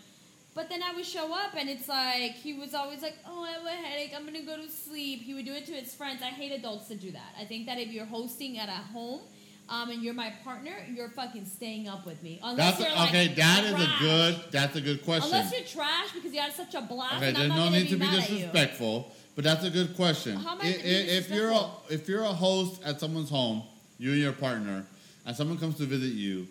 but 0.54 0.70
then 0.70 0.82
I 0.84 0.94
would 0.94 1.06
show 1.06 1.34
up, 1.34 1.56
and 1.58 1.70
it's 1.70 1.88
like 1.88 2.32
he 2.34 2.54
was 2.54 2.74
always 2.74 3.02
like, 3.02 3.16
"Oh, 3.26 3.44
I 3.44 3.52
have 3.52 3.66
a 3.66 3.70
headache. 3.70 4.14
I'm 4.16 4.26
gonna 4.26 4.42
go 4.42 4.58
to 4.58 4.70
sleep." 4.70 5.22
He 5.22 5.34
would 5.34 5.46
do 5.46 5.54
it 5.54 5.66
to 5.68 5.74
his 5.74 5.94
friends. 5.94 6.22
I 6.22 6.28
hate 6.28 6.52
adults 6.52 6.88
to 6.90 6.96
do 6.96 7.12
that. 7.12 7.34
I 7.40 7.46
think 7.46 7.66
that 7.68 7.78
if 7.78 7.90
you're 7.90 8.06
hosting 8.06 8.58
at 8.58 8.70
a 8.70 8.74
home. 8.94 9.22
Um, 9.70 9.90
and 9.90 10.04
you're 10.04 10.14
my 10.16 10.34
partner. 10.44 10.74
You're 10.94 11.08
fucking 11.12 11.46
staying 11.46 11.88
up 11.88 12.06
with 12.06 12.22
me. 12.22 12.42
Unless 12.44 12.78
That's 12.78 12.90
you're 12.90 12.98
like 12.98 13.10
okay. 13.10 13.28
That 13.36 13.64
is 13.64 13.74
a 13.74 13.90
good. 14.02 14.52
That's 14.52 14.76
a 14.76 14.82
good 14.82 15.06
question. 15.06 15.32
Unless 15.34 15.54
you're 15.54 15.62
trash 15.64 16.12
because 16.14 16.34
you 16.34 16.42
had 16.42 16.52
such 16.52 16.76
a 16.76 16.82
blast. 16.82 17.24
Okay, 17.24 17.32
there's 17.32 17.50
no 17.50 17.70
need 17.70 17.88
to 17.88 17.96
be 17.96 18.06
at 18.06 18.30
you. 18.30 18.38
disrespectful, 18.38 19.14
but 19.36 19.46
that's 19.46 19.64
a 19.64 19.70
good 19.70 19.96
question. 19.96 20.36
How 20.36 20.56
am 20.56 20.62
I 20.62 20.68
I- 20.68 20.72
being 20.74 20.86
i- 20.86 21.10
if 21.20 21.30
you're 21.30 21.52
a 21.52 21.70
if 21.90 22.10
you're 22.10 22.24
a 22.24 22.34
host 22.34 22.82
at 22.84 23.00
someone's 23.00 23.30
home, 23.30 23.64
you 23.98 24.12
and 24.12 24.20
your 24.20 24.34
partner, 24.34 24.86
and 25.26 25.36
someone 25.38 25.58
comes 25.58 25.78
to 25.78 25.86
visit 25.86 26.14
you, 26.16 26.48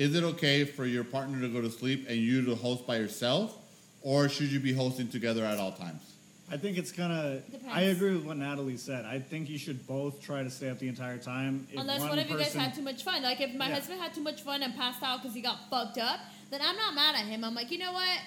is 0.00 0.14
it 0.14 0.24
okay 0.24 0.64
for 0.64 0.86
your 0.86 1.04
partner 1.04 1.38
to 1.42 1.48
go 1.48 1.60
to 1.60 1.70
sleep 1.70 2.06
and 2.08 2.16
you 2.16 2.42
to 2.46 2.54
host 2.54 2.86
by 2.86 2.96
yourself, 2.96 3.54
or 4.00 4.30
should 4.30 4.50
you 4.50 4.58
be 4.58 4.72
hosting 4.72 5.08
together 5.08 5.44
at 5.44 5.58
all 5.58 5.72
times? 5.72 6.00
I 6.50 6.56
think 6.56 6.78
it's 6.78 6.90
kind 6.90 7.12
of. 7.12 7.44
Depends. 7.52 7.68
I 7.70 7.82
agree 7.82 8.14
with 8.14 8.24
what 8.24 8.38
Natalie 8.38 8.78
said. 8.78 9.04
I 9.04 9.18
think 9.20 9.50
you 9.50 9.58
should 9.58 9.86
both 9.86 10.22
try 10.22 10.42
to 10.42 10.48
stay 10.50 10.70
up 10.70 10.78
the 10.78 10.88
entire 10.88 11.18
time. 11.18 11.68
If 11.70 11.78
Unless 11.78 12.00
one, 12.00 12.18
of 12.18 12.30
you 12.30 12.38
guys 12.38 12.54
had 12.54 12.74
too 12.74 12.80
much 12.80 13.04
fun. 13.04 13.22
Like 13.22 13.42
if 13.42 13.54
my 13.54 13.68
Yeah. 13.68 13.74
husband 13.74 14.00
had 14.00 14.14
too 14.14 14.22
much 14.22 14.40
fun 14.40 14.62
and 14.62 14.74
passed 14.74 15.02
out 15.02 15.20
because 15.20 15.34
he 15.34 15.42
got 15.42 15.68
fucked 15.68 15.98
up, 15.98 16.18
then 16.50 16.60
I'm 16.64 16.76
not 16.76 16.94
mad 16.94 17.14
at 17.16 17.26
him. 17.26 17.44
I'm 17.44 17.54
like, 17.54 17.70
you 17.70 17.76
know 17.78 17.92
what? 17.92 18.18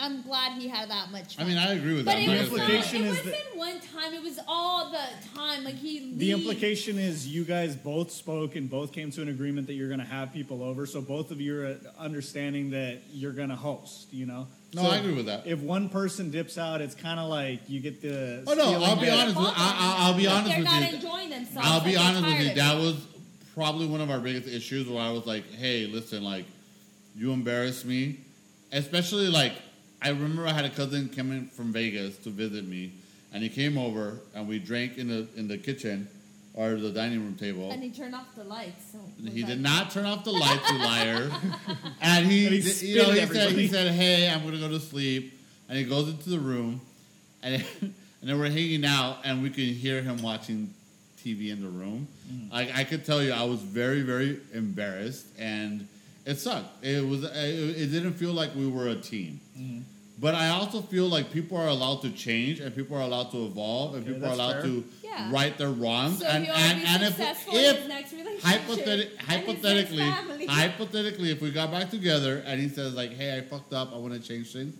I'm 0.00 0.22
glad 0.22 0.52
he 0.60 0.68
had 0.68 0.90
that 0.90 1.10
much 1.10 1.38
I 1.40 1.44
mean, 1.44 1.56
I 1.58 1.72
agree 1.72 1.94
with 1.94 2.04
but 2.04 2.12
that. 2.12 2.22
it 2.22 2.28
I'm 2.30 2.38
was 2.38 2.50
not 2.50 2.58
not, 2.58 2.68
gonna 2.68 2.82
say 2.82 2.98
implication 2.98 3.04
it 3.04 3.08
is 3.08 3.16
wasn't 3.16 3.34
that- 3.52 3.56
one 3.58 3.80
time. 3.80 4.14
It 4.14 4.22
was 4.22 4.38
all 4.46 4.90
the 4.90 5.00
time. 5.36 5.64
Like 5.64 5.74
he. 5.74 5.98
The 6.14 6.34
leave- 6.34 6.34
implication 6.46 6.98
is 6.98 7.26
you 7.26 7.44
guys 7.44 7.74
both 7.76 8.10
spoke 8.12 8.54
and 8.56 8.70
both 8.70 8.92
came 8.92 9.10
to 9.10 9.22
an 9.22 9.28
agreement 9.28 9.66
that 9.66 9.74
you're 9.74 9.88
going 9.88 10.00
to 10.00 10.06
have 10.06 10.32
people 10.32 10.62
over. 10.62 10.86
So 10.86 11.00
both 11.00 11.30
of 11.30 11.40
you 11.40 11.60
are 11.62 11.76
understanding 11.98 12.70
that 12.70 12.98
you're 13.12 13.32
going 13.32 13.48
to 13.48 13.56
host. 13.56 14.06
You 14.12 14.26
know. 14.26 14.46
No, 14.74 14.82
So 14.82 14.88
I 14.90 14.96
agree 14.98 15.14
with 15.14 15.26
that. 15.26 15.46
If 15.46 15.60
one 15.60 15.88
person 15.88 16.30
dips 16.30 16.58
out, 16.58 16.80
it's 16.82 16.94
kind 16.94 17.18
of 17.18 17.28
like 17.28 17.60
you 17.68 17.80
get 17.80 18.00
the. 18.02 18.44
Oh, 18.46 18.54
no, 18.54 18.82
I'll 18.84 18.96
be 19.00 19.08
honest 19.10 19.36
with- 19.36 19.46
I- 19.46 19.52
I- 19.56 19.96
I'll 20.06 20.14
be 20.14 20.24
If 20.26 20.30
honest 20.30 20.48
they're 20.50 20.58
with 20.58 20.64
not 20.66 20.90
you. 20.90 20.96
enjoying 20.96 21.30
themselves. 21.30 21.68
I'll 21.68 21.80
be 21.80 21.92
they're 21.94 22.00
honest 22.04 22.24
with 22.26 22.40
you. 22.48 22.54
That 22.54 22.76
was 22.76 22.96
probably 23.54 23.86
one 23.86 24.00
of 24.00 24.10
our 24.10 24.20
biggest 24.20 24.46
issues 24.46 24.86
where 24.88 25.02
I 25.02 25.10
was 25.10 25.26
like, 25.26 25.50
hey, 25.54 25.86
listen, 25.86 26.22
like, 26.22 26.44
you 27.16 27.32
embarrass 27.32 27.84
me. 27.84 28.18
Especially, 28.70 29.28
like, 29.28 29.54
I 30.00 30.10
remember 30.10 30.46
I 30.46 30.52
had 30.52 30.64
a 30.64 30.70
cousin 30.70 31.08
coming 31.08 31.46
from 31.46 31.72
Vegas 31.72 32.16
to 32.18 32.30
visit 32.30 32.66
me, 32.66 32.92
and 33.32 33.42
he 33.42 33.48
came 33.48 33.76
over, 33.76 34.20
and 34.34 34.46
we 34.48 34.58
drank 34.58 34.96
in 34.98 35.08
the 35.08 35.26
in 35.36 35.48
the 35.48 35.58
kitchen 35.58 36.08
or 36.54 36.74
the 36.76 36.90
dining 36.90 37.20
room 37.20 37.34
table. 37.36 37.70
And 37.70 37.82
he 37.82 37.90
turned 37.90 38.14
off 38.14 38.34
the 38.34 38.44
lights. 38.44 38.92
So 38.92 38.98
He 39.30 39.42
did 39.44 39.60
not 39.60 39.90
turn 39.90 40.06
off 40.06 40.24
the 40.24 40.32
lights, 40.32 40.70
you 40.70 40.78
liar. 40.78 41.30
And 42.00 42.26
he, 42.26 42.46
And 42.46 42.54
he 42.54 42.60
d- 42.62 42.86
you 42.86 42.96
know, 43.02 43.10
at 43.10 43.18
he 43.18 43.26
said, 43.26 43.52
he 43.52 43.68
said, 43.68 43.92
"Hey, 43.92 44.28
I'm 44.30 44.44
gonna 44.44 44.58
go 44.58 44.68
to 44.68 44.80
sleep," 44.80 45.38
and 45.68 45.76
he 45.78 45.84
goes 45.84 46.08
into 46.08 46.30
the 46.30 46.38
room, 46.38 46.80
and 47.42 47.64
and 47.80 47.94
then 48.22 48.38
we're 48.38 48.50
hanging 48.50 48.84
out, 48.84 49.18
and 49.24 49.42
we 49.42 49.50
can 49.50 49.64
hear 49.64 50.00
him 50.02 50.22
watching 50.22 50.72
TV 51.24 51.50
in 51.50 51.60
the 51.60 51.68
room. 51.68 52.06
Mm. 52.32 52.52
Like 52.52 52.74
I 52.74 52.84
could 52.84 53.04
tell 53.04 53.22
you, 53.22 53.32
I 53.32 53.42
was 53.44 53.60
very, 53.60 54.02
very 54.02 54.38
embarrassed, 54.54 55.26
and 55.38 55.86
it 56.30 56.38
sucked. 56.38 56.84
It 56.84 57.04
was, 57.06 57.24
it, 57.24 57.30
it 57.82 57.86
didn't 57.92 58.14
feel 58.14 58.32
like 58.32 58.54
we 58.54 58.66
were 58.68 58.88
a 58.88 58.94
team. 58.96 59.40
Mm-hmm. 59.58 59.80
But 60.20 60.34
I 60.34 60.48
also 60.48 60.82
feel 60.82 61.06
like 61.06 61.30
people 61.32 61.56
are 61.56 61.68
allowed 61.68 62.02
to 62.02 62.10
change, 62.10 62.58
and 62.60 62.74
people 62.74 62.96
are 62.96 63.02
allowed 63.02 63.30
to 63.30 63.46
evolve, 63.46 63.94
and 63.94 64.02
Okay, 64.04 64.12
people 64.14 64.28
are 64.28 64.32
allowed 64.32 64.52
fair. 64.54 64.62
to 64.62 64.84
Yeah. 65.04 65.30
right 65.32 65.56
their 65.56 65.70
wrongs. 65.70 66.18
So 66.18 66.26
and 66.26 66.44
he'll 66.44 66.54
and, 66.54 66.80
be 66.80 66.86
and 66.88 67.02
if, 67.04 67.08
successful 67.10 67.54
in 67.56 67.64
if 67.76 67.88
next 67.88 68.12
relationship 68.12 68.42
hypotheti- 68.60 68.90
and 68.90 69.00
his 69.10 69.18
hypothetically, 69.26 69.96
next 69.98 70.46
hypothetically, 70.60 71.30
if 71.30 71.40
we 71.40 71.50
got 71.52 71.70
back 71.70 71.90
together 71.90 72.42
and 72.46 72.60
he 72.60 72.68
says 72.68 72.94
like, 72.94 73.12
"Hey, 73.12 73.36
I 73.38 73.42
fucked 73.42 73.72
up. 73.72 73.92
I 73.94 73.98
want 73.98 74.12
to 74.14 74.20
change 74.20 74.52
things," 74.52 74.74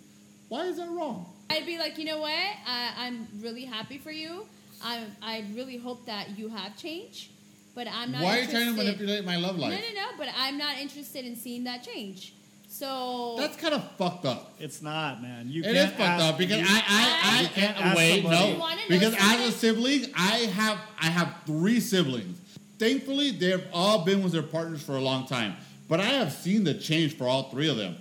why 0.49 0.65
is 0.65 0.75
that 0.77 0.89
wrong? 0.89 1.25
I'd 1.49 1.65
be 1.65 1.77
like, 1.79 1.97
you 1.97 2.05
know 2.05 2.19
what? 2.19 2.31
I, 2.67 2.91
I'm 2.97 3.27
really 3.39 3.65
happy 3.65 3.97
for 3.97 4.11
you. 4.11 4.45
I 4.83 5.05
I 5.21 5.45
really 5.55 5.77
hope 5.77 6.05
that 6.05 6.37
you 6.37 6.49
have 6.49 6.75
changed, 6.77 7.31
but 7.79 7.87
I'm 7.87 8.11
not. 8.11 8.21
why 8.23 8.39
are 8.39 8.41
you 8.41 8.47
trying 8.49 8.65
to 8.65 8.73
manipulate 8.73 9.23
my 9.23 9.37
love 9.37 9.55
No, 9.55 9.61
life? 9.63 9.71
no, 9.71 10.01
no. 10.01 10.11
no. 10.11 10.17
But 10.17 10.27
I'm 10.37 10.57
not 10.57 10.77
interested 10.79 11.23
in 11.25 11.37
seeing 11.37 11.63
that 11.63 11.81
change. 11.81 12.33
So 12.67 13.35
That's 13.37 13.55
kind 13.55 13.73
of 13.73 13.89
fucked 13.93 14.25
up. 14.25 14.53
It's 14.59 14.81
not, 14.81 15.21
man. 15.21 15.49
You 15.49 15.61
It 15.61 15.73
can't 15.73 15.77
is 15.77 15.85
fucked 15.91 16.01
ask- 16.01 16.23
up 16.25 16.37
because 16.37 16.59
you- 16.59 16.65
I 16.67 16.83
I, 16.87 17.19
I, 17.23 17.37
uh, 17.37 17.41
You 17.41 17.47
can't 17.47 17.95
wait 17.97 18.23
no 18.25 18.67
because 18.89 19.15
as 19.17 19.47
a 19.47 19.51
sibling 19.57 20.07
I 20.15 20.35
have 20.59 20.77
I 21.01 21.05
have 21.05 21.33
three 21.45 21.79
siblings. 21.79 22.37
Thankfully, 22.77 23.31
they've 23.31 23.63
all 23.73 23.99
been 24.03 24.23
with 24.23 24.33
their 24.33 24.43
partners 24.43 24.81
for 24.83 24.95
a 24.97 25.01
long 25.01 25.25
time, 25.25 25.55
but 25.87 25.99
I 26.01 26.05
have 26.19 26.33
seen 26.33 26.65
the 26.65 26.73
change 26.73 27.15
for 27.17 27.27
all 27.27 27.43
three 27.49 27.69
of 27.69 27.77
them. 27.77 27.95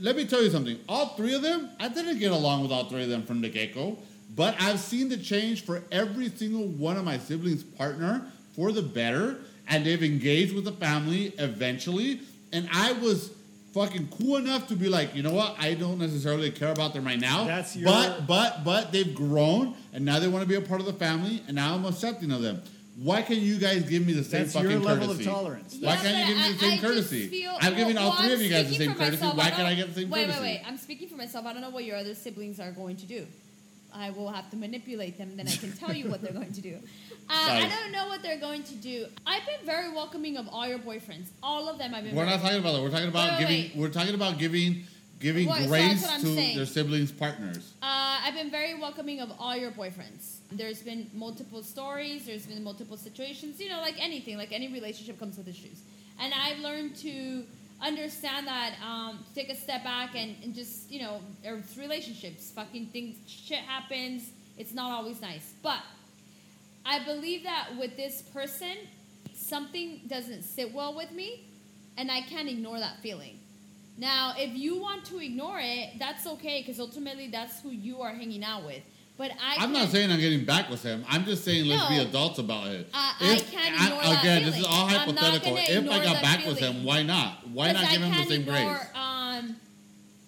Let 0.00 0.16
me 0.16 0.24
tell 0.26 0.42
you 0.42 0.50
something. 0.50 0.78
All 0.88 1.08
three 1.18 1.34
of 1.34 1.42
them, 1.42 1.68
I 1.78 1.88
didn't 1.88 2.18
get 2.18 2.32
along 2.32 2.62
with 2.62 2.72
all 2.72 2.84
three 2.88 3.02
of 3.02 3.08
them 3.10 3.24
from 3.24 3.40
the 3.42 3.48
get 3.50 3.74
go, 3.74 3.98
but 4.34 4.54
I've 4.60 4.80
seen 4.80 5.08
the 5.10 5.16
change 5.18 5.64
for 5.64 5.82
every 5.92 6.28
single 6.30 6.66
one 6.66 6.96
of 6.96 7.04
my 7.04 7.18
siblings' 7.18 7.62
partner 7.62 8.30
for 8.58 8.72
the 8.72 8.82
better, 8.82 9.38
and 9.68 9.86
they've 9.86 10.02
engaged 10.02 10.52
with 10.52 10.64
the 10.64 10.72
family 10.72 11.26
eventually. 11.38 12.20
And 12.52 12.68
I 12.72 12.92
was 12.94 13.30
fucking 13.72 14.08
cool 14.18 14.36
enough 14.36 14.66
to 14.68 14.74
be 14.74 14.88
like, 14.88 15.14
you 15.14 15.22
know 15.22 15.32
what? 15.32 15.54
I 15.60 15.74
don't 15.74 15.98
necessarily 15.98 16.50
care 16.50 16.72
about 16.72 16.92
them 16.92 17.04
right 17.04 17.20
now. 17.20 17.44
That's 17.44 17.76
your- 17.76 17.84
but 17.84 18.26
but 18.26 18.64
but 18.64 18.90
they've 18.90 19.14
grown, 19.14 19.74
and 19.92 20.04
now 20.04 20.18
they 20.18 20.26
want 20.26 20.42
to 20.42 20.48
be 20.48 20.56
a 20.56 20.60
part 20.60 20.80
of 20.80 20.86
the 20.86 20.92
family, 20.92 21.40
and 21.46 21.54
now 21.54 21.74
I'm 21.76 21.84
accepting 21.84 22.32
of 22.32 22.42
them. 22.42 22.60
Why 23.00 23.22
can't 23.22 23.38
you 23.38 23.58
guys 23.58 23.84
give 23.88 24.04
me 24.04 24.12
the 24.12 24.24
same 24.24 24.40
That's 24.42 24.54
fucking 24.54 24.70
your 24.72 24.80
level 24.80 25.04
of 25.04 25.18
courtesy? 25.18 25.24
tolerance. 25.30 25.76
Why 25.80 25.92
Yeah, 25.94 26.02
can't 26.02 26.18
you 26.18 26.34
give 26.34 26.36
me 26.36 26.42
I- 26.48 26.52
the 26.52 26.58
same 26.58 26.68
I 26.68 26.72
just 26.74 26.82
courtesy? 26.82 27.26
feel- 27.28 27.58
I'm 27.60 27.76
giving 27.76 27.96
all 27.96 28.08
well, 28.10 28.18
three 28.18 28.32
of 28.32 28.38
I'm 28.40 28.44
you 28.44 28.50
guys 28.50 28.68
the 28.68 28.74
speaking 28.74 28.86
same 28.88 28.92
for 28.96 28.98
courtesy. 29.04 29.16
myself. 29.22 29.36
Why 29.38 29.50
can't 29.50 29.68
I 29.68 29.74
get 29.76 29.94
the 29.94 30.00
same 30.00 30.10
wait, 30.10 30.20
courtesy? 30.26 30.40
Wait, 30.40 30.48
wait, 30.48 30.60
wait, 30.62 30.68
I'm 30.68 30.78
speaking 30.78 31.08
for 31.08 31.14
myself. 31.16 31.46
I 31.46 31.52
don't 31.52 31.62
know 31.62 31.70
what 31.70 31.84
your 31.84 31.96
other 31.96 32.16
siblings 32.16 32.58
are 32.58 32.72
going 32.72 32.96
to 32.96 33.06
do. 33.06 33.24
I 33.98 34.10
will 34.10 34.30
have 34.30 34.48
to 34.50 34.56
manipulate 34.56 35.18
them. 35.18 35.36
Then 35.36 35.48
I 35.48 35.56
can 35.56 35.72
tell 35.72 35.92
you 35.92 36.08
what 36.08 36.22
they're 36.22 36.32
going 36.32 36.52
to 36.52 36.60
do. 36.60 36.76
Uh, 37.30 37.34
I 37.34 37.68
don't 37.68 37.92
know 37.92 38.06
what 38.08 38.22
they're 38.22 38.40
going 38.40 38.62
to 38.62 38.74
do. 38.76 39.04
I've 39.26 39.44
been 39.44 39.66
very 39.66 39.90
welcoming 39.92 40.38
of 40.38 40.48
all 40.48 40.66
your 40.66 40.78
boyfriends. 40.78 41.26
All 41.42 41.68
of 41.68 41.76
them. 41.76 41.94
I've 41.94 42.04
been. 42.04 42.14
We're 42.16 42.24
not 42.24 42.40
talking 42.40 42.58
about 42.58 42.72
that. 42.72 42.82
We're 42.82 42.88
talking 42.88 43.08
about 43.08 43.32
Wait, 43.32 43.32
wait, 43.32 43.38
giving. 43.40 43.62
wait. 43.64 43.76
We're 43.76 43.90
talking 43.90 44.14
about 44.14 44.38
giving 44.38 44.84
giving 45.20 45.46
Well, 45.46 45.66
grace 45.66 46.02
what 46.02 46.20
to 46.22 46.26
saying. 46.26 46.56
their 46.56 46.64
siblings' 46.64 47.12
partners. 47.12 47.74
Uh, 47.82 48.20
I've 48.24 48.32
been 48.32 48.50
very 48.50 48.80
welcoming 48.80 49.20
of 49.20 49.30
all 49.38 49.54
your 49.54 49.70
boyfriends. 49.72 50.36
There's 50.52 50.80
been 50.80 51.10
multiple 51.12 51.62
stories. 51.62 52.24
There's 52.24 52.46
been 52.46 52.64
multiple 52.64 52.96
situations. 52.96 53.60
You 53.60 53.68
know, 53.68 53.80
like 53.82 54.02
anything, 54.02 54.38
like 54.38 54.52
any 54.52 54.72
relationship 54.72 55.18
comes 55.18 55.36
with 55.36 55.48
issues. 55.48 55.82
And 56.18 56.32
I've 56.32 56.60
learned 56.60 56.96
to 56.96 57.44
understand 57.80 58.46
that, 58.46 58.74
um, 58.84 59.24
take 59.34 59.50
a 59.50 59.56
step 59.56 59.84
back 59.84 60.14
and, 60.14 60.36
and 60.42 60.54
just, 60.54 60.90
you 60.90 61.00
know, 61.00 61.20
it's 61.42 61.76
relationships. 61.76 62.50
Fucking 62.50 62.86
things, 62.86 63.16
shit 63.26 63.58
happens. 63.58 64.30
It's 64.56 64.74
not 64.74 64.90
always 64.90 65.20
nice. 65.20 65.54
But 65.62 65.80
I 66.84 67.04
believe 67.04 67.44
that 67.44 67.68
with 67.78 67.96
this 67.96 68.22
person, 68.22 68.76
something 69.34 70.00
doesn't 70.08 70.42
sit 70.42 70.72
well 70.72 70.94
with 70.94 71.12
me, 71.12 71.44
and 71.96 72.10
I 72.10 72.22
can't 72.22 72.48
ignore 72.48 72.78
that 72.78 73.00
feeling. 73.00 73.38
Now, 73.96 74.34
if 74.36 74.56
you 74.56 74.80
want 74.80 75.04
to 75.06 75.18
ignore 75.18 75.58
it, 75.60 75.98
that's 75.98 76.26
okay 76.26 76.60
because 76.60 76.78
ultimately 76.78 77.28
that's 77.28 77.60
who 77.60 77.70
you 77.70 78.00
are 78.00 78.12
hanging 78.12 78.44
out 78.44 78.64
with. 78.64 78.82
But 79.18 79.32
I 79.32 79.56
I'm 79.64 79.72
not 79.72 79.88
saying 79.90 80.10
I'm 80.12 80.20
getting 80.20 80.44
back 80.44 80.70
with 80.70 80.82
him. 80.82 81.04
I'm 81.08 81.24
just 81.24 81.44
saying 81.44 81.66
let's 81.66 81.88
be 81.88 81.98
adults 81.98 82.38
about 82.38 82.68
it. 82.68 82.88
I- 82.94 83.14
I 83.20 83.40
can't 83.40 83.74
ignore 83.74 84.02
that 84.02 84.20
again, 84.22 84.44
this 84.44 84.54
is 84.54 84.60
feeling. 84.60 84.72
all 84.72 84.86
I'm 84.86 84.92
not 84.92 84.98
hypothetical. 85.00 85.50
gonna 85.50 85.62
If 85.62 85.68
I 85.70 85.78
ignore 85.80 85.94
got 86.04 86.12
that 86.14 86.22
back 86.22 86.46
with 86.46 86.58
feeling. 86.60 86.74
him, 86.76 86.84
why 86.84 87.02
not? 87.02 87.48
Why 87.48 87.72
not 87.72 87.90
give 87.90 88.00
I 88.00 88.04
him 88.06 88.10
the 88.12 88.16
can't 88.16 88.28
same 88.28 88.40
ignore, 88.42 88.54
grace? 88.76 88.86
Um, 88.94 89.56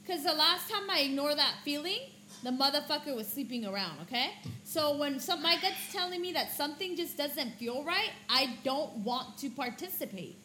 because 0.03 0.24
the 0.24 0.32
last 0.34 0.68
time 0.68 0.91
I 0.91 1.01
ignored 1.03 1.38
that 1.38 1.55
feeling, 1.64 2.01
the 2.43 2.51
motherfucker 2.51 3.14
was 3.14 3.28
sleeping 3.28 3.64
around. 3.64 4.01
Okay, 4.03 4.30
so 4.64 4.97
when 4.97 5.20
some 5.20 5.41
my 5.41 5.55
gut's 5.62 5.93
telling 5.93 6.20
me 6.20 6.32
that 6.32 6.53
something 6.57 6.97
just 6.97 7.16
doesn't 7.16 7.55
feel 7.61 7.84
right, 7.84 8.11
I 8.28 8.57
don't 8.64 8.91
want 9.05 9.38
to 9.38 9.51
participate. 9.51 10.36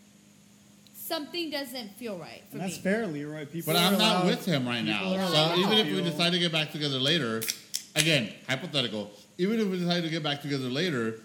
Something 0.93 1.49
doesn't 1.51 1.95
feel 1.97 2.17
right 2.17 2.43
for 2.49 2.57
And 2.57 2.61
that's 2.61 2.77
me. 2.77 2.81
fair, 2.83 3.07
Leroy. 3.07 3.45
People 3.45 3.73
But 3.73 3.81
are 3.81 3.85
I'm 3.91 3.97
not 3.97 4.23
allowed- 4.23 4.25
with 4.27 4.45
him 4.45 4.67
right 4.67 4.85
people 4.85 5.11
now. 5.11 5.15
are 5.23 5.27
So 5.27 5.33
allowed 5.33 5.57
even 5.59 5.69
to 5.71 5.77
if 5.77 5.87
we 5.87 5.93
feel- 6.01 6.03
decide 6.11 6.31
to 6.33 6.39
get 6.39 6.51
back 6.51 6.71
together 6.71 6.99
later, 6.99 7.43
again, 7.95 8.31
hypothetical. 8.47 9.11
Even 9.37 9.59
if 9.59 9.67
we 9.67 9.79
decide 9.79 10.03
to 10.03 10.09
get 10.09 10.23
back 10.23 10.41
together 10.41 10.69
later, 10.69 11.19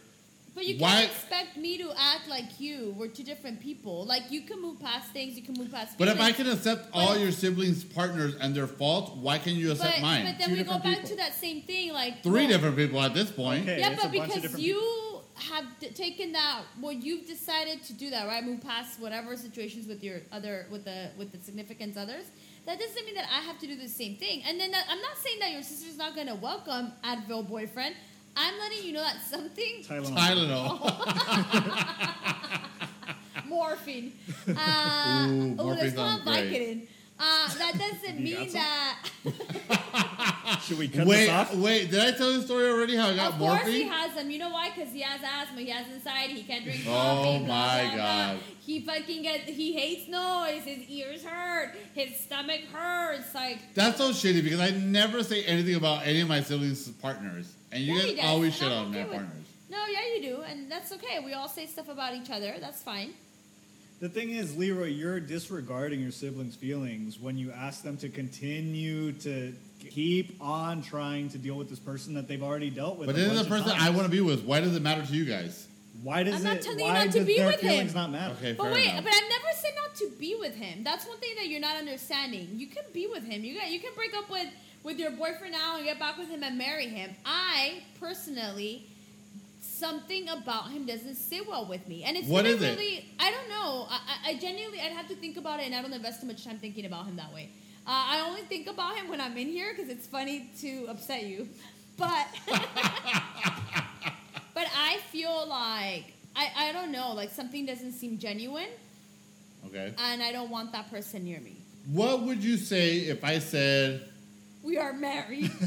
But 0.52 0.66
you 0.66 0.78
Why- 0.78 0.90
can't 0.90 1.10
expect 1.12 1.56
me 1.56 1.78
to 1.78 1.92
act 1.96 2.28
like 2.28 2.58
you. 2.58 2.92
We're 2.98 3.06
two 3.06 3.22
different 3.22 3.60
people. 3.60 4.04
Like 4.04 4.24
you 4.32 4.42
can 4.42 4.60
move 4.60 4.80
past 4.80 5.12
things, 5.12 5.36
you 5.36 5.42
can 5.42 5.54
move 5.54 5.70
past. 5.70 5.96
but 5.96 6.08
if 6.08 6.20
I 6.20 6.32
can 6.32 6.48
accept 6.50 6.88
all 6.92 7.16
your 7.16 7.30
siblings' 7.30 7.84
partners 7.84 8.34
and 8.40 8.52
their 8.54 8.66
faults, 8.66 9.12
why 9.14 9.38
can 9.38 9.54
you 9.54 9.70
accept 9.70 9.94
but, 9.94 10.02
mine? 10.02 10.24
But 10.26 10.38
then 10.38 10.48
Two 10.48 10.56
we 10.56 10.64
go 10.64 10.78
back 10.80 10.96
people. 10.96 11.10
to 11.10 11.16
that 11.16 11.34
same 11.34 11.62
thing, 11.62 11.92
like 11.92 12.22
Three 12.24 12.32
well, 12.32 12.48
different 12.48 12.76
people 12.76 13.00
at 13.00 13.14
this 13.14 13.30
point. 13.30 13.62
Okay. 13.62 13.78
Yeah, 13.78 13.90
but 13.90 14.06
a 14.06 14.08
bunch 14.08 14.14
of 14.16 14.22
because 14.26 14.42
different 14.42 14.64
you 14.66 15.20
have 15.36 15.64
d- 15.78 15.88
taken 15.90 16.32
that, 16.32 16.62
well, 16.82 16.92
you've 16.92 17.26
decided 17.28 17.82
to 17.84 17.92
do 17.92 18.10
that, 18.10 18.26
right? 18.26 18.44
Move 18.44 18.60
past 18.60 18.98
whatever 19.00 19.36
situations 19.36 19.86
with 19.86 20.02
your 20.02 20.20
other, 20.32 20.66
with 20.70 20.84
the 20.84 21.10
with 21.16 21.30
the 21.30 21.38
significant 21.42 21.96
others. 21.96 22.24
That 22.70 22.78
doesn't 22.78 23.04
mean 23.04 23.16
that 23.16 23.26
I 23.36 23.40
have 23.42 23.58
to 23.58 23.66
do 23.66 23.74
the 23.74 23.88
same 23.88 24.14
thing. 24.14 24.44
And 24.46 24.60
then 24.60 24.70
that, 24.70 24.84
I'm 24.88 25.00
not 25.00 25.16
saying 25.16 25.40
that 25.40 25.50
your 25.50 25.60
sister's 25.64 25.98
not 25.98 26.14
going 26.14 26.28
to 26.28 26.36
welcome 26.36 26.92
Advil 27.02 27.48
boyfriend. 27.48 27.96
I'm 28.36 28.56
letting 28.60 28.84
you 28.84 28.92
know 28.92 29.00
that 29.02 29.16
something 29.22 29.82
Tylenol. 29.82 30.14
Tylenol. 30.16 30.78
morphine. 33.48 34.12
Uh, 34.46 34.52
Ooh, 34.52 35.56
oh, 35.58 35.64
morphine 35.64 35.78
that's 35.78 35.96
not 35.96 36.20
sounds 36.20 36.22
great. 36.22 36.52
Vicodin. 36.52 36.86
Uh, 37.22 37.48
that 37.58 37.74
doesn't 37.78 38.18
You 38.18 38.38
mean 38.38 38.48
some? 38.48 38.60
that. 38.60 38.98
Should 40.64 40.78
we 40.78 40.88
cut 40.88 41.06
wait, 41.06 41.26
this 41.26 41.30
off? 41.30 41.54
wait. 41.54 41.90
Did 41.90 42.00
I 42.00 42.16
tell 42.16 42.32
the 42.32 42.40
story 42.42 42.70
already? 42.70 42.96
How 42.96 43.08
I 43.10 43.16
got 43.16 43.32
Of 43.34 43.38
course 43.38 43.60
he 43.66 43.84
morphine? 43.84 43.88
has 43.88 44.14
them. 44.14 44.30
You 44.30 44.38
know 44.38 44.48
why? 44.50 44.70
Because 44.74 44.90
he 44.92 45.00
has 45.02 45.20
asthma. 45.22 45.60
He 45.60 45.68
has 45.68 45.86
anxiety. 45.86 46.34
He 46.34 46.42
can't 46.44 46.64
drink 46.64 46.80
Oh 46.86 46.90
coffee. 46.90 47.38
blah, 47.44 47.46
my 47.46 47.86
blah, 47.88 47.96
God. 47.96 48.32
Blah. 48.36 48.42
He 48.60 48.80
fucking 48.80 49.22
gets. 49.22 49.44
He 49.44 49.74
hates 49.74 50.08
noise. 50.08 50.62
His 50.64 50.88
ears 50.88 51.22
hurt. 51.24 51.74
His 51.94 52.18
stomach 52.20 52.62
hurts. 52.72 53.34
Like 53.34 53.58
That's 53.74 53.98
so 53.98 54.10
shitty 54.12 54.42
because 54.42 54.60
I 54.60 54.70
never 54.70 55.22
say 55.22 55.44
anything 55.44 55.74
about 55.74 56.06
any 56.06 56.22
of 56.22 56.28
my 56.28 56.40
siblings' 56.40 56.88
partners, 56.88 57.52
and 57.70 57.82
you 57.82 57.94
Yeah, 57.94 58.02
guys 58.06 58.16
does, 58.16 58.24
always 58.24 58.52
and 58.52 58.54
shit 58.54 58.72
I'm 58.72 58.78
on 58.78 58.84
okay 58.86 58.92
their 58.94 59.06
with- 59.08 59.16
partners. 59.16 59.46
no, 59.70 59.78
yeah, 59.86 60.14
you 60.16 60.22
do, 60.22 60.42
and 60.42 60.72
that's 60.72 60.90
okay. 60.92 61.20
We 61.22 61.34
all 61.34 61.48
say 61.48 61.66
stuff 61.66 61.88
about 61.90 62.14
each 62.14 62.30
other. 62.30 62.54
That's 62.60 62.82
fine. 62.82 63.12
The 64.01 64.09
thing 64.09 64.30
is, 64.30 64.57
Leroy, 64.57 64.86
you're 64.86 65.20
disregarding 65.20 66.01
your 66.01 66.11
siblings' 66.11 66.57
feelings 66.57 67.18
when 67.20 67.36
you 67.36 67.53
ask 67.53 67.82
them 67.82 67.98
to 67.98 68.09
continue 68.09 69.12
to 69.12 69.53
keep 69.90 70.36
on 70.40 70.80
trying 70.82 71.28
to 71.30 71.38
deal 71.38 71.55
with 71.55 71.68
this 71.68 71.78
person 71.78 72.14
that 72.14 72.26
they've 72.26 72.42
already 72.42 72.70
dealt 72.70 72.96
with. 72.96 73.07
But 73.09 73.16
a 73.16 73.18
this 73.18 73.26
is 73.30 73.36
bunch 73.36 73.48
the 73.48 73.55
person 73.55 73.70
times. 73.72 73.82
I 73.82 73.90
want 73.90 74.05
to 74.05 74.11
be 74.11 74.22
with. 74.22 74.44
Why 74.44 74.61
does 74.61 74.74
it 74.74 74.80
matter 74.82 75.05
to 75.05 75.12
you 75.12 75.26
guys? 75.26 75.66
Why 76.03 76.22
does 76.22 76.36
I'm 76.36 76.44
not 76.44 76.57
it? 76.57 76.62
telling 76.62 76.78
you 76.78 76.84
why 76.86 77.05
not 77.05 77.12
to 77.12 77.18
does 77.18 77.26
be 77.26 77.36
their 77.36 77.46
with 77.48 77.61
him. 77.61 77.70
feelings 77.72 77.94
not 77.94 78.11
matter? 78.11 78.34
Okay, 78.38 78.53
But 78.55 78.64
fair 78.64 78.72
wait, 78.72 78.88
enough. 78.88 79.05
but 79.05 79.12
I 79.12 79.20
never 79.28 79.59
said 79.59 79.72
not 79.76 79.94
to 79.96 80.11
be 80.18 80.34
with 80.38 80.55
him. 80.55 80.82
That's 80.82 81.07
one 81.07 81.18
thing 81.18 81.34
that 81.36 81.48
you're 81.48 81.61
not 81.61 81.76
understanding. 81.76 82.48
You 82.55 82.68
can 82.68 82.84
be 82.94 83.07
with 83.07 83.24
him. 83.24 83.44
You 83.44 83.59
got, 83.59 83.70
you 83.70 83.80
can 83.80 83.92
break 83.94 84.14
up 84.16 84.30
with 84.30 84.48
with 84.82 84.98
your 84.98 85.11
boyfriend 85.11 85.53
now 85.53 85.76
and 85.76 85.84
get 85.84 85.98
back 85.98 86.16
with 86.16 86.30
him 86.30 86.42
and 86.42 86.57
marry 86.57 86.86
him. 86.86 87.11
I 87.26 87.82
personally, 88.01 88.86
something 89.61 90.28
about 90.28 90.70
him 90.70 90.86
doesn't 90.86 91.14
sit 91.16 91.46
well 91.48 91.66
with 91.66 91.86
me, 91.88 92.04
and 92.04 92.16
it's 92.16 92.28
What 92.28 92.46
is 92.46 92.61
it? 92.62 92.76
really 92.78 93.04
I 93.18 93.30
don't 93.30 93.48
know. 93.48 93.86
I, 93.90 93.98
I, 94.26 94.30
I 94.30 94.34
genuinely 94.38 94.80
I'd 94.80 94.92
have 94.92 95.08
to 95.08 95.14
think 95.14 95.36
about 95.36 95.61
it, 95.61 95.66
and 95.66 95.74
I 95.74 95.82
don't 95.82 95.92
invest 95.92 96.20
too 96.20 96.26
much 96.26 96.44
time 96.44 96.58
thinking 96.58 96.84
about 96.86 97.06
him 97.06 97.16
that 97.16 97.32
way. 97.32 97.50
Uh, 97.86 97.90
I 98.14 98.20
only 98.28 98.42
think 98.42 98.68
about 98.68 98.96
him 98.96 99.08
when 99.08 99.20
I'm 99.20 99.36
in 99.36 99.48
here 99.48 99.72
because 99.74 99.90
it's 99.90 100.06
funny 100.06 100.50
to 100.61 100.86
upset 100.88 101.24
you, 101.24 101.48
but. 101.96 102.26
But 104.52 104.66
I 104.76 104.98
feel 105.11 105.46
like 105.48 106.12
I, 106.36 106.50
I 106.68 106.72
don't 106.72 106.92
know, 106.92 107.12
like 107.12 107.30
something 107.30 107.64
doesn't 107.66 107.92
seem 107.92 108.18
genuine 108.18 108.68
Okay. 109.66 109.94
and 109.98 110.22
I 110.22 110.32
don't 110.32 110.50
want 110.50 110.72
that 110.72 110.90
person 110.90 111.24
near 111.24 111.40
me. 111.40 111.56
What 111.86 112.22
would 112.22 112.42
you 112.44 112.56
say 112.56 112.98
if 112.98 113.24
I 113.24 113.38
said, 113.38 114.06
We 114.62 114.76
are 114.76 114.92
married. 114.92 115.50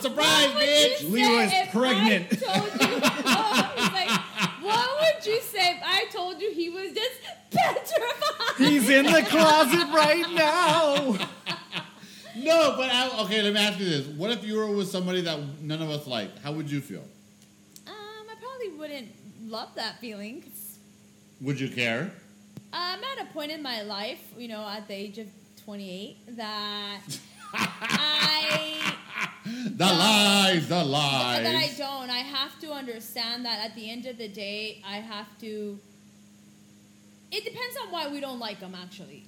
What 0.00 0.54
would 0.54 0.64
bitch"? 0.64 1.02
you 1.02 1.08
Leroy's 1.08 1.52
pregnant. 1.70 2.26
I 2.32 2.36
told 2.36 2.80
you, 2.80 3.00
oh, 3.26 3.72
he's 3.76 3.92
like, 3.92 4.62
what 4.62 4.90
would 5.00 5.26
you 5.26 5.40
say 5.42 5.76
if 5.76 5.82
I 5.84 6.06
told 6.10 6.40
you 6.40 6.50
he 6.52 6.70
was 6.70 6.92
just 6.92 7.20
petrified? 7.50 8.56
He's 8.68 8.88
in 8.88 9.04
the 9.06 9.22
closet 9.28 9.86
right 9.94 10.24
now. 10.32 11.16
No, 12.36 12.74
but 12.76 12.90
I, 12.90 13.22
okay. 13.24 13.42
Let 13.42 13.52
me 13.52 13.60
ask 13.60 13.78
you 13.78 13.84
this: 13.86 14.06
What 14.06 14.30
if 14.30 14.44
you 14.44 14.56
were 14.56 14.70
with 14.74 14.88
somebody 14.88 15.20
that 15.22 15.38
none 15.60 15.82
of 15.82 15.90
us 15.90 16.06
liked? 16.06 16.38
How 16.38 16.52
would 16.52 16.70
you 16.70 16.80
feel? 16.80 17.02
Um, 17.86 17.92
I 18.30 18.34
probably 18.40 18.78
wouldn't 18.78 19.08
love 19.50 19.68
that 19.74 20.00
feeling. 20.00 20.44
Would 21.40 21.60
you 21.60 21.68
care? 21.68 22.10
I'm 22.72 23.00
at 23.02 23.22
a 23.28 23.32
point 23.32 23.50
in 23.50 23.62
my 23.62 23.82
life, 23.82 24.22
you 24.36 24.48
know, 24.48 24.66
at 24.68 24.86
the 24.88 24.94
age 24.94 25.18
of 25.18 25.26
28, 25.64 26.36
that 26.36 27.00
I 27.52 28.94
The 29.74 29.84
lies, 29.86 30.68
the 30.68 30.84
lies. 30.84 31.42
that 31.44 31.54
I 31.54 31.70
don't. 31.76 32.10
I 32.10 32.18
have 32.18 32.58
to 32.60 32.72
understand 32.72 33.44
that 33.44 33.64
at 33.64 33.74
the 33.74 33.90
end 33.90 34.06
of 34.06 34.18
the 34.18 34.28
day, 34.28 34.82
I 34.86 34.96
have 34.96 35.26
to. 35.40 35.78
It 37.30 37.44
depends 37.44 37.76
on 37.84 37.92
why 37.92 38.08
we 38.08 38.20
don't 38.20 38.38
like 38.38 38.58
him, 38.58 38.74
actually. 38.74 39.24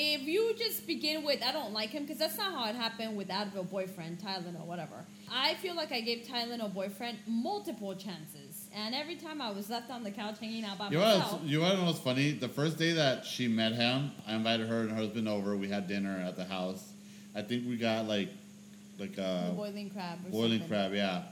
If 0.00 0.22
you 0.22 0.54
just 0.56 0.86
begin 0.86 1.24
with, 1.24 1.42
I 1.42 1.50
don't 1.52 1.72
like 1.72 1.90
him, 1.90 2.02
because 2.04 2.18
that's 2.18 2.36
not 2.36 2.52
how 2.52 2.68
it 2.68 2.74
happened 2.76 3.16
with 3.16 3.28
Advil 3.28 3.68
boyfriend, 3.68 4.18
Tylenol, 4.20 4.64
whatever. 4.66 5.04
I 5.32 5.54
feel 5.54 5.74
like 5.74 5.90
I 5.92 6.00
gave 6.00 6.24
Tylenol 6.26 6.72
boyfriend 6.72 7.18
multiple 7.26 7.94
chances. 7.94 8.68
And 8.74 8.94
every 8.94 9.16
time 9.16 9.40
I 9.40 9.50
was 9.50 9.70
left 9.70 9.90
on 9.90 10.04
the 10.04 10.10
couch 10.10 10.36
hanging 10.40 10.64
out 10.64 10.78
by 10.78 10.90
You 10.90 10.98
myself. 10.98 11.40
you 11.44 11.60
know 11.60 11.84
what's 11.84 11.98
funny? 11.98 12.32
The 12.32 12.48
first 12.48 12.78
day 12.78 12.92
that 12.92 13.24
she 13.24 13.48
met 13.48 13.72
him, 13.72 14.12
I 14.26 14.34
invited 14.34 14.68
her 14.68 14.80
and 14.82 14.90
her 14.90 14.96
husband 14.96 15.28
over. 15.28 15.56
We 15.56 15.68
had 15.68 15.88
dinner 15.88 16.22
at 16.24 16.36
the 16.36 16.44
house. 16.44 16.92
I 17.34 17.42
think 17.42 17.68
we 17.68 17.76
got 17.76 18.06
like 18.06 18.28
like 18.98 19.14
the 19.14 19.48
a 19.50 19.52
boiling 19.54 19.90
crab 19.90 20.18
or 20.26 20.30
boiling 20.30 20.58
something. 20.60 20.68
crab, 20.68 20.94
yeah. 20.94 21.22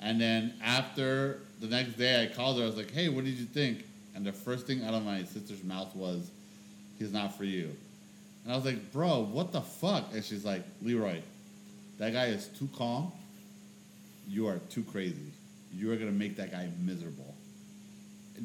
And 0.00 0.20
then 0.20 0.54
after 0.62 1.40
the 1.60 1.66
next 1.66 1.96
day, 1.96 2.22
I 2.22 2.34
called 2.34 2.58
her. 2.58 2.64
I 2.64 2.66
was 2.66 2.76
like, 2.76 2.90
"Hey, 2.90 3.08
what 3.08 3.24
did 3.24 3.34
you 3.34 3.46
think?" 3.46 3.84
And 4.14 4.24
the 4.26 4.32
first 4.32 4.66
thing 4.66 4.84
out 4.84 4.94
of 4.94 5.04
my 5.04 5.24
sister's 5.24 5.64
mouth 5.64 5.94
was, 5.96 6.30
"He's 6.98 7.12
not 7.12 7.36
for 7.36 7.44
you." 7.44 7.74
And 8.44 8.52
I 8.52 8.56
was 8.56 8.64
like, 8.64 8.92
"Bro, 8.92 9.30
what 9.32 9.52
the 9.52 9.60
fuck?" 9.60 10.12
And 10.12 10.24
she's 10.24 10.44
like, 10.44 10.62
"Leroy, 10.82 11.20
that 11.98 12.12
guy 12.12 12.26
is 12.26 12.48
too 12.58 12.68
calm. 12.76 13.12
You 14.28 14.46
are 14.48 14.58
too 14.70 14.84
crazy. 14.84 15.32
You 15.74 15.92
are 15.92 15.96
gonna 15.96 16.12
make 16.12 16.36
that 16.36 16.50
guy 16.50 16.68
miserable." 16.80 17.34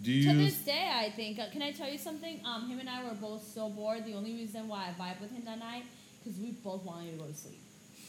Do 0.01 0.11
you? 0.11 0.31
To 0.31 0.37
this 0.37 0.57
day, 0.59 0.89
I 0.91 1.09
think. 1.11 1.37
Uh, 1.37 1.49
can 1.51 1.61
I 1.61 1.71
tell 1.71 1.89
you 1.89 1.99
something? 1.99 2.39
Um, 2.45 2.67
him 2.67 2.79
and 2.79 2.89
I 2.89 3.03
were 3.03 3.13
both 3.13 3.43
so 3.43 3.69
bored. 3.69 4.05
The 4.05 4.13
only 4.15 4.33
reason 4.33 4.67
why 4.67 4.87
I 4.87 5.01
vibed 5.01 5.21
with 5.21 5.31
him 5.31 5.43
that 5.45 5.59
night 5.59 5.83
because 6.23 6.39
we 6.39 6.51
both 6.51 6.83
wanted 6.83 7.11
to 7.11 7.17
go 7.17 7.25
to 7.25 7.33
sleep. 7.35 7.59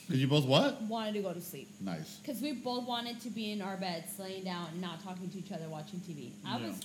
Cause 0.06 0.18
you 0.18 0.26
both 0.26 0.44
what? 0.44 0.82
wanted 0.82 1.14
to 1.14 1.20
go 1.22 1.32
to 1.32 1.40
sleep. 1.40 1.70
Nice. 1.80 2.16
Because 2.16 2.42
we 2.42 2.52
both 2.52 2.86
wanted 2.86 3.20
to 3.22 3.30
be 3.30 3.52
in 3.52 3.62
our 3.62 3.78
beds, 3.78 4.18
laying 4.18 4.44
down, 4.44 4.66
and 4.72 4.80
not 4.82 5.02
talking 5.02 5.30
to 5.30 5.38
each 5.38 5.50
other, 5.50 5.66
watching 5.70 5.98
TV. 6.00 6.32
I 6.44 6.58
Yeah. 6.60 6.66
was 6.66 6.80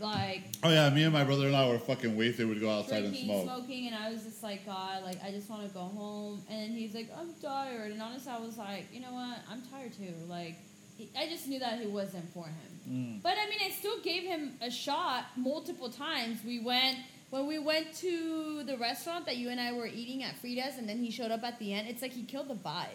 like 0.00 0.42
Oh 0.62 0.70
yeah, 0.70 0.88
me 0.88 1.02
and 1.02 1.12
my 1.12 1.22
brother-in-law 1.22 1.68
were 1.68 1.78
fucking 1.78 2.16
wasted. 2.16 2.48
We'd 2.48 2.60
go 2.62 2.70
outside 2.70 3.04
and 3.04 3.14
smoke. 3.14 3.44
smoking, 3.44 3.88
and 3.88 3.94
I 3.96 4.10
was 4.10 4.22
just 4.24 4.42
like, 4.42 4.64
God, 4.64 5.02
like 5.04 5.22
I 5.22 5.30
just 5.32 5.50
want 5.50 5.68
to 5.68 5.74
go 5.74 5.80
home. 5.80 6.42
And 6.48 6.62
then 6.62 6.70
he's 6.70 6.94
like, 6.94 7.10
I'm 7.18 7.34
tired. 7.42 7.92
And 7.92 8.00
honestly, 8.00 8.32
I 8.32 8.38
was 8.38 8.56
like, 8.56 8.86
you 8.90 9.00
know 9.00 9.12
what? 9.12 9.38
I'm 9.50 9.60
tired 9.70 9.92
too. 9.92 10.14
Like, 10.26 10.56
he- 10.96 11.10
I 11.14 11.28
just 11.28 11.48
knew 11.48 11.58
that 11.58 11.78
it 11.82 11.90
wasn't 11.90 12.32
for 12.32 12.46
him. 12.46 12.80
Mm. 12.88 13.22
But 13.22 13.34
I 13.38 13.50
mean, 13.50 13.58
I 13.66 13.70
still 13.70 14.00
gave 14.00 14.22
him 14.22 14.54
a 14.62 14.70
shot 14.70 15.26
multiple 15.36 15.90
times. 15.90 16.38
We 16.42 16.60
went 16.60 16.96
when 17.32 17.46
we 17.46 17.58
went 17.58 17.94
to 17.94 18.62
the 18.64 18.76
restaurant 18.76 19.24
that 19.24 19.38
you 19.38 19.48
and 19.48 19.58
I 19.58 19.72
were 19.72 19.86
eating 19.86 20.22
at 20.22 20.36
Frida's, 20.36 20.76
and 20.76 20.86
then 20.86 20.98
he 20.98 21.10
showed 21.10 21.30
up 21.30 21.42
at 21.42 21.58
the 21.58 21.72
end. 21.72 21.88
It's 21.88 22.02
like 22.02 22.12
he 22.12 22.24
killed 22.24 22.48
the 22.48 22.54
vibe. 22.54 22.88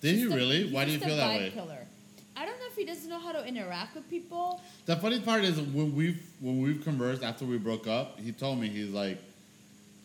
Did 0.00 0.12
He's 0.12 0.20
you 0.22 0.28
the- 0.28 0.36
really? 0.36 0.72
Why 0.72 0.84
do 0.84 0.92
you 0.92 0.98
just 0.98 1.06
a 1.06 1.08
feel 1.08 1.16
that 1.16 1.30
vibe 1.30 1.38
way? 1.40 1.50
Killer. 1.50 1.86
I 2.36 2.44
don't 2.46 2.56
know 2.60 2.66
if 2.70 2.76
he 2.76 2.84
doesn't 2.84 3.10
know 3.10 3.18
how 3.18 3.32
to 3.32 3.44
interact 3.44 3.96
with 3.96 4.08
people. 4.08 4.60
The 4.86 4.94
funny 4.94 5.18
part 5.20 5.42
is 5.42 5.60
when 5.60 5.94
we've 5.96 6.22
when 6.40 6.60
we've 6.62 6.84
conversed 6.84 7.24
after 7.24 7.44
we 7.44 7.58
broke 7.58 7.88
up, 7.88 8.20
he 8.20 8.30
told 8.30 8.60
me 8.60 8.68
he's 8.68 8.90
like, 8.90 9.18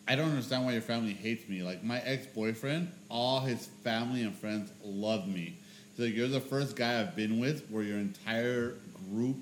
I 0.08 0.16
don't 0.16 0.30
understand 0.30 0.64
why 0.64 0.72
your 0.72 0.82
family 0.82 1.12
hates 1.14 1.48
me. 1.48 1.62
Like 1.62 1.84
my 1.84 2.00
ex 2.00 2.26
boyfriend, 2.26 2.90
all 3.08 3.38
his 3.38 3.66
family 3.84 4.22
and 4.22 4.34
friends 4.34 4.72
love 4.84 5.28
me. 5.28 5.56
He's 5.96 6.06
like, 6.06 6.16
you're 6.16 6.26
the 6.26 6.40
first 6.40 6.74
guy 6.74 6.98
I've 7.00 7.14
been 7.14 7.38
with 7.38 7.68
where 7.68 7.84
your 7.84 7.98
entire 7.98 8.74
group 9.12 9.36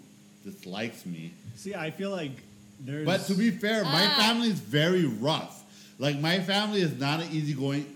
dislikes 0.44 1.06
me. 1.06 1.32
See, 1.56 1.74
I 1.74 1.90
feel 1.90 2.10
like 2.10 2.32
there's. 2.80 3.06
But 3.06 3.26
to 3.26 3.34
be 3.34 3.50
fair, 3.50 3.84
my 3.84 4.06
Ah. 4.06 4.16
family 4.18 4.48
is 4.48 4.58
very 4.60 5.04
rough. 5.06 5.64
Like 5.98 6.18
my 6.20 6.40
family 6.40 6.80
is 6.80 6.98
not 6.98 7.20
an 7.20 7.28
easygoing. 7.32 7.86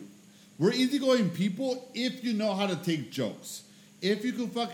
We're 0.59 0.73
easygoing 0.73 1.31
people 1.31 1.89
if 1.95 2.25
you 2.25 2.33
know 2.35 2.55
how 2.55 2.67
to 2.67 2.77
take 2.77 3.11
jokes. 3.11 3.63
If 4.01 4.25
you 4.25 4.33
can 4.33 4.49
fuck. 4.49 4.73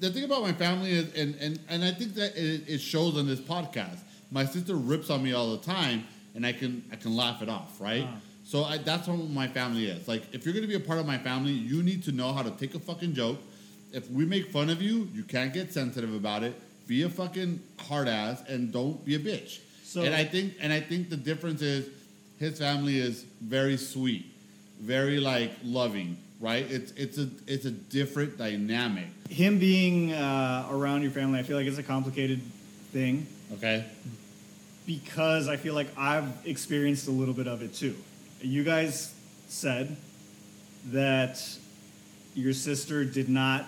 The 0.00 0.10
thing 0.10 0.24
about 0.24 0.42
my 0.42 0.52
family 0.52 0.90
is, 0.90 1.14
and 1.14 1.34
and, 1.36 1.58
and 1.68 1.84
I 1.84 1.92
think 1.92 2.14
that 2.14 2.36
it, 2.36 2.68
it 2.68 2.78
shows 2.80 3.16
on 3.16 3.26
this 3.26 3.40
podcast. 3.40 3.98
My 4.30 4.44
sister 4.44 4.74
rips 4.74 5.08
on 5.10 5.22
me 5.22 5.32
all 5.32 5.52
the 5.56 5.62
time, 5.64 6.04
and 6.34 6.44
I 6.44 6.52
can 6.52 6.82
I 6.92 6.96
can 6.96 7.14
laugh 7.16 7.42
it 7.42 7.48
off, 7.48 7.80
right? 7.80 8.04
Ah. 8.06 8.16
So 8.46 8.64
I, 8.64 8.76
that's 8.78 9.06
how 9.06 9.14
my 9.14 9.46
family 9.48 9.86
is. 9.86 10.06
Like, 10.06 10.22
if 10.34 10.44
you're 10.44 10.52
gonna 10.52 10.66
be 10.66 10.74
a 10.74 10.80
part 10.80 10.98
of 10.98 11.06
my 11.06 11.16
family, 11.16 11.52
you 11.52 11.82
need 11.82 12.02
to 12.04 12.12
know 12.12 12.32
how 12.32 12.42
to 12.42 12.50
take 12.50 12.74
a 12.74 12.78
fucking 12.78 13.14
joke. 13.14 13.38
If 13.92 14.10
we 14.10 14.26
make 14.26 14.50
fun 14.50 14.68
of 14.68 14.82
you, 14.82 15.08
you 15.14 15.22
can't 15.22 15.52
get 15.54 15.72
sensitive 15.72 16.12
about 16.14 16.42
it. 16.42 16.60
Be 16.86 17.02
a 17.02 17.08
fucking 17.08 17.60
hard 17.78 18.08
ass 18.08 18.42
and 18.48 18.72
don't 18.72 19.02
be 19.04 19.14
a 19.14 19.18
bitch. 19.18 19.58
So- 19.84 20.02
and 20.02 20.14
I 20.14 20.24
think 20.24 20.54
and 20.60 20.72
I 20.72 20.80
think 20.80 21.08
the 21.10 21.16
difference 21.16 21.62
is 21.62 21.88
his 22.38 22.58
family 22.58 22.98
is 22.98 23.24
very 23.40 23.76
sweet, 23.76 24.26
very 24.80 25.18
like 25.20 25.52
loving, 25.62 26.16
right? 26.40 26.68
It's 26.70 26.92
it's 26.92 27.16
a 27.18 27.28
it's 27.46 27.64
a 27.64 27.70
different 27.70 28.36
dynamic. 28.36 29.06
him 29.30 29.58
being 29.58 30.12
uh, 30.12 30.66
around 30.70 31.02
your 31.02 31.10
family, 31.12 31.38
I 31.38 31.42
feel 31.44 31.56
like 31.56 31.66
it's 31.66 31.78
a 31.78 31.82
complicated 31.82 32.40
thing 32.92 33.26
Okay. 33.54 33.84
because 34.86 35.48
I 35.48 35.56
feel 35.56 35.74
like 35.74 35.88
I've 35.96 36.28
experienced 36.44 37.08
a 37.08 37.10
little 37.10 37.34
bit 37.34 37.46
of 37.46 37.62
it 37.62 37.74
too. 37.74 37.96
You 38.40 38.64
guys 38.64 39.12
said 39.48 39.96
that 40.90 41.40
your 42.34 42.52
sister 42.52 43.04
did 43.04 43.28
not 43.28 43.66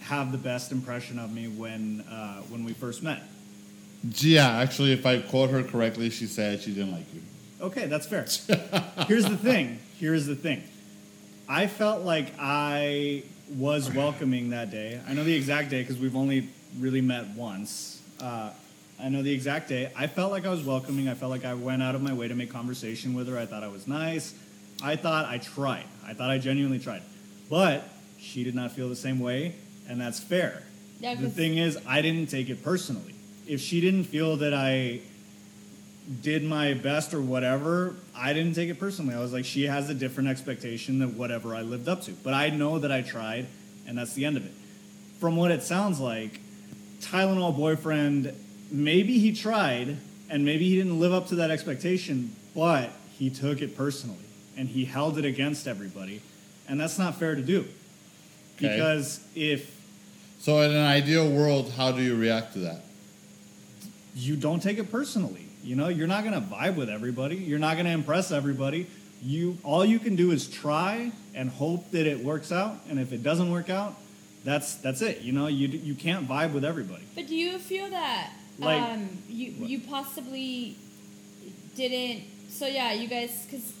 have 0.00 0.32
the 0.32 0.38
best 0.38 0.72
impression 0.72 1.18
of 1.18 1.32
me 1.32 1.48
when 1.48 2.00
uh, 2.10 2.40
when 2.42 2.64
we 2.64 2.72
first 2.72 3.02
met. 3.02 3.22
Yeah, 4.02 4.48
actually, 4.58 4.92
if 4.92 5.04
I 5.04 5.20
quote 5.20 5.50
her 5.50 5.62
correctly, 5.62 6.10
she 6.10 6.26
said 6.26 6.60
she 6.60 6.72
didn't 6.72 6.92
like 6.92 7.12
you. 7.12 7.20
Okay, 7.60 7.86
that's 7.86 8.06
fair. 8.06 8.26
Here's 9.06 9.26
the 9.26 9.36
thing. 9.36 9.78
Here's 9.98 10.26
the 10.26 10.34
thing. 10.34 10.62
I 11.48 11.66
felt 11.66 12.02
like 12.02 12.32
I 12.38 13.24
was 13.56 13.92
welcoming 13.92 14.50
that 14.50 14.70
day. 14.70 15.00
I 15.06 15.12
know 15.12 15.24
the 15.24 15.34
exact 15.34 15.68
day 15.68 15.82
because 15.82 15.98
we've 15.98 16.16
only 16.16 16.48
really 16.78 17.00
met 17.02 17.26
once. 17.28 18.00
Uh, 18.20 18.50
I 18.98 19.08
know 19.08 19.22
the 19.22 19.32
exact 19.32 19.68
day. 19.68 19.90
I 19.96 20.06
felt 20.06 20.30
like 20.30 20.46
I 20.46 20.50
was 20.50 20.62
welcoming. 20.62 21.08
I 21.08 21.14
felt 21.14 21.30
like 21.30 21.44
I 21.44 21.54
went 21.54 21.82
out 21.82 21.94
of 21.94 22.02
my 22.02 22.12
way 22.12 22.28
to 22.28 22.34
make 22.34 22.50
conversation 22.50 23.14
with 23.14 23.28
her. 23.28 23.38
I 23.38 23.46
thought 23.46 23.62
I 23.62 23.68
was 23.68 23.86
nice. 23.86 24.34
I 24.82 24.96
thought 24.96 25.26
I 25.26 25.38
tried. 25.38 25.84
I 26.06 26.14
thought 26.14 26.30
I 26.30 26.38
genuinely 26.38 26.78
tried. 26.78 27.02
But 27.50 27.86
she 28.18 28.44
did 28.44 28.54
not 28.54 28.72
feel 28.72 28.88
the 28.88 28.96
same 28.96 29.20
way, 29.20 29.56
and 29.90 30.00
that's 30.00 30.20
fair. 30.20 30.62
Yeah, 31.00 31.14
the 31.16 31.24
'cause- 31.26 31.32
thing 31.34 31.58
is, 31.58 31.76
I 31.86 32.00
didn't 32.00 32.30
take 32.30 32.48
it 32.48 32.62
personally. 32.62 33.14
If 33.46 33.60
she 33.60 33.80
didn't 33.80 34.04
feel 34.04 34.36
that 34.36 34.54
I 34.54 35.00
did 36.22 36.44
my 36.44 36.74
best 36.74 37.12
or 37.12 37.20
whatever, 37.20 37.96
I 38.14 38.32
didn't 38.32 38.54
take 38.54 38.68
it 38.70 38.78
personally. 38.78 39.14
I 39.14 39.20
was 39.20 39.32
like, 39.32 39.44
she 39.44 39.64
has 39.64 39.90
a 39.90 39.94
different 39.94 40.28
expectation 40.28 40.98
than 40.98 41.16
whatever 41.18 41.54
I 41.54 41.62
lived 41.62 41.88
up 41.88 42.02
to. 42.04 42.12
But 42.12 42.34
I 42.34 42.50
know 42.50 42.78
that 42.78 42.92
I 42.92 43.02
tried, 43.02 43.46
and 43.86 43.98
that's 43.98 44.12
the 44.14 44.24
end 44.24 44.36
of 44.36 44.44
it. 44.46 44.52
From 45.18 45.36
what 45.36 45.50
it 45.50 45.62
sounds 45.62 45.98
like, 46.00 46.40
Tylenol 47.00 47.56
boyfriend, 47.56 48.32
maybe 48.70 49.18
he 49.18 49.32
tried, 49.32 49.96
and 50.28 50.44
maybe 50.44 50.68
he 50.68 50.76
didn't 50.76 51.00
live 51.00 51.12
up 51.12 51.28
to 51.28 51.34
that 51.36 51.50
expectation, 51.50 52.34
but 52.54 52.90
he 53.18 53.30
took 53.30 53.60
it 53.62 53.76
personally, 53.76 54.16
and 54.56 54.68
he 54.68 54.84
held 54.84 55.18
it 55.18 55.24
against 55.24 55.66
everybody. 55.66 56.20
And 56.68 56.78
that's 56.78 56.98
not 56.98 57.18
fair 57.18 57.34
to 57.34 57.42
do. 57.42 57.60
Okay. 58.56 58.68
Because 58.76 59.20
if 59.34 59.79
So, 60.40 60.60
in 60.62 60.70
an 60.70 60.86
ideal 60.86 61.30
world, 61.30 61.70
how 61.76 61.92
do 61.92 62.02
you 62.02 62.16
react 62.16 62.54
to 62.54 62.60
that? 62.60 62.80
you 64.16 64.34
don't 64.36 64.60
take 64.60 64.76
it 64.78 64.90
personally. 64.90 65.46
You 65.62 65.76
know, 65.76 65.88
you're 65.88 66.08
not 66.08 66.24
going 66.24 66.34
to 66.34 66.40
vibe 66.46 66.74
with 66.74 66.90
everybody. 66.90 67.36
You're 67.36 67.60
not 67.60 67.74
going 67.74 67.86
to 67.86 67.92
impress 67.92 68.32
everybody. 68.32 68.86
You 69.22 69.56
all 69.62 69.84
you 69.84 69.98
can 69.98 70.16
do 70.16 70.30
is 70.32 70.48
try 70.48 71.12
and 71.34 71.48
hope 71.48 71.90
that 71.92 72.06
it 72.06 72.24
works 72.24 72.50
out. 72.50 72.76
And 72.88 72.98
if 72.98 73.12
it 73.12 73.22
doesn't 73.22 73.50
work 73.50 73.70
out, 73.70 73.94
that's 74.44 74.74
that's 74.76 75.00
it. 75.02 75.20
You 75.20 75.32
know, 75.32 75.46
you 75.46 75.68
you 75.68 75.94
can't 75.94 76.26
vibe 76.28 76.52
with 76.54 76.64
everybody. 76.64 77.04
But 77.14 77.28
do 77.28 77.36
you 77.36 77.58
feel 77.58 77.88
that 77.90 78.30
Like- 78.58 78.82
um, 78.82 79.08
you 79.28 79.52
you 79.58 79.80
possibly 79.80 80.76
didn't? 81.76 82.24
So 82.48 82.66
yeah, 82.66 82.92
you 82.92 83.06
guys, 83.08 83.46
because 83.46 83.72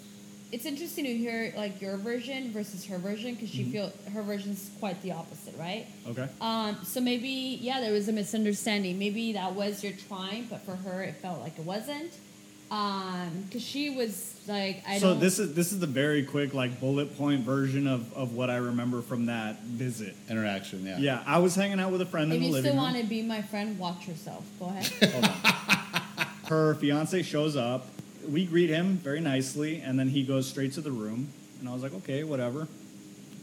it's 0.52 0.64
interesting 0.66 1.04
to 1.04 1.14
hear 1.16 1.52
like 1.56 1.80
your 1.80 1.96
version 1.96 2.52
versus 2.52 2.84
her 2.86 2.98
version, 2.98 3.34
because 3.34 3.50
Mm-hmm. 3.50 3.64
she 3.64 3.70
feel 3.72 3.92
her 4.12 4.22
version's 4.22 4.70
quite 4.80 5.00
the 5.02 5.12
opposite, 5.12 5.54
right? 5.58 5.86
Okay. 6.08 6.28
Um, 6.40 6.76
so 6.84 7.00
maybe 7.00 7.58
yeah, 7.60 7.80
there 7.80 7.92
was 7.92 8.08
a 8.08 8.12
misunderstanding. 8.12 8.98
Maybe 8.98 9.32
that 9.34 9.54
was 9.54 9.82
your 9.84 9.92
trying, 10.08 10.46
but 10.50 10.60
for 10.62 10.74
her, 10.76 11.02
it 11.02 11.16
felt 11.16 11.40
like 11.40 11.58
it 11.58 11.64
wasn't. 11.64 12.12
Um, 12.72 13.42
because 13.48 13.62
she 13.62 13.90
was 13.90 14.40
like, 14.46 14.84
I 14.86 14.98
so 14.98 15.08
don't. 15.10 15.18
this 15.20 15.40
is 15.40 15.54
this 15.54 15.72
is 15.72 15.80
the 15.80 15.88
very 15.88 16.22
quick 16.22 16.54
like 16.54 16.78
bullet 16.78 17.18
point 17.18 17.40
version 17.40 17.88
of 17.88 18.12
of 18.14 18.32
what 18.34 18.48
I 18.48 18.56
remember 18.58 19.02
from 19.02 19.26
that 19.26 19.60
visit. 19.64 20.14
Interaction, 20.28 20.86
yeah. 20.86 20.98
Yeah, 20.98 21.22
I 21.26 21.38
was 21.38 21.56
hanging 21.56 21.80
out 21.80 21.90
with 21.90 22.00
a 22.00 22.06
friend 22.06 22.30
if 22.30 22.36
in 22.36 22.40
the 22.42 22.46
you 22.46 22.52
living 22.52 22.70
still 22.70 22.80
want 22.80 22.96
to 22.96 23.02
be 23.04 23.22
my 23.22 23.42
friend, 23.42 23.76
watch 23.76 24.06
yourself. 24.06 24.44
Go 24.60 24.66
ahead. 24.66 24.86
Her 26.48 26.74
fiance 26.76 27.22
shows 27.22 27.56
up. 27.56 27.86
We 28.30 28.46
greet 28.46 28.70
him 28.70 28.96
very 28.98 29.20
nicely, 29.20 29.80
and 29.80 29.98
then 29.98 30.08
he 30.08 30.22
goes 30.22 30.48
straight 30.48 30.72
to 30.74 30.80
the 30.80 30.92
room. 30.92 31.28
And 31.58 31.68
I 31.68 31.72
was 31.72 31.82
like, 31.82 31.94
okay, 31.94 32.24
whatever. 32.24 32.68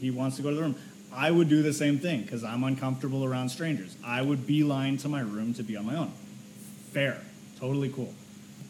He 0.00 0.10
wants 0.10 0.36
to 0.36 0.42
go 0.42 0.50
to 0.50 0.56
the 0.56 0.62
room. 0.62 0.76
I 1.12 1.30
would 1.30 1.48
do 1.48 1.62
the 1.62 1.72
same 1.72 1.98
thing 1.98 2.22
because 2.22 2.44
I'm 2.44 2.64
uncomfortable 2.64 3.24
around 3.24 3.48
strangers. 3.48 3.96
I 4.04 4.22
would 4.22 4.46
beeline 4.46 4.98
to 4.98 5.08
my 5.08 5.20
room 5.20 5.54
to 5.54 5.62
be 5.62 5.76
on 5.76 5.86
my 5.86 5.96
own. 5.96 6.12
Fair. 6.92 7.20
Totally 7.58 7.88
cool. 7.88 8.14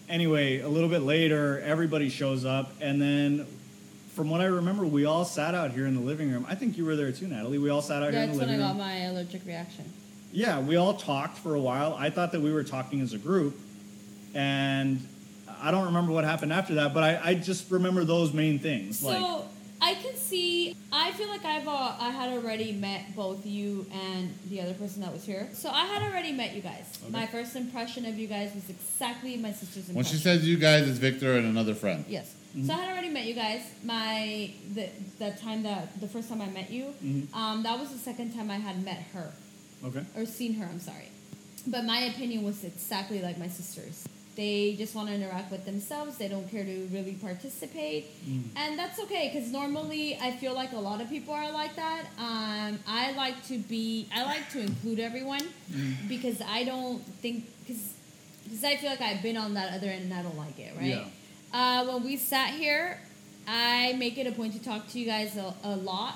Anyway, 0.09 0.61
a 0.61 0.69
little 0.69 0.89
bit 0.89 1.03
later, 1.03 1.61
everybody 1.61 2.09
shows 2.09 2.45
up, 2.45 2.73
and 2.81 3.01
then 3.01 3.47
from 4.15 4.31
what 4.31 4.41
I 4.41 4.47
remember, 4.47 4.87
we 4.87 5.05
all 5.05 5.25
sat 5.25 5.55
out 5.55 5.73
here 5.73 5.87
in 5.87 5.95
the 5.95 6.01
living 6.01 6.33
room. 6.33 6.47
I 6.49 6.55
think 6.55 6.79
you 6.79 6.85
were 6.85 6.97
there 6.97 7.13
too, 7.13 7.29
Natalie. 7.29 7.59
We 7.59 7.69
all 7.69 7.83
sat 7.83 8.03
out 8.03 8.13
here 8.13 8.23
in 8.23 8.31
the 8.31 8.37
living 8.37 8.59
room. 8.59 8.61
That's 8.61 8.75
when 8.75 8.81
I 8.81 8.99
got 8.99 9.03
my 9.03 9.07
allergic 9.07 9.45
reaction. 9.47 9.93
Yeah, 10.33 10.61
we 10.61 10.77
all 10.77 10.95
talked 10.95 11.39
for 11.39 11.55
a 11.55 11.61
while. 11.61 11.95
I 11.95 12.11
thought 12.11 12.33
that 12.33 12.41
we 12.41 12.53
were 12.53 12.65
talking 12.65 13.01
as 13.01 13.13
a 13.13 13.19
group, 13.19 13.59
and 14.35 15.07
I 15.61 15.71
don't 15.71 15.87
remember 15.87 16.13
what 16.13 16.25
happened 16.25 16.53
after 16.53 16.75
that, 16.75 16.95
but 16.95 17.03
I, 17.03 17.21
I 17.23 17.35
just 17.35 17.71
remember 17.71 18.05
those 18.05 18.33
main 18.33 18.59
things. 18.59 18.99
So 19.01 19.09
like, 19.09 19.45
I 19.81 19.95
can 19.95 20.17
see. 20.17 20.77
I 20.93 21.13
feel 21.13 21.29
like 21.29 21.45
I've 21.45 21.69
uh, 21.69 21.97
I 22.01 22.11
had 22.11 22.31
already 22.33 22.73
met 22.73 23.15
both 23.15 23.47
you 23.47 23.87
and 23.93 24.35
the 24.51 24.61
other 24.61 24.75
person 24.75 25.03
that 25.03 25.13
was 25.13 25.25
here. 25.25 25.49
So 25.53 25.71
I 25.71 25.85
had 25.87 26.03
already 26.03 26.33
met 26.33 26.55
you 26.55 26.63
guys. 26.63 26.99
Okay. 27.03 27.13
My 27.13 27.27
first 27.27 27.55
impression 27.57 28.05
of 28.07 28.19
you 28.19 28.27
guys 28.27 28.55
was 28.55 28.69
exactly 28.71 29.37
my 29.37 29.53
sister's 29.53 29.89
impression. 29.89 29.95
When 29.95 30.05
she 30.05 30.17
says 30.17 30.47
you 30.47 30.57
guys, 30.57 30.89
it's 30.89 30.99
Victor 30.99 31.37
and 31.37 31.47
another 31.47 31.75
friend. 31.75 32.05
Yes. 32.09 32.35
Mm-hmm. 32.57 32.67
So 32.67 32.73
I 32.73 32.77
had 32.79 32.91
already 32.93 33.11
met 33.11 33.27
you 33.27 33.35
guys. 33.35 33.63
My 33.85 34.51
the 34.75 34.89
the 35.19 35.31
time 35.33 35.63
that 35.65 36.01
the 36.01 36.09
first 36.09 36.29
time 36.29 36.41
I 36.41 36.49
met 36.49 36.71
you, 36.71 36.95
Mhm. 37.05 37.33
um, 37.35 37.63
that 37.63 37.79
was 37.79 37.91
the 37.91 37.99
second 37.99 38.35
time 38.35 38.51
I 38.51 38.57
had 38.57 38.83
met 38.85 39.03
her 39.13 39.33
okay, 39.85 40.05
or 40.17 40.25
seen 40.27 40.55
her. 40.55 40.65
I'm 40.67 40.81
sorry, 40.81 41.09
but 41.67 41.85
my 41.85 41.99
opinion 42.01 42.43
was 42.45 42.65
exactly 42.65 43.21
like 43.23 43.39
my 43.39 43.49
sister's. 43.49 44.09
They 44.39 44.77
just 44.79 44.95
want 44.95 45.09
to 45.09 45.15
interact 45.15 45.51
with 45.51 45.65
themselves. 45.65 46.17
They 46.17 46.29
don't 46.29 46.49
care 46.49 46.63
to 46.63 46.89
really 46.93 47.15
participate, 47.15 48.07
and 48.55 48.79
that's 48.79 49.01
okay 49.01 49.33
because 49.35 49.51
normally 49.51 50.17
I 50.23 50.31
feel 50.31 50.55
like 50.55 50.71
a 50.71 50.79
lot 50.79 51.01
of 51.01 51.09
people 51.09 51.35
are 51.35 51.51
like 51.51 51.75
that. 51.75 52.05
Um, 52.21 52.79
I 52.87 53.15
like 53.17 53.45
to 53.49 53.59
be. 53.59 54.07
I 54.15 54.23
like 54.23 54.49
to 54.53 54.61
include 54.61 55.01
everyone 55.01 55.43
because 56.09 56.41
I 56.41 56.63
don't 56.63 57.03
think 57.21 57.47
because 57.67 57.95
because 58.45 58.63
I 58.63 58.77
feel 58.77 58.91
like 58.91 59.01
I've 59.01 59.25
been 59.25 59.37
on 59.37 59.55
that 59.55 59.75
other 59.75 59.89
end 59.89 60.05
and 60.05 60.15
I 60.15 60.23
don't 60.23 60.39
like 60.39 60.57
it. 60.57 60.73
Right. 60.77 60.87
Yeah. 60.87 61.05
Uh, 61.53 61.87
when 61.87 62.05
we 62.05 62.17
sat 62.17 62.51
here, 62.51 62.97
I 63.49 63.95
make 63.95 64.19
it 64.19 64.29
a 64.29 64.33
point 64.33 64.53
to 64.53 64.63
talk 64.63 64.89
to 64.91 65.01
you 65.01 65.07
guys 65.07 65.37
a, 65.37 65.53
a 65.65 65.75
lot. 65.75 66.15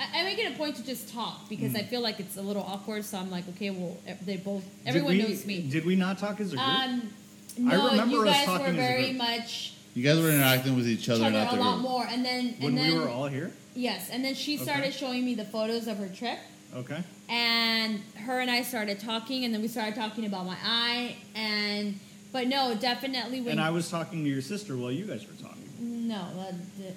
I, 0.00 0.22
make 0.22 0.38
it 0.38 0.50
a 0.50 0.56
point 0.56 0.76
to 0.76 0.82
just 0.82 1.12
talk 1.12 1.46
because 1.50 1.74
I 1.74 1.82
feel 1.82 2.00
like 2.00 2.20
it's 2.20 2.38
a 2.38 2.42
little 2.42 2.62
awkward. 2.62 3.04
So 3.04 3.18
I'm 3.18 3.30
like, 3.30 3.46
okay, 3.50 3.68
well, 3.68 3.98
they 4.24 4.38
both, 4.38 4.64
everyone 4.86 5.18
we, 5.18 5.22
knows 5.22 5.44
me. 5.44 5.60
Did 5.60 5.84
we 5.84 5.94
not 5.94 6.16
talk 6.16 6.40
as 6.40 6.54
a 6.54 6.56
group? 6.56 6.66
Um, 6.66 7.10
I 7.58 7.74
remember 7.90 8.16
you 8.16 8.28
us 8.28 8.44
talking 8.44 8.66
were 8.66 8.72
very 8.72 9.12
much 9.12 9.74
You 9.94 10.02
guys 10.04 10.20
were 10.20 10.30
interacting 10.30 10.76
with 10.76 10.86
each 10.88 11.00
each 11.00 11.08
other, 11.10 11.24
other 11.26 11.32
not 11.32 11.52
a 11.52 11.56
the 11.56 11.62
lot 11.62 11.72
group. 11.74 11.82
more, 11.82 12.06
and 12.06 12.24
then 12.24 12.54
when 12.60 12.74
then 12.74 12.92
we 12.92 12.98
were 12.98 13.08
all 13.08 13.26
here? 13.26 13.50
yes, 13.74 14.08
and 14.10 14.24
then 14.24 14.34
she 14.34 14.54
Okay. 14.56 14.64
started 14.64 14.94
showing 14.94 15.24
me 15.24 15.34
the 15.34 15.44
photos 15.44 15.86
of 15.88 15.96
her 15.98 16.08
trip. 16.08 16.38
Okay. 16.76 17.02
and 17.28 18.00
her 18.26 18.38
and 18.40 18.50
I 18.50 18.62
started 18.62 19.00
talking, 19.00 19.44
and 19.44 19.52
then 19.52 19.60
we 19.60 19.68
started 19.68 19.94
talking 19.96 20.24
about 20.26 20.46
my 20.46 20.56
eye, 20.64 21.16
and 21.34 21.98
but 22.32 22.46
no, 22.46 22.74
definitely 22.76 23.40
when 23.40 23.52
And 23.52 23.60
I 23.60 23.70
was 23.70 23.90
talking 23.90 24.22
to 24.24 24.30
your 24.30 24.42
sister 24.42 24.76
while 24.76 24.92
you 24.92 25.04
guys 25.04 25.26
were 25.26 25.34
talking. 25.42 25.56
no, 25.80 26.22
that, 26.36 26.54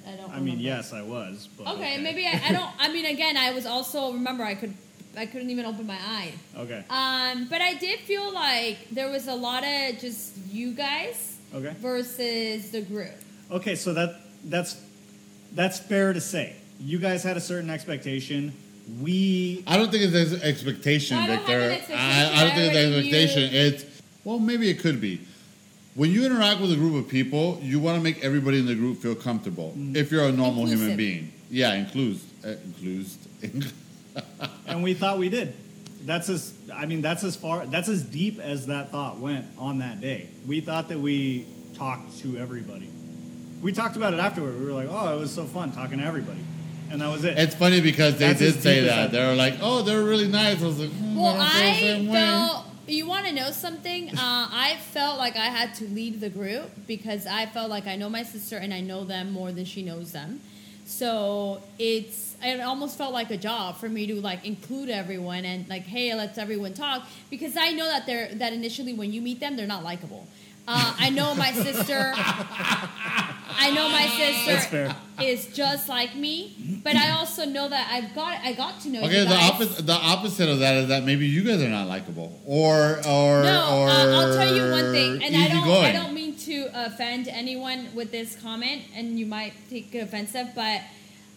I 0.08 0.16
don't. 0.16 0.32
I 0.32 0.40
mean, 0.40 0.60
yes, 0.60 0.94
I 0.94 1.02
was. 1.02 1.50
But 1.58 1.74
Okay, 1.76 1.98
maybe 1.98 2.26
I, 2.28 2.40
I 2.50 2.52
don't. 2.52 2.70
I 2.80 2.92
mean, 2.94 3.06
again, 3.06 3.36
I 3.38 3.52
was 3.52 3.66
also 3.66 4.14
remember 4.14 4.44
I 4.44 4.54
could 4.54 4.74
I 5.16 5.26
couldn't 5.26 5.50
even 5.52 5.66
open 5.66 5.86
my 5.86 5.98
eye. 6.00 6.34
Okay. 6.58 6.84
Um, 6.90 7.48
but 7.50 7.62
I 7.62 7.76
did 7.76 8.00
feel 8.02 8.34
like 8.34 8.78
there 8.92 9.10
was 9.10 9.28
a 9.28 9.36
lot 9.36 9.64
of 9.64 10.00
just 10.00 10.36
you 10.52 10.72
guys 10.74 11.38
Okay. 11.54 11.74
versus 11.80 12.72
the 12.72 12.82
group. 12.82 13.12
Okay, 13.52 13.76
so 13.76 13.94
that 13.94 14.22
that's 14.46 14.76
that's 15.54 15.78
fair 15.80 16.14
to 16.14 16.22
say. 16.22 16.56
You 16.80 16.98
guys 16.98 17.24
had 17.24 17.38
a 17.38 17.42
certain 17.42 17.70
expectation. 17.70 18.54
We 19.02 19.64
I 19.68 19.78
don't 19.78 19.92
think 19.92 20.04
it's 20.04 20.34
an 20.34 20.42
expectation, 20.42 21.18
I 21.18 21.28
don't 21.28 21.38
have 21.38 21.46
Victor. 21.48 21.60
an 21.62 21.72
expectation. 21.72 22.00
I, 22.02 22.34
I 22.36 22.44
don't 22.44 22.56
think 22.56 22.74
it's 22.74 22.78
an 22.78 22.94
expectation. 22.94 23.52
knew- 23.52 23.60
It's 23.60 23.86
well, 24.26 24.40
maybe 24.40 24.70
it 24.70 24.80
could 24.80 25.00
be. 25.00 25.22
When 25.96 26.10
you 26.12 26.26
interact 26.26 26.60
with 26.60 26.72
a 26.72 26.76
group 26.76 26.96
of 26.96 27.08
people, 27.08 27.60
you 27.62 27.80
want 27.80 27.98
to 28.00 28.04
make 28.04 28.24
everybody 28.24 28.58
in 28.58 28.66
the 28.66 28.74
group 28.74 28.98
feel 28.98 29.14
comfortable. 29.14 29.76
Mm. 29.78 29.96
If 29.96 30.12
you're 30.12 30.26
a 30.26 30.32
normal 30.32 30.66
human 30.66 30.98
being, 30.98 31.32
yeah, 31.52 31.74
includes, 31.76 32.24
uh, 32.44 32.56
includes. 32.66 33.18
and 34.74 34.84
we 34.84 34.94
thought 34.94 35.18
we 35.20 35.30
did. 35.30 35.54
That's 36.06 36.28
as 36.30 36.54
I 36.74 36.86
mean 36.86 37.02
that's 37.02 37.24
as 37.24 37.36
far 37.36 37.66
that's 37.66 37.88
as 37.88 38.04
deep 38.04 38.40
as 38.40 38.66
that 38.68 38.92
thought 38.92 39.20
went 39.20 39.46
on 39.58 39.80
that 39.80 40.02
day. 40.02 40.28
We 40.46 40.60
thought 40.60 40.90
that 40.90 41.00
we 41.00 41.46
talked 41.76 42.20
to 42.20 42.38
everybody. 42.38 42.90
We 43.62 43.72
talked 43.72 43.96
about 43.96 44.14
it 44.14 44.20
afterward. 44.20 44.60
We 44.60 44.66
were 44.66 44.74
like, 44.74 44.90
"Oh, 44.90 45.16
it 45.16 45.20
was 45.20 45.32
so 45.34 45.46
fun 45.46 45.72
talking 45.72 46.00
to 46.00 46.04
everybody," 46.06 46.42
and 46.92 47.00
that 47.02 47.08
was 47.10 47.24
it. 47.24 47.38
it's 47.38 47.56
funny 47.56 47.80
because 47.80 48.18
they 48.18 48.28
That's 48.28 48.40
did 48.40 48.62
say 48.62 48.82
that. 48.82 48.88
that- 48.88 49.12
They 49.14 49.26
were 49.26 49.36
like, 49.36 49.56
"Oh, 49.62 49.82
they're 49.84 50.04
really 50.04 50.28
nice." 50.28 50.62
I 50.62 50.66
was 50.66 50.80
like, 50.80 50.90
hmm, 50.90 51.16
Well, 51.16 51.38
I 51.40 51.40
don't 51.40 51.50
feel 51.50 51.62
the 51.64 51.70
I 51.70 51.80
same 51.80 52.08
way." 52.08 52.14
felt. 52.20 52.66
You 52.86 53.08
want 53.08 53.26
to 53.28 53.32
know 53.32 53.52
something? 53.52 54.10
Uh, 54.10 54.18
I 54.20 54.76
felt 54.92 55.18
like 55.18 55.38
I 55.38 55.46
had 55.46 55.74
to 55.76 55.86
lead 55.86 56.20
the 56.20 56.28
group 56.30 56.70
because 56.86 57.26
I 57.26 57.46
felt 57.46 57.70
like 57.70 57.88
I 57.88 57.96
know 57.96 58.10
my 58.10 58.24
sister 58.24 58.58
and 58.58 58.74
I 58.74 58.82
know 58.82 59.06
them 59.06 59.32
more 59.32 59.54
than 59.54 59.64
she 59.64 59.84
knows 59.84 60.12
them. 60.12 60.42
So 60.86 61.62
it's 61.80 62.33
it 62.44 62.60
almost 62.62 62.98
felt 62.98 63.14
like 63.14 63.32
a 63.32 63.38
job 63.38 63.78
for 63.78 63.90
me 63.90 64.06
to 64.08 64.16
like 64.16 64.46
include 64.46 64.90
everyone 64.90 65.46
and 65.46 65.68
like, 65.70 65.84
hey, 65.84 66.14
let's 66.16 66.38
everyone 66.38 66.74
talk 66.74 67.08
because 67.30 67.56
I 67.58 67.72
know 67.72 67.86
that 67.86 68.06
they're 68.06 68.34
that 68.36 68.54
initially 68.54 68.94
when 68.94 69.14
you 69.14 69.22
meet 69.22 69.40
them 69.40 69.56
they're 69.56 69.68
not 69.68 69.84
likable. 69.84 70.28
Uh, 70.66 70.96
I 70.98 71.10
know 71.10 71.36
my 71.36 71.52
sister. 71.52 72.14
I 72.16 73.72
know 73.76 73.90
my 73.90 74.08
sister 74.08 74.96
is 75.22 75.48
just 75.54 75.90
like 75.90 76.16
me, 76.16 76.80
but 76.84 76.96
I 76.96 77.12
also 77.12 77.46
know 77.46 77.68
that 77.68 77.90
I've 77.92 78.16
got 78.16 78.40
I 78.44 78.54
got 78.54 78.80
to 78.82 78.90
know. 78.90 79.02
Okay, 79.02 79.24
you 79.24 79.26
the 79.26 79.36
opposite 79.36 79.86
the 79.86 79.94
opposite 79.94 80.50
of 80.50 80.60
that 80.60 80.76
is 80.76 80.88
that 80.88 81.04
maybe 81.04 81.28
you 81.28 81.44
guys 81.44 81.62
are 81.62 81.70
not 81.70 81.88
likable, 81.88 82.40
or 82.46 82.98
or 83.06 83.44
No, 83.44 83.82
or 83.82 83.90
uh, 83.90 84.08
I'll 84.08 84.34
tell 84.34 84.56
you 84.56 84.72
one 84.72 84.92
thing, 84.94 85.22
and 85.22 85.36
I 85.36 85.50
don't, 85.50 85.68
I 85.68 85.92
don't 85.92 86.14
mean 86.14 86.36
to 86.38 86.70
offend 86.74 87.28
anyone 87.28 87.94
with 87.94 88.12
this 88.12 88.36
comment, 88.38 88.84
and 88.96 89.20
you 89.20 89.26
might 89.26 89.54
take 89.70 89.94
it 89.94 90.00
offensive, 90.00 90.50
but 90.56 90.82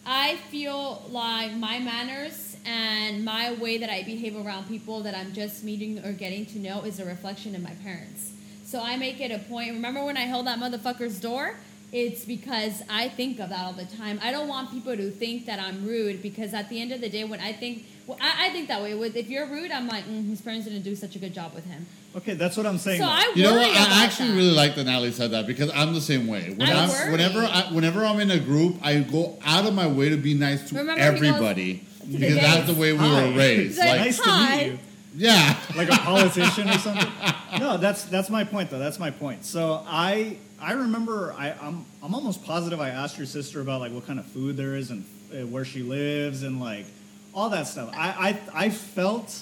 I 0.09 0.37
feel 0.49 1.03
like 1.09 1.51
my 1.51 1.79
manners 1.79 2.55
and 2.65 3.25
my 3.25 3.51
way 3.55 3.77
that 3.77 3.89
I 3.89 4.03
behave 4.03 4.37
around 4.37 4.69
people 4.69 5.01
that 5.03 5.13
I'm 5.13 5.33
just 5.33 5.65
meeting 5.65 5.99
or 6.05 6.13
getting 6.13 6.45
to 6.45 6.59
know 6.59 6.83
is 6.83 7.01
a 7.01 7.05
reflection 7.05 7.53
of 7.55 7.61
my 7.61 7.73
parents. 7.83 8.31
So 8.63 8.81
I 8.81 8.95
make 8.95 9.19
it 9.19 9.31
a 9.31 9.39
point. 9.39 9.71
Remember 9.71 10.05
when 10.05 10.15
I 10.15 10.21
held 10.21 10.47
that 10.47 10.59
motherfucker's 10.59 11.19
door? 11.19 11.57
It's 11.93 12.25
because 12.25 12.83
I 12.89 13.07
think 13.07 13.39
of 13.39 13.47
that 13.49 13.59
all 13.65 13.71
the 13.71 13.85
time. 13.85 14.19
I 14.21 14.31
don't 14.31 14.49
want 14.49 14.71
people 14.71 14.95
to 14.97 15.09
think 15.09 15.45
that 15.45 15.57
I'm 15.57 15.85
rude 15.87 16.21
because 16.21 16.53
at 16.53 16.67
the 16.67 16.81
end 16.81 16.91
of 16.91 16.99
the 16.99 17.07
day, 17.09 17.23
when 17.23 17.39
I 17.39 17.53
think, 17.53 17.85
well, 18.05 18.17
I, 18.21 18.47
I 18.47 18.49
think 18.49 18.67
that 18.67 18.81
way. 18.81 18.93
With 18.93 19.15
if 19.15 19.29
you're 19.29 19.45
rude, 19.47 19.71
I'm 19.71 19.87
like, 19.87 20.03
mm, 20.03 20.27
his 20.27 20.41
parents 20.41 20.65
didn't 20.67 20.81
do 20.81 20.95
such 20.97 21.15
a 21.15 21.19
good 21.19 21.33
job 21.33 21.53
with 21.55 21.63
him. 21.65 21.85
okay, 22.17 22.33
that's 22.33 22.57
what 22.57 22.65
I'm 22.65 22.77
saying. 22.77 22.99
So 22.99 23.05
though. 23.05 23.11
I 23.13 23.31
You 23.35 23.43
know 23.43 23.55
what? 23.55 23.69
I 23.71 24.03
actually 24.03 24.31
that. 24.31 24.35
really 24.35 24.51
like 24.51 24.75
that 24.75 24.83
Natalie 24.83 25.11
said 25.13 25.31
that 25.31 25.47
because 25.47 25.71
I'm 25.73 25.93
the 25.93 26.01
same 26.01 26.27
way. 26.27 26.53
When 26.57 26.67
I 26.69 26.83
I'm, 26.85 27.11
whenever 27.11 27.39
I, 27.39 27.61
whenever 27.71 28.03
I'm 28.03 28.19
in 28.19 28.31
a 28.31 28.39
group, 28.39 28.75
I 28.81 28.99
go 28.99 29.39
out 29.45 29.65
of 29.65 29.73
my 29.73 29.87
way 29.87 30.09
to 30.09 30.17
be 30.17 30.33
nice 30.33 30.67
to 30.69 30.75
Remember 30.75 31.01
he 31.01 31.07
goes 31.09 31.15
everybody 31.23 31.73
to 32.01 32.07
because 32.07 32.35
that's 32.35 32.67
the 32.67 32.73
way 32.73 32.91
we 32.91 32.99
Hi. 32.99 33.29
were 33.29 33.37
raised. 33.37 33.77
Like, 33.79 33.87
Like, 33.91 33.99
nice 34.01 34.19
to 34.19 34.29
meet 34.65 34.65
you. 34.73 34.79
yeah, 35.15 35.57
like 35.77 35.89
a 35.89 35.97
politician 35.99 36.69
or 36.69 36.77
something. 36.79 37.09
No, 37.59 37.77
that's 37.77 38.03
that's 38.03 38.29
my 38.29 38.43
point 38.43 38.69
though. 38.69 38.77
That's 38.77 38.99
my 38.99 39.09
point. 39.09 39.45
So 39.45 39.81
I 39.87 40.37
I 40.59 40.73
remember 40.73 41.33
I 41.37 41.53
I'm 41.61 41.85
I'm 42.01 42.15
almost 42.15 42.43
positive 42.43 42.79
I 42.79 42.89
asked 42.89 43.17
your 43.17 43.27
sister 43.27 43.61
about 43.61 43.81
like 43.81 43.91
what 43.91 44.07
kind 44.07 44.19
of 44.19 44.25
food 44.25 44.57
there 44.57 44.75
is 44.75 44.89
and 44.89 45.05
uh, 45.31 45.45
where 45.45 45.65
she 45.65 45.83
lives 45.83 46.43
and 46.43 46.59
like 46.59 46.85
all 47.33 47.49
that 47.51 47.67
stuff. 47.67 47.89
I 47.93 48.39
I 48.53 48.65
I 48.65 48.69
felt 48.69 49.39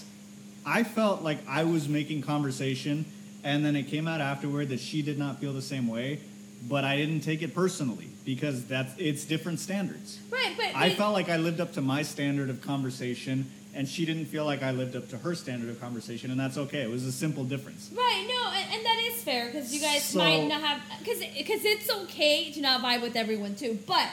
I 0.65 0.83
felt 0.83 1.21
like 1.21 1.37
I 1.47 1.63
was 1.63 1.87
making 1.87 2.21
conversation 2.23 3.05
and 3.43 3.63
then 3.63 3.75
it 3.75 3.83
came 3.83 4.07
out 4.07 4.21
afterward 4.21 4.69
that 4.69 4.79
she 4.79 5.01
did 5.01 5.17
not 5.17 5.39
feel 5.39 5.53
the 5.53 5.61
same 5.61 5.87
way, 5.87 6.19
but 6.67 6.83
I 6.83 6.97
didn't 6.97 7.21
take 7.21 7.43
it 7.43 7.53
personally 7.53 8.09
because 8.25 8.65
that's 8.65 8.93
it's 8.97 9.23
different 9.23 9.59
standards. 9.59 10.19
Right, 10.31 10.53
but, 10.57 10.75
I 10.75 10.89
felt 10.89 11.13
like 11.13 11.29
I 11.29 11.37
lived 11.37 11.61
up 11.61 11.73
to 11.73 11.81
my 11.81 12.01
standard 12.01 12.49
of 12.49 12.61
conversation, 12.61 13.49
and 13.75 13.87
she 13.87 14.05
didn't 14.05 14.25
feel 14.25 14.45
like 14.45 14.63
I 14.63 14.71
lived 14.71 14.95
up 14.95 15.09
to 15.09 15.17
her 15.17 15.35
standard 15.35 15.69
of 15.69 15.79
conversation, 15.81 16.31
and 16.31 16.39
that's 16.39 16.57
okay. 16.57 16.81
It 16.81 16.89
was 16.89 17.05
a 17.05 17.11
simple 17.11 17.43
difference. 17.43 17.91
right. 17.95 18.25
No, 18.27 18.51
and, 18.51 18.73
and 18.73 18.85
that 18.85 18.99
is 19.11 19.21
fair 19.23 19.47
because 19.47 19.73
you 19.73 19.81
guys 19.81 20.03
So- 20.03 20.19
might 20.19 20.47
not 20.47 20.61
have 20.61 20.81
because 20.99 21.19
because 21.37 21.63
it's 21.65 21.89
okay 21.91 22.51
to 22.53 22.61
not 22.61 22.81
vibe 22.81 23.01
with 23.01 23.15
everyone 23.15 23.55
too. 23.55 23.77
But 23.85 24.07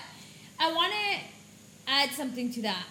I 0.59 0.73
want 0.73 0.93
to 0.93 1.19
add 1.87 2.11
something 2.11 2.53
to 2.55 2.63
that. 2.63 2.85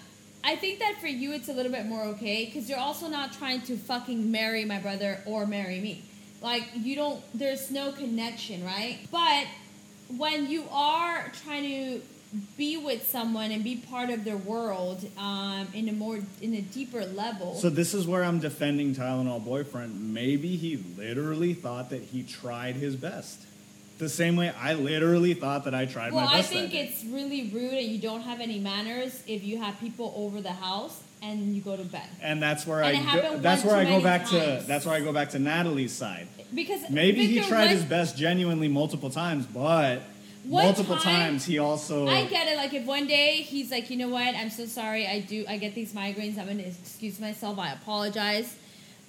I 0.43 0.55
think 0.55 0.79
that 0.79 0.95
for 0.99 1.07
you 1.07 1.33
it's 1.33 1.49
a 1.49 1.53
little 1.53 1.71
bit 1.71 1.85
more 1.85 2.03
okay 2.15 2.45
because 2.45 2.67
you're 2.69 2.79
also 2.79 3.07
not 3.07 3.31
trying 3.33 3.61
to 3.63 3.77
fucking 3.77 4.31
marry 4.31 4.65
my 4.65 4.79
brother 4.79 5.19
or 5.25 5.45
marry 5.45 5.79
me. 5.79 6.03
Like 6.41 6.63
you 6.73 6.95
don't. 6.95 7.21
There's 7.37 7.69
no 7.69 7.91
connection, 7.91 8.63
right? 8.65 8.97
But 9.11 9.45
when 10.17 10.49
you 10.49 10.63
are 10.71 11.31
trying 11.43 11.63
to 11.63 12.01
be 12.57 12.77
with 12.77 13.07
someone 13.09 13.51
and 13.51 13.63
be 13.63 13.75
part 13.75 14.09
of 14.09 14.23
their 14.23 14.37
world 14.37 15.05
um, 15.17 15.67
in 15.73 15.89
a 15.89 15.91
more 15.91 16.19
in 16.41 16.53
a 16.53 16.61
deeper 16.61 17.05
level. 17.05 17.55
So 17.55 17.69
this 17.69 17.93
is 17.93 18.07
where 18.07 18.23
I'm 18.23 18.39
defending 18.39 18.95
Tylenol 18.95 19.43
boyfriend. 19.43 20.13
Maybe 20.13 20.55
he 20.55 20.77
literally 20.97 21.53
thought 21.53 21.89
that 21.89 22.01
he 22.01 22.23
tried 22.23 22.75
his 22.75 22.95
best. 22.95 23.45
The 23.97 24.09
same 24.09 24.35
way 24.35 24.49
I 24.49 24.73
literally 24.73 25.33
thought 25.35 25.65
that 25.65 25.75
I 25.75 25.85
tried 25.85 26.11
well, 26.13 26.25
my 26.25 26.31
I 26.33 26.37
best. 26.37 26.49
think 26.51 26.71
that 26.71 26.77
day. 26.77 26.87
it's 26.87 27.03
really 27.03 27.49
rude 27.49 27.73
and 27.73 27.85
you 27.87 27.99
don't 27.99 28.21
have 28.21 28.39
any 28.39 28.59
manners 28.59 29.21
if 29.27 29.43
you 29.43 29.61
have 29.61 29.79
people 29.79 30.13
over 30.15 30.41
the 30.41 30.53
house 30.53 31.03
and 31.21 31.53
you 31.55 31.61
go 31.61 31.77
to 31.77 31.83
bed. 31.83 32.07
and 32.21 32.41
that's 32.41 32.65
where 32.65 32.81
And 32.81 33.07
I 33.07 33.21
go, 33.21 33.37
that's 33.37 33.63
where 33.63 33.75
I 33.75 33.83
go 33.85 34.01
back 34.01 34.25
to 34.29 34.63
that's 34.65 34.87
where 34.87 34.95
I 34.95 35.01
go 35.01 35.13
back 35.13 35.29
to 35.31 35.39
Natalie's 35.39 35.91
side. 35.91 36.27
Because 36.55 36.89
Maybe 36.89 37.27
he 37.27 37.41
tried 37.41 37.65
one- 37.65 37.75
his 37.75 37.83
best 37.83 38.17
genuinely 38.17 38.67
multiple 38.69 39.09
times, 39.11 39.45
but 39.45 40.01
One 40.43 40.65
multiple 40.65 40.97
time- 40.97 41.31
times 41.31 41.45
he 41.45 41.59
also 41.59 42.07
I 42.07 42.25
get 42.25 42.47
it. 42.47 42.57
Like 42.57 42.73
if 42.73 42.85
one 42.85 43.05
day 43.07 43.37
he's 43.43 43.69
like, 43.71 43.89
you 43.89 43.97
know 43.97 44.09
what, 44.09 44.33
I'm 44.35 44.49
so 44.49 44.65
sorry. 44.65 45.07
I 45.07 45.19
do. 45.19 45.45
I 45.47 45.57
get 45.57 45.75
these 45.75 45.93
migraines. 45.93 46.37
I'm 46.39 46.47
gonna 46.47 46.63
excuse 46.63 47.19
myself. 47.19 47.59
I 47.59 47.73
apologize. 47.73 48.55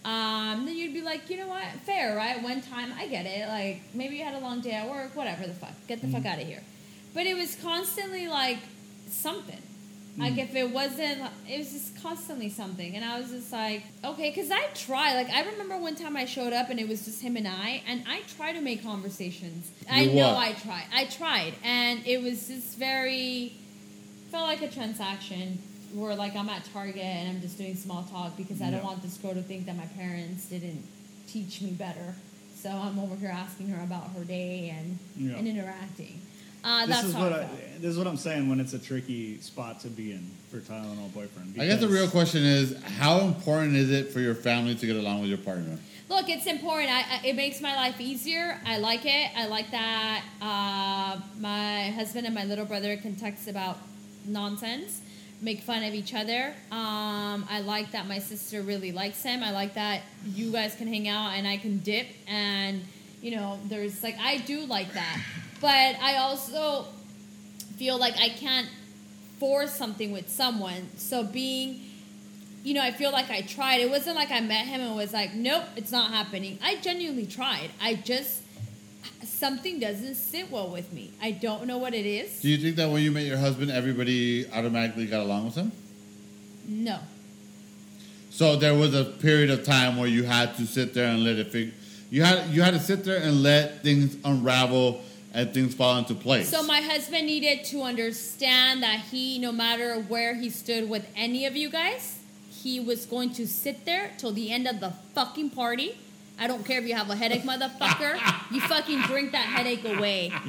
Um, 0.05 0.66
then 0.66 0.76
you'd 0.76 0.93
be 0.93 1.01
like, 1.01 1.30
you 1.30 1.37
know 1.37 1.47
what, 1.47 1.64
fair, 1.87 2.16
right? 2.16 2.43
One 2.43 2.61
time, 2.61 2.93
I 2.99 3.07
get 3.07 3.24
it. 3.24 3.47
Like 3.49 3.80
maybe 3.95 4.16
you 4.16 4.24
had 4.24 4.35
a 4.35 4.41
long 4.41 4.61
day 4.61 4.72
at 4.72 4.91
work. 4.91 5.14
Whatever 5.16 5.47
the 5.47 5.55
fuck. 5.55 5.70
Get 5.89 6.01
the 6.01 6.09
Mm-hmm. 6.09 6.16
fuck 6.16 6.26
out 6.26 6.41
of 6.41 6.47
here. 6.47 6.62
But 7.14 7.26
it 7.26 7.35
was 7.35 7.57
constantly 7.62 8.26
like 8.28 8.59
something. 9.09 9.62
Like 10.19 10.37
if 10.37 10.55
it 10.55 10.71
wasn't, 10.71 11.23
it 11.49 11.59
was 11.59 11.73
just 11.73 12.03
constantly 12.03 12.51
something, 12.51 12.95
and 12.97 13.03
I 13.05 13.19
was 13.19 13.31
just 13.31 13.51
like, 13.51 13.83
okay, 14.05 14.29
because 14.29 14.51
I 14.51 14.67
try. 14.75 15.15
Like 15.15 15.31
I 15.31 15.43
remember 15.51 15.79
one 15.79 15.95
time 15.95 16.17
I 16.19 16.27
showed 16.27 16.53
up 16.53 16.69
and 16.69 16.79
it 16.79 16.87
was 16.87 17.07
just 17.07 17.23
him 17.23 17.37
and 17.37 17.49
I, 17.49 17.83
and 17.89 18.05
I 18.07 18.21
try 18.37 18.53
to 18.53 18.61
make 18.61 18.83
conversations. 18.83 19.71
I 19.91 20.03
You 20.03 20.17
know? 20.17 20.37
I 20.37 20.53
tried. 20.53 20.85
I 20.95 21.07
tried, 21.07 21.55
and 21.65 22.07
it 22.07 22.23
was 22.23 22.47
just 22.49 22.77
very 22.79 23.55
felt 24.31 24.45
like 24.49 24.61
a 24.63 24.69
transaction 24.69 25.59
where 25.95 26.15
like 26.15 26.37
I'm 26.37 26.49
at 26.51 26.65
Target 26.73 26.97
and 27.03 27.29
I'm 27.31 27.41
just 27.41 27.57
doing 27.57 27.75
small 27.75 28.03
talk 28.05 28.37
because 28.37 28.61
I 28.61 28.71
don't 28.71 28.85
want 28.85 29.03
this 29.03 29.17
girl 29.19 29.33
to 29.35 29.43
think 29.43 29.65
that 29.67 29.77
my 29.77 29.87
parents 29.97 30.47
didn't 30.47 30.83
teach 31.27 31.61
me 31.63 31.71
better. 31.71 32.15
So 32.55 32.71
I'm 32.71 32.99
over 32.99 33.17
here 33.17 33.31
asking 33.31 33.69
her 33.69 33.83
about 33.83 34.11
her 34.17 34.25
day 34.25 34.75
and 34.77 34.99
Yeah. 35.17 35.37
and 35.39 35.49
interacting. 35.49 36.21
Uh, 36.65 36.87
this 36.87 36.97
that's 36.97 37.09
is 37.09 37.15
what 37.15 37.33
I 37.33 37.37
I, 37.37 37.45
felt. 37.45 37.81
this 37.81 37.91
is 37.91 37.99
what 37.99 38.07
I'm 38.07 38.17
saying 38.17 38.49
when 38.49 38.61
it's 38.61 38.73
a 38.73 38.79
tricky 38.79 39.41
spot 39.41 39.81
to 39.81 39.89
be 39.89 40.13
in 40.13 40.31
for 40.51 40.59
Tylenol 40.59 41.13
boyfriend. 41.13 41.61
I 41.61 41.67
guess 41.67 41.81
the 41.81 41.89
real 41.89 42.09
question 42.09 42.45
is 42.45 42.81
how 42.83 43.21
important 43.21 43.77
is 43.77 43.91
it 43.91 44.13
for 44.13 44.21
your 44.21 44.35
family 44.35 44.75
to 44.75 44.87
get 44.87 44.97
along 44.97 45.21
with 45.21 45.29
your 45.29 45.39
partner? 45.39 45.79
look, 46.13 46.29
it's 46.29 46.47
important. 46.47 46.91
I, 46.91 47.01
I, 47.01 47.21
it 47.27 47.37
makes 47.37 47.61
my 47.61 47.75
life 47.75 48.01
easier. 48.01 48.59
I 48.67 48.77
like 48.79 49.07
it. 49.07 49.31
I 49.35 49.47
like 49.47 49.71
that 49.71 50.23
uh, 50.43 51.21
my 51.41 51.91
husband 51.91 52.27
and 52.27 52.35
my 52.35 52.45
little 52.45 52.67
brother 52.67 52.97
can 52.97 53.17
text 53.17 53.49
about 53.49 53.79
nonsense, 54.27 55.01
make 55.41 55.63
fun 55.63 55.83
of 55.83 55.95
each 55.95 56.15
other. 56.15 56.55
Um, 56.71 57.47
I 57.51 57.63
like 57.65 57.93
that 57.93 58.07
my 58.07 58.19
sister 58.19 58.63
really 58.63 58.93
likes 58.93 59.23
him. 59.23 59.43
I 59.43 59.53
like 59.53 59.75
that 59.75 60.03
you 60.27 60.53
guys 60.53 60.75
can 60.75 60.87
hang 60.87 61.09
out 61.09 61.31
and 61.31 61.49
I 61.49 61.57
can 61.57 61.79
dip. 61.79 62.07
And, 62.29 62.85
you 63.23 63.35
know, 63.37 63.59
there's 63.65 64.03
like, 64.03 64.19
I 64.21 64.37
do 64.39 64.67
like 64.67 64.93
that. 64.93 65.19
But 65.63 65.97
I 66.03 66.17
also 66.19 66.85
feel 67.77 67.97
like 67.97 68.19
I 68.19 68.29
can't 68.29 68.69
force 69.39 69.73
something 69.73 70.13
with 70.13 70.29
someone. 70.29 70.89
So 70.97 71.25
being 71.25 71.81
you 72.65 72.75
know, 72.75 72.83
I 72.83 72.93
feel 72.93 73.11
like 73.11 73.31
I 73.31 73.41
tried. 73.43 73.81
It 73.81 73.91
wasn't 73.91 74.17
like 74.17 74.31
I 74.31 74.41
met 74.41 74.67
him 74.67 74.81
and 74.81 74.95
was 74.95 75.13
like, 75.13 75.35
nope, 75.35 75.65
it's 75.77 75.91
not 75.91 76.11
happening. 76.11 76.59
I 76.63 76.77
genuinely 76.77 77.27
tried. 77.27 77.71
I 77.81 77.95
just, 77.95 78.43
something 79.25 79.81
doesn't 79.81 80.15
sit 80.15 80.51
well 80.51 80.71
with 80.71 80.93
me. 80.93 81.11
I 81.21 81.33
don't 81.33 81.67
know 81.67 81.79
what 81.79 81.95
it 81.95 82.07
is. 82.07 82.41
Do 82.41 82.49
you 82.49 82.59
think 82.59 82.77
that 82.77 82.89
when 82.89 83.03
you 83.03 83.11
met 83.11 83.25
your 83.25 83.39
husband, 83.39 83.71
everybody 83.71 84.49
automatically 84.53 85.07
got 85.07 85.23
along 85.23 85.47
with 85.47 85.57
him? 85.57 85.73
No. 86.69 87.01
So 88.31 88.57
there 88.57 88.75
was 88.75 88.95
a 88.95 89.05
period 89.05 89.51
of 89.51 89.65
time 89.65 89.97
where 89.97 90.09
you 90.09 90.23
had 90.23 90.57
to 90.57 90.67
sit 90.67 90.95
there 90.95 91.09
and 91.09 91.25
let 91.25 91.37
it 91.37 91.51
figure. 91.51 91.75
You 92.11 92.23
had 92.23 92.49
you 92.51 92.63
had 92.63 92.75
to 92.75 92.81
sit 92.81 93.05
there 93.05 93.21
and 93.21 93.43
let 93.43 93.83
things 93.83 94.17
unravel 94.25 95.03
and 95.33 95.53
things 95.55 95.74
fall 95.74 95.97
into 95.99 96.14
place. 96.14 96.49
So 96.49 96.62
my 96.62 96.80
husband 96.80 97.26
needed 97.26 97.64
to 97.66 97.83
understand 97.83 98.83
that 98.83 99.01
he, 99.01 99.39
no 99.39 99.53
matter 99.53 99.95
where 100.01 100.35
he 100.35 100.51
stood 100.51 100.89
with 100.89 101.07
any 101.16 101.47
of 101.47 101.57
you 101.57 101.70
guys, 101.70 102.18
he 102.51 102.80
was 102.80 103.07
going 103.07 103.33
to 103.35 103.47
sit 103.47 103.85
there 103.85 104.11
till 104.18 104.33
the 104.33 104.53
end 104.53 104.68
of 104.68 104.80
the 104.80 104.91
fucking 105.14 105.51
party. 105.51 105.97
I 106.39 106.47
don't 106.47 106.64
care 106.64 106.80
if 106.80 106.87
you 106.87 106.95
have 106.95 107.09
a 107.11 107.14
headache, 107.16 107.43
motherfucker. 107.43 108.14
you 108.51 108.61
fucking 108.62 109.03
drink 109.03 109.33
that 109.33 109.45
headache 109.47 109.85
away. 109.85 110.33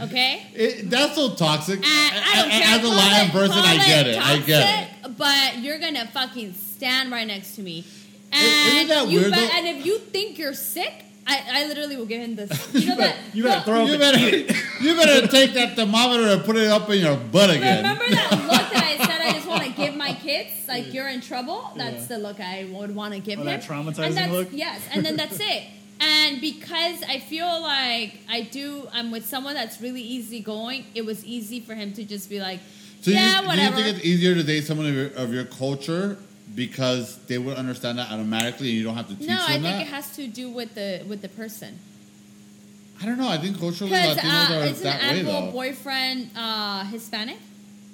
Okay? 0.00 0.46
It, 0.54 0.88
that's 0.88 1.16
so 1.16 1.34
toxic. 1.34 1.78
And 1.78 1.84
I 1.84 2.32
don't 2.36 2.50
care. 2.50 2.78
As 2.78 2.84
a 2.84 2.88
lion 2.88 3.26
it- 3.28 3.32
person, 3.32 3.56
I 3.58 3.76
get 3.76 4.06
it. 4.06 4.18
I 4.24 4.38
get 4.38 4.88
it. 5.04 5.16
But 5.18 5.58
you're 5.58 5.80
gonna 5.80 6.06
fucking 6.06 6.54
stand 6.54 7.10
right 7.10 7.26
next 7.26 7.56
to 7.56 7.62
me. 7.62 7.84
Isn't 8.32 8.88
that 8.88 9.08
you 9.08 9.18
weird, 9.20 9.32
though? 9.32 9.48
and 9.52 9.66
if 9.66 9.84
you 9.84 9.98
think 9.98 10.38
you're 10.38 10.54
sick, 10.54 11.06
I, 11.30 11.62
I 11.62 11.66
literally 11.66 11.96
will 11.96 12.06
give 12.06 12.20
him 12.20 12.34
this. 12.34 12.50
You 12.74 12.88
know 12.88 12.96
that? 12.96 13.16
You 13.32 13.44
better 13.44 13.58
no, 13.58 13.64
throw 13.64 13.84
You 13.86 13.98
better, 13.98 14.18
you 14.80 14.96
better 14.96 15.26
take 15.28 15.52
that 15.54 15.76
thermometer 15.76 16.26
and 16.34 16.44
put 16.44 16.56
it 16.56 16.66
up 16.68 16.90
in 16.90 16.98
your 16.98 17.16
butt 17.16 17.50
again. 17.50 17.76
Remember 17.84 18.04
that 18.10 18.30
look 18.32 18.72
that 18.72 18.84
I 18.84 18.96
said 19.06 19.20
I 19.20 19.32
just 19.32 19.46
want 19.46 19.62
to 19.64 19.70
give 19.82 19.94
my 19.94 20.12
kids? 20.14 20.50
Like 20.66 20.92
you're 20.92 21.08
in 21.08 21.20
trouble. 21.20 21.70
That's 21.76 22.06
the 22.08 22.18
look 22.18 22.40
I 22.40 22.68
would 22.72 22.94
want 22.94 23.14
to 23.14 23.20
give 23.20 23.38
Oh, 23.38 23.42
him. 23.42 23.46
that 23.46 23.62
traumatizing 23.62 24.06
and 24.06 24.16
that's, 24.16 24.32
look? 24.32 24.48
Yes, 24.50 24.82
and 24.92 25.04
then 25.06 25.16
that's 25.16 25.38
it. 25.40 25.62
And 26.00 26.40
because 26.40 27.02
I 27.04 27.18
feel 27.20 27.60
like 27.60 28.14
I 28.28 28.40
do, 28.50 28.88
I'm 28.92 29.10
with 29.10 29.26
someone 29.26 29.54
that's 29.54 29.80
really 29.80 30.00
easygoing. 30.00 30.86
It 30.94 31.04
was 31.04 31.24
easy 31.24 31.60
for 31.60 31.74
him 31.74 31.92
to 31.92 32.04
just 32.04 32.28
be 32.30 32.40
like, 32.40 32.58
So 33.02 33.10
yeah, 33.10 33.42
you, 33.42 33.46
whatever. 33.46 33.76
do 33.76 33.82
you 33.82 33.84
think 33.84 33.96
it's 33.98 34.06
easier 34.06 34.34
to 34.34 34.42
date 34.42 34.64
someone 34.64 34.86
of 34.86 34.94
your, 34.94 35.08
of 35.14 35.32
your 35.32 35.44
culture 35.44 36.16
because 36.54 37.16
they 37.26 37.38
would 37.38 37.56
understand 37.56 37.98
that 37.98 38.10
automatically 38.10 38.68
and 38.70 38.78
you 38.78 38.84
don't 38.84 38.94
have 38.96 39.08
to 39.08 39.14
teach 39.16 39.28
no, 39.28 39.34
them 39.36 39.44
I 39.46 39.52
think 39.52 39.62
that? 39.62 39.80
it 39.82 39.86
has 39.88 40.14
to 40.16 40.26
do 40.26 40.50
with 40.50 40.74
the 40.74 41.02
with 41.08 41.22
the 41.22 41.28
person. 41.28 41.78
I 43.02 43.06
don't 43.06 43.16
know. 43.18 43.28
I 43.28 43.38
think 43.38 43.58
culturally 43.58 43.92
Because 43.92 44.18
Latinos 44.18 44.50
uh, 44.50 44.54
are 44.60 44.64
isn't 44.66 44.84
that 44.84 45.00
way 45.12 45.20
Advil 45.22 45.46
though. 45.46 45.52
boyfriend 45.52 46.30
uh, 46.36 46.84
Hispanic? 46.84 47.38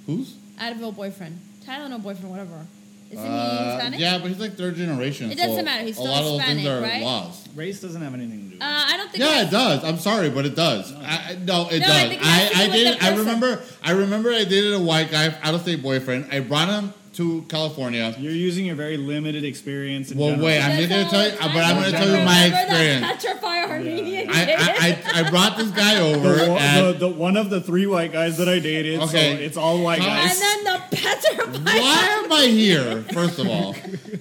Who's? 0.07 0.35
Advil 0.59 0.95
boyfriend, 0.97 1.39
Tylenol 1.65 2.03
boyfriend, 2.03 2.31
whatever. 2.31 2.67
Isn't 3.11 3.25
he 3.25 3.31
Uh, 3.31 3.75
Hispanic? 3.77 4.01
yeah, 4.01 4.19
but 4.19 4.29
he's 4.29 4.41
like 4.41 4.57
third 4.57 4.75
generation. 4.75 5.31
It 5.31 5.39
doesn't 5.39 5.65
matter. 5.65 5.85
He's 5.85 5.97
a 5.97 6.01
still 6.01 6.11
lot 6.11 6.23
of 6.23 6.25
those 6.27 6.43
things 6.43 6.67
are 6.67 6.81
right? 6.81 7.03
lost. 7.03 7.49
Race 7.55 7.81
doesn't 7.81 8.03
have 8.03 8.15
anything 8.15 8.39
to 8.39 8.45
do 8.47 8.55
with 8.55 8.63
Uh. 8.63 8.67
I 8.67 8.97
don't 8.97 9.11
think. 9.13 9.23
Yeah, 9.23 9.45
that's- 9.45 9.49
it 9.49 9.51
does. 9.53 9.85
I'm 9.85 9.99
sorry, 10.01 10.29
but 10.31 10.45
it 10.45 10.57
does. 10.57 10.93
I, 10.93 10.99
I- 11.05 11.39
no, 11.45 11.69
it 11.69 11.79
No, 11.81 11.87
I 11.87 11.89
does. 11.89 12.09
think 12.09 12.13
it 12.21 12.27
has 12.27 12.51
I, 12.51 12.55
to 12.55 12.59
I, 12.59 12.67
with 12.67 12.73
did. 12.75 13.03
I 13.05 13.17
remember. 13.17 13.63
I 13.85 13.91
remember. 13.93 14.31
I 14.33 14.45
dated 14.45 14.73
a 14.75 14.81
white 14.81 15.11
guy, 15.13 15.33
out 15.41 15.55
of 15.55 15.61
state 15.61 15.83
boyfriend. 15.83 16.27
I 16.33 16.41
brought 16.41 16.69
him 16.69 16.93
to 17.17 17.43
California. 17.49 18.15
You're 18.19 18.33
using 18.33 18.67
your 18.67 18.75
very 18.77 18.97
limited 18.97 19.45
experience. 19.45 20.11
In 20.11 20.19
Well, 20.19 20.31
general. 20.31 20.47
wait, 20.47 20.61
I'm 20.61 20.77
That's 20.77 20.89
gonna 20.89 21.11
tell 21.11 21.25
you, 21.31 21.55
but 21.55 21.65
I'm 21.65 21.77
gonna 21.77 21.91
tell 21.91 22.09
you 22.19 22.25
my 22.25 22.45
experience. 22.47 23.01
That 23.01 23.21
petrified 23.21 23.71
Armenian 23.71 24.31
I. 24.31 24.43
I, 24.53 25.21
I, 25.21 25.21
I 25.27 25.31
brought 25.31 25.57
this 25.57 25.71
guy 25.71 26.01
over, 26.01 26.51
one- 26.51 26.59
and 26.63 26.87
the, 26.87 26.99
the 26.99 27.09
one 27.09 27.37
of 27.37 27.51
the 27.51 27.61
three 27.61 27.87
white 27.87 28.13
guys 28.13 28.37
that 28.39 28.49
I 28.49 28.59
dated. 28.59 29.01
Okay. 29.01 29.37
So 29.37 29.43
it's 29.43 29.57
all 29.57 29.83
white 29.83 30.01
Huh? 30.01 30.09
guys. 30.09 30.41
and 30.43 30.67
then 30.67 30.75
the 30.91 30.97
petrified. 30.97 31.65
why 31.81 32.23
am 32.25 32.33
I 32.33 32.47
here? 32.47 33.03
First 33.13 33.39
of 33.39 33.49
all, 33.49 33.75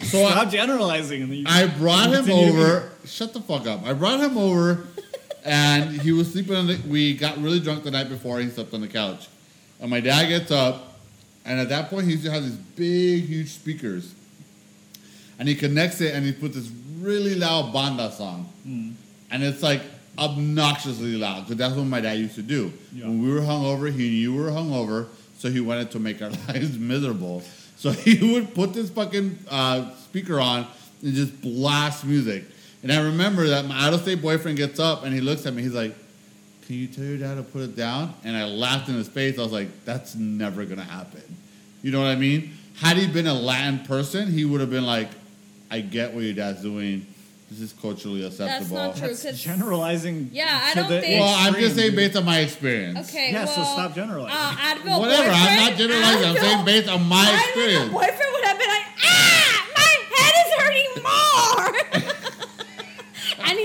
so 0.04 0.24
I, 0.26 0.32
Stop 0.32 0.50
generalizing. 0.52 1.22
and 1.24 1.34
you- 1.36 1.44
I 1.48 1.68
brought 1.68 2.12
him 2.12 2.30
over. 2.32 2.92
Shut 3.06 3.34
the 3.34 3.42
fuck 3.42 3.68
up. 3.68 3.84
I 3.86 3.94
brought 3.94 4.20
him 4.20 4.38
over, 4.38 4.86
and 5.44 6.02
he 6.02 6.12
was 6.12 6.32
sleeping 6.32 6.56
on 6.56 6.68
the. 6.68 6.80
We 6.88 7.16
got 7.16 7.38
really 7.40 7.60
drunk 7.60 7.84
the 7.84 7.92
night 7.92 8.10
before. 8.10 8.40
And 8.40 8.46
he 8.50 8.52
slept 8.56 8.74
on 8.74 8.82
the 8.82 8.88
couch, 8.88 9.28
and 9.80 9.90
my 9.92 10.00
dad 10.00 10.28
gets 10.28 10.50
up, 10.52 10.95
and 11.46 11.60
at 11.60 11.70
that 11.70 11.90
point 11.90 12.06
he 12.06 12.14
used 12.14 12.26
to 12.26 12.32
have 12.32 12.44
these 12.44 12.56
big, 12.56 13.26
huge 13.26 13.50
speakers, 13.50 14.14
and 15.40 15.48
he 15.48 15.56
connects 15.56 16.02
it, 16.02 16.14
and 16.14 16.26
he 16.26 16.32
puts 16.32 16.56
this 16.56 16.72
really 17.00 17.36
loud 17.36 17.72
banda 17.74 18.12
song, 18.12 18.50
and 19.32 19.44
it's 19.44 19.62
like 19.62 19.82
obnoxiously 20.18 21.16
loud 21.18 21.42
because 21.44 21.58
that's 21.58 21.76
what 21.76 21.86
my 21.86 22.02
dad 22.02 22.18
used 22.18 22.36
to 22.36 22.42
do. 22.42 22.72
Yeah. 22.94 23.06
When 23.06 23.22
we 23.22 23.34
were 23.34 23.42
hungover, 23.42 23.92
he 23.92 24.10
knew 24.10 24.34
we 24.34 24.44
were 24.44 24.50
hungover, 24.50 25.08
so 25.38 25.50
he 25.50 25.60
wanted 25.60 25.92
to 25.92 26.00
make 26.00 26.22
our 26.22 26.30
lives 26.48 26.78
miserable. 26.78 27.44
So 27.78 27.92
he 27.92 28.34
would 28.34 28.54
put 28.54 28.74
this 28.74 28.90
fucking 28.90 29.38
uh, 29.50 29.94
speaker 29.96 30.40
on 30.40 30.68
and 31.02 31.14
just 31.14 31.42
blast 31.42 32.06
music. 32.06 32.46
And 32.84 32.92
I 32.92 33.02
remember 33.02 33.48
that 33.48 33.66
my 33.66 33.88
out-of-state 33.88 34.22
boyfriend 34.22 34.58
gets 34.58 34.80
up 34.80 35.04
and 35.04 35.14
he 35.14 35.20
looks 35.20 35.46
at 35.46 35.54
me. 35.54 35.64
He's 35.64 35.74
like, 35.74 35.96
"Can 36.68 36.76
you 36.76 36.88
tell 36.88 37.04
your 37.04 37.18
dad 37.18 37.36
to 37.36 37.44
put 37.44 37.62
it 37.62 37.76
down?" 37.76 38.14
And 38.24 38.36
I 38.36 38.46
laughed 38.46 38.90
in 38.90 38.96
his 38.96 39.08
face. 39.08 39.38
I 39.38 39.42
was 39.44 39.52
like, 39.52 39.70
"That's 39.86 40.16
never 40.16 40.66
gonna 40.66 40.84
happen." 40.84 41.22
You 41.84 41.92
know 41.92 42.00
what 42.02 42.08
I 42.08 42.16
mean? 42.16 42.54
Had 42.82 42.98
he 42.98 43.08
been 43.08 43.28
a 43.28 43.34
Latin 43.34 43.80
person, 43.80 44.32
he 44.32 44.44
would 44.46 44.60
have 44.62 44.70
been 44.70 44.86
like, 44.86 45.10
"I 45.72 45.80
get 45.82 46.14
what 46.14 46.24
your 46.24 46.34
dad's 46.34 46.62
doing. 46.62 47.06
This 47.52 47.62
is 47.62 47.74
culturally 47.80 48.26
acceptable." 48.26 48.50
That's 48.50 48.72
not 48.72 48.98
true. 48.98 49.08
That's 49.10 49.24
'cause- 49.24 49.40
generalizing. 49.42 50.32
Yeah, 50.34 50.60
I 50.64 50.74
don't 50.74 50.88
think- 50.90 51.22
Well, 51.22 51.36
I'm 51.38 51.54
just 51.54 51.76
saying 51.76 51.96
based 51.96 52.16
on 52.18 52.26
my 52.26 52.40
experience. 52.40 53.08
Okay, 53.10 53.32
Yeah, 53.32 53.46
so 53.46 53.62
well, 53.62 53.74
stop 53.74 53.96
generalizing. 53.96 54.36
Uh, 54.36 54.52
Advil 54.52 55.00
Whatever. 55.00 55.30
I'm 55.30 55.30
not 55.30 55.70
boyfriend- 55.72 55.78
generalizing. 55.78 56.26
I'm 56.30 56.38
saying 56.38 56.66
based 56.66 56.90
on 56.90 57.04
my 57.08 57.24
Advil 57.26 57.46
experience. 57.46 57.92
boyfriend 57.92 58.32
would 58.34 58.46
have 58.46 58.58
been 58.60 58.68
like, 58.68 58.86
ah, 59.06 59.68
my 59.78 59.94
head 60.18 60.34
is 60.42 60.52
hurting 60.60 60.92
more. 62.02 62.02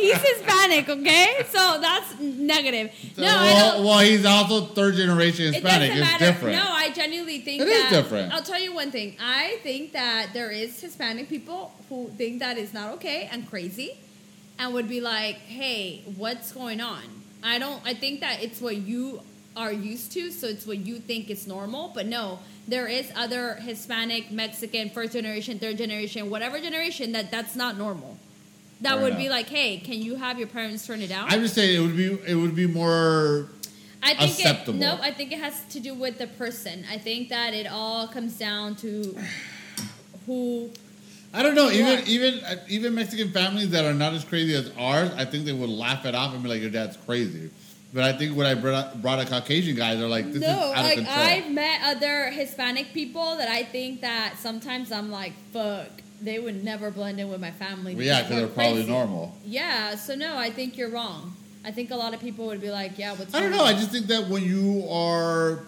he's 0.01 0.16
Hispanic, 0.16 0.88
okay? 0.88 1.44
So 1.51 1.78
that's 1.80 2.18
negative. 2.20 2.90
No, 3.16 3.26
I 3.26 3.28
well, 3.28 3.76
don't. 3.76 3.84
well, 3.84 3.98
he's 4.01 4.24
also 4.24 4.66
third 4.66 4.94
generation 4.94 5.46
It 5.46 5.55
Hispanic. 5.55 5.90
It's 5.92 6.01
matter. 6.01 6.24
different. 6.24 6.57
No, 6.57 6.64
I 6.68 6.90
genuinely 6.90 7.40
think 7.40 7.62
It 7.62 7.68
is 7.68 7.90
different. 7.90 8.32
I'll 8.32 8.42
tell 8.42 8.61
you 8.61 8.74
one 8.74 8.90
thing. 8.90 9.16
I 9.20 9.59
think 9.62 9.92
that 9.92 10.30
there 10.32 10.51
is 10.51 10.80
Hispanic 10.80 11.28
people 11.28 11.72
who 11.88 12.09
think 12.16 12.40
that 12.40 12.59
is 12.59 12.72
not 12.72 12.92
okay 12.94 13.28
and 13.30 13.48
crazy, 13.48 13.98
and 14.59 14.72
would 14.74 14.88
be 14.88 15.01
like, 15.01 15.36
"Hey, 15.36 16.03
what's 16.16 16.53
going 16.53 16.80
on?" 16.80 17.03
I 17.42 17.59
don't. 17.59 17.80
I 17.84 17.94
think 17.94 18.20
that 18.20 18.42
it's 18.42 18.61
what 18.61 18.76
you 18.76 19.20
are 19.57 19.72
used 19.72 20.12
to, 20.12 20.30
so 20.30 20.46
it's 20.46 20.66
what 20.66 20.78
you 20.78 20.98
think 20.98 21.28
is 21.30 21.46
normal. 21.46 21.90
But 21.94 22.07
no, 22.07 22.38
there 22.68 22.86
is 22.86 23.11
other 23.16 23.55
Hispanic, 23.55 24.30
Mexican, 24.30 24.90
first 24.90 25.12
generation, 25.12 25.59
third 25.59 25.76
generation, 25.78 26.30
whatever 26.30 26.61
generation 26.61 27.12
that 27.12 27.30
that's 27.30 27.57
not 27.57 27.76
normal. 27.76 28.16
That 28.83 28.95
Fair 28.95 29.03
would 29.03 29.16
be 29.16 29.28
like, 29.28 29.49
"Hey, 29.49 29.78
can 29.78 30.01
you 30.01 30.16
have 30.16 30.39
your 30.39 30.49
parents 30.49 30.87
turn 30.87 31.01
it 31.03 31.09
down?" 31.09 31.26
I'm 31.28 31.43
just 31.43 31.55
saying 31.55 31.76
it 31.76 31.87
would 31.87 31.97
be 31.97 32.18
it 32.26 32.35
would 32.35 32.55
be 32.55 32.66
more 32.66 33.51
I 34.03 34.14
think 34.14 34.31
acceptable. 34.31 34.78
It, 34.78 34.81
no, 34.81 34.99
I 35.01 35.12
think 35.12 35.33
it 35.33 35.39
has 35.39 35.62
to 35.70 35.81
do 35.81 35.95
with 35.95 36.18
the 36.18 36.26
person. 36.26 36.85
I 36.91 36.99
think 36.99 37.28
that 37.28 37.53
it 37.53 37.66
all 37.66 38.09
comes 38.09 38.39
down 38.39 38.76
to 38.76 39.16
who. 40.26 40.70
I 41.33 41.43
don't 41.43 41.55
know. 41.55 41.70
Even 41.70 42.07
even 42.07 42.45
uh, 42.45 42.57
even 42.68 42.95
Mexican 42.95 43.31
families 43.31 43.70
that 43.70 43.85
are 43.85 43.95
not 43.95 44.14
as 44.14 44.24
crazy 44.24 44.55
as 44.55 44.70
ours, 44.78 45.11
I 45.16 45.24
think 45.24 45.45
they 45.45 45.53
would 45.53 45.70
laugh 45.70 46.05
it 46.07 46.14
off 46.14 46.35
and 46.35 46.43
be 46.43 46.49
like, 46.49 46.61
"Your 46.61 46.70
dad's 46.70 46.97
crazy." 46.97 47.51
But 47.93 48.05
I 48.05 48.12
think 48.12 48.37
when 48.37 48.47
I 48.47 48.55
brought, 48.55 49.03
brought 49.03 49.18
a 49.18 49.26
Caucasian 49.26 49.74
guy, 49.74 49.97
they're 49.97 50.09
like, 50.09 50.26
"This 50.26 50.37
is 50.37 50.43
no, 50.43 50.72
out 50.72 50.78
of 50.78 50.85
like 50.85 50.95
control." 50.95 51.18
I've 51.18 51.51
met 51.51 51.81
other 51.85 52.31
Hispanic 52.31 52.93
people 52.95 53.37
that 53.37 53.49
I 53.49 53.64
think 53.64 54.01
that 54.03 54.39
sometimes 54.39 54.93
I'm 54.93 55.11
like, 55.11 55.33
fuck, 55.53 55.99
they 56.23 56.39
would 56.39 56.64
never 56.64 56.91
blend 56.91 57.21
in 57.21 57.29
with 57.29 57.41
my 57.41 57.51
family. 57.51 57.95
well, 57.95 58.05
yeah, 58.05 58.23
because 58.23 58.29
because 58.29 58.39
they're 58.39 58.47
we're 58.49 58.55
probably 58.55 58.83
crazy. 58.83 58.91
normal. 58.91 59.37
Yeah, 59.45 59.95
so 59.97 60.14
no, 60.14 60.37
I 60.37 60.51
think 60.51 60.77
you're 60.77 60.91
wrong. 60.91 61.35
I 61.64 61.71
think 61.73 61.91
a 61.91 61.97
lot 61.97 62.14
of 62.14 62.21
people 62.21 62.47
would 62.47 62.61
be 62.61 62.71
like, 62.71 62.99
yeah, 62.99 63.14
what's 63.14 63.35
I 63.35 63.41
don't 63.41 63.51
know. 63.51 63.64
I 63.64 63.73
just 63.73 63.91
think 63.91 64.07
that 64.07 64.29
when 64.29 64.43
you 64.45 64.87
are, 64.91 65.61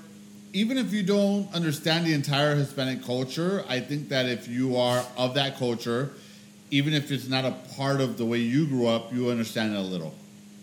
even 0.53 0.78
if 0.78 0.92
you 0.92 1.03
don't 1.03 1.53
understand 1.55 2.07
the 2.07 2.14
entire 2.14 2.55
Hispanic 2.55 3.05
culture, 3.05 3.64
I 3.68 3.80
think 3.80 4.09
that 4.09 4.26
if 4.26 4.48
you 4.48 4.76
are 4.76 5.05
of 5.18 5.34
that 5.34 5.59
culture, 5.59 6.12
even 6.70 6.94
if 6.94 7.11
it's 7.11 7.28
not 7.28 7.44
a 7.44 7.53
part 7.76 8.00
of 8.00 8.16
the 8.16 8.24
way 8.24 8.38
you 8.38 8.66
grew 8.66 8.86
up, 8.86 9.12
you 9.12 9.28
understand 9.30 9.74
it 9.74 9.78
a 9.78 9.82
little. 9.82 10.14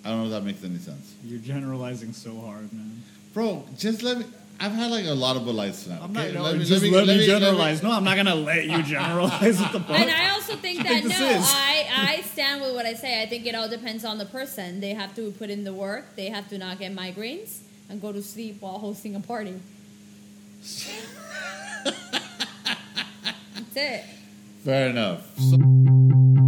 I 0.04 0.10
don't 0.10 0.20
know 0.20 0.26
if 0.26 0.32
that 0.32 0.44
makes 0.44 0.64
any 0.64 0.80
sense. 0.80 1.14
You're 1.24 1.40
generalizing 1.40 2.14
so 2.14 2.40
hard, 2.40 2.74
man. 2.74 3.04
Bro, 3.34 3.66
just 3.78 4.02
let 4.02 4.18
me. 4.18 4.26
I've 4.62 4.74
had 4.74 4.92
like 4.92 5.06
a 5.06 5.14
lot 5.14 5.38
of 5.38 5.46
Bud 5.46 5.56
Lights 5.56 5.84
tonight. 5.84 6.00
I'm 6.04 6.12
okay? 6.18 6.34
not. 6.34 6.34
No, 6.34 6.44
Let 6.44 6.58
me- 6.58 6.66
just 6.66 6.84
let 6.84 6.92
let 6.92 6.92
me- 6.92 7.00
me, 7.08 7.08
let 7.08 7.18
me- 7.20 7.26
generalize. 7.26 7.82
no, 7.82 7.92
I'm 7.92 8.04
not 8.04 8.18
gonna 8.18 8.36
let 8.36 8.66
you 8.66 8.84
generalize 8.96 9.62
at 9.62 9.72
the 9.72 9.80
point. 9.80 10.02
And 10.02 10.10
I 10.12 10.30
also 10.32 10.56
think 10.58 10.80
that 10.84 10.88
think 11.04 11.08
no, 11.10 11.16
is? 11.30 11.44
I 11.48 11.86
I 12.18 12.22
stand 12.24 12.62
with 12.62 12.74
what 12.76 12.86
I 12.86 12.94
say. 12.94 13.22
I 13.22 13.26
think 13.26 13.46
it 13.46 13.56
all 13.56 13.70
depends 13.70 14.04
on 14.04 14.18
the 14.18 14.26
person. 14.26 14.82
They 14.82 14.94
have 14.94 15.16
to 15.16 15.32
put 15.32 15.50
in 15.50 15.64
the 15.64 15.74
work. 15.74 16.16
They 16.18 16.28
have 16.30 16.50
to 16.50 16.58
not 16.58 16.78
get 16.80 16.94
migraines 16.96 17.60
and 17.90 18.02
go 18.02 18.12
to 18.12 18.22
sleep 18.22 18.58
while 18.60 18.80
hosting 18.80 19.16
a 19.16 19.20
party. 19.22 19.60
That's 21.84 23.76
it. 23.76 24.04
Fair 24.66 24.90
enough. 24.90 25.22
So- 25.40 26.39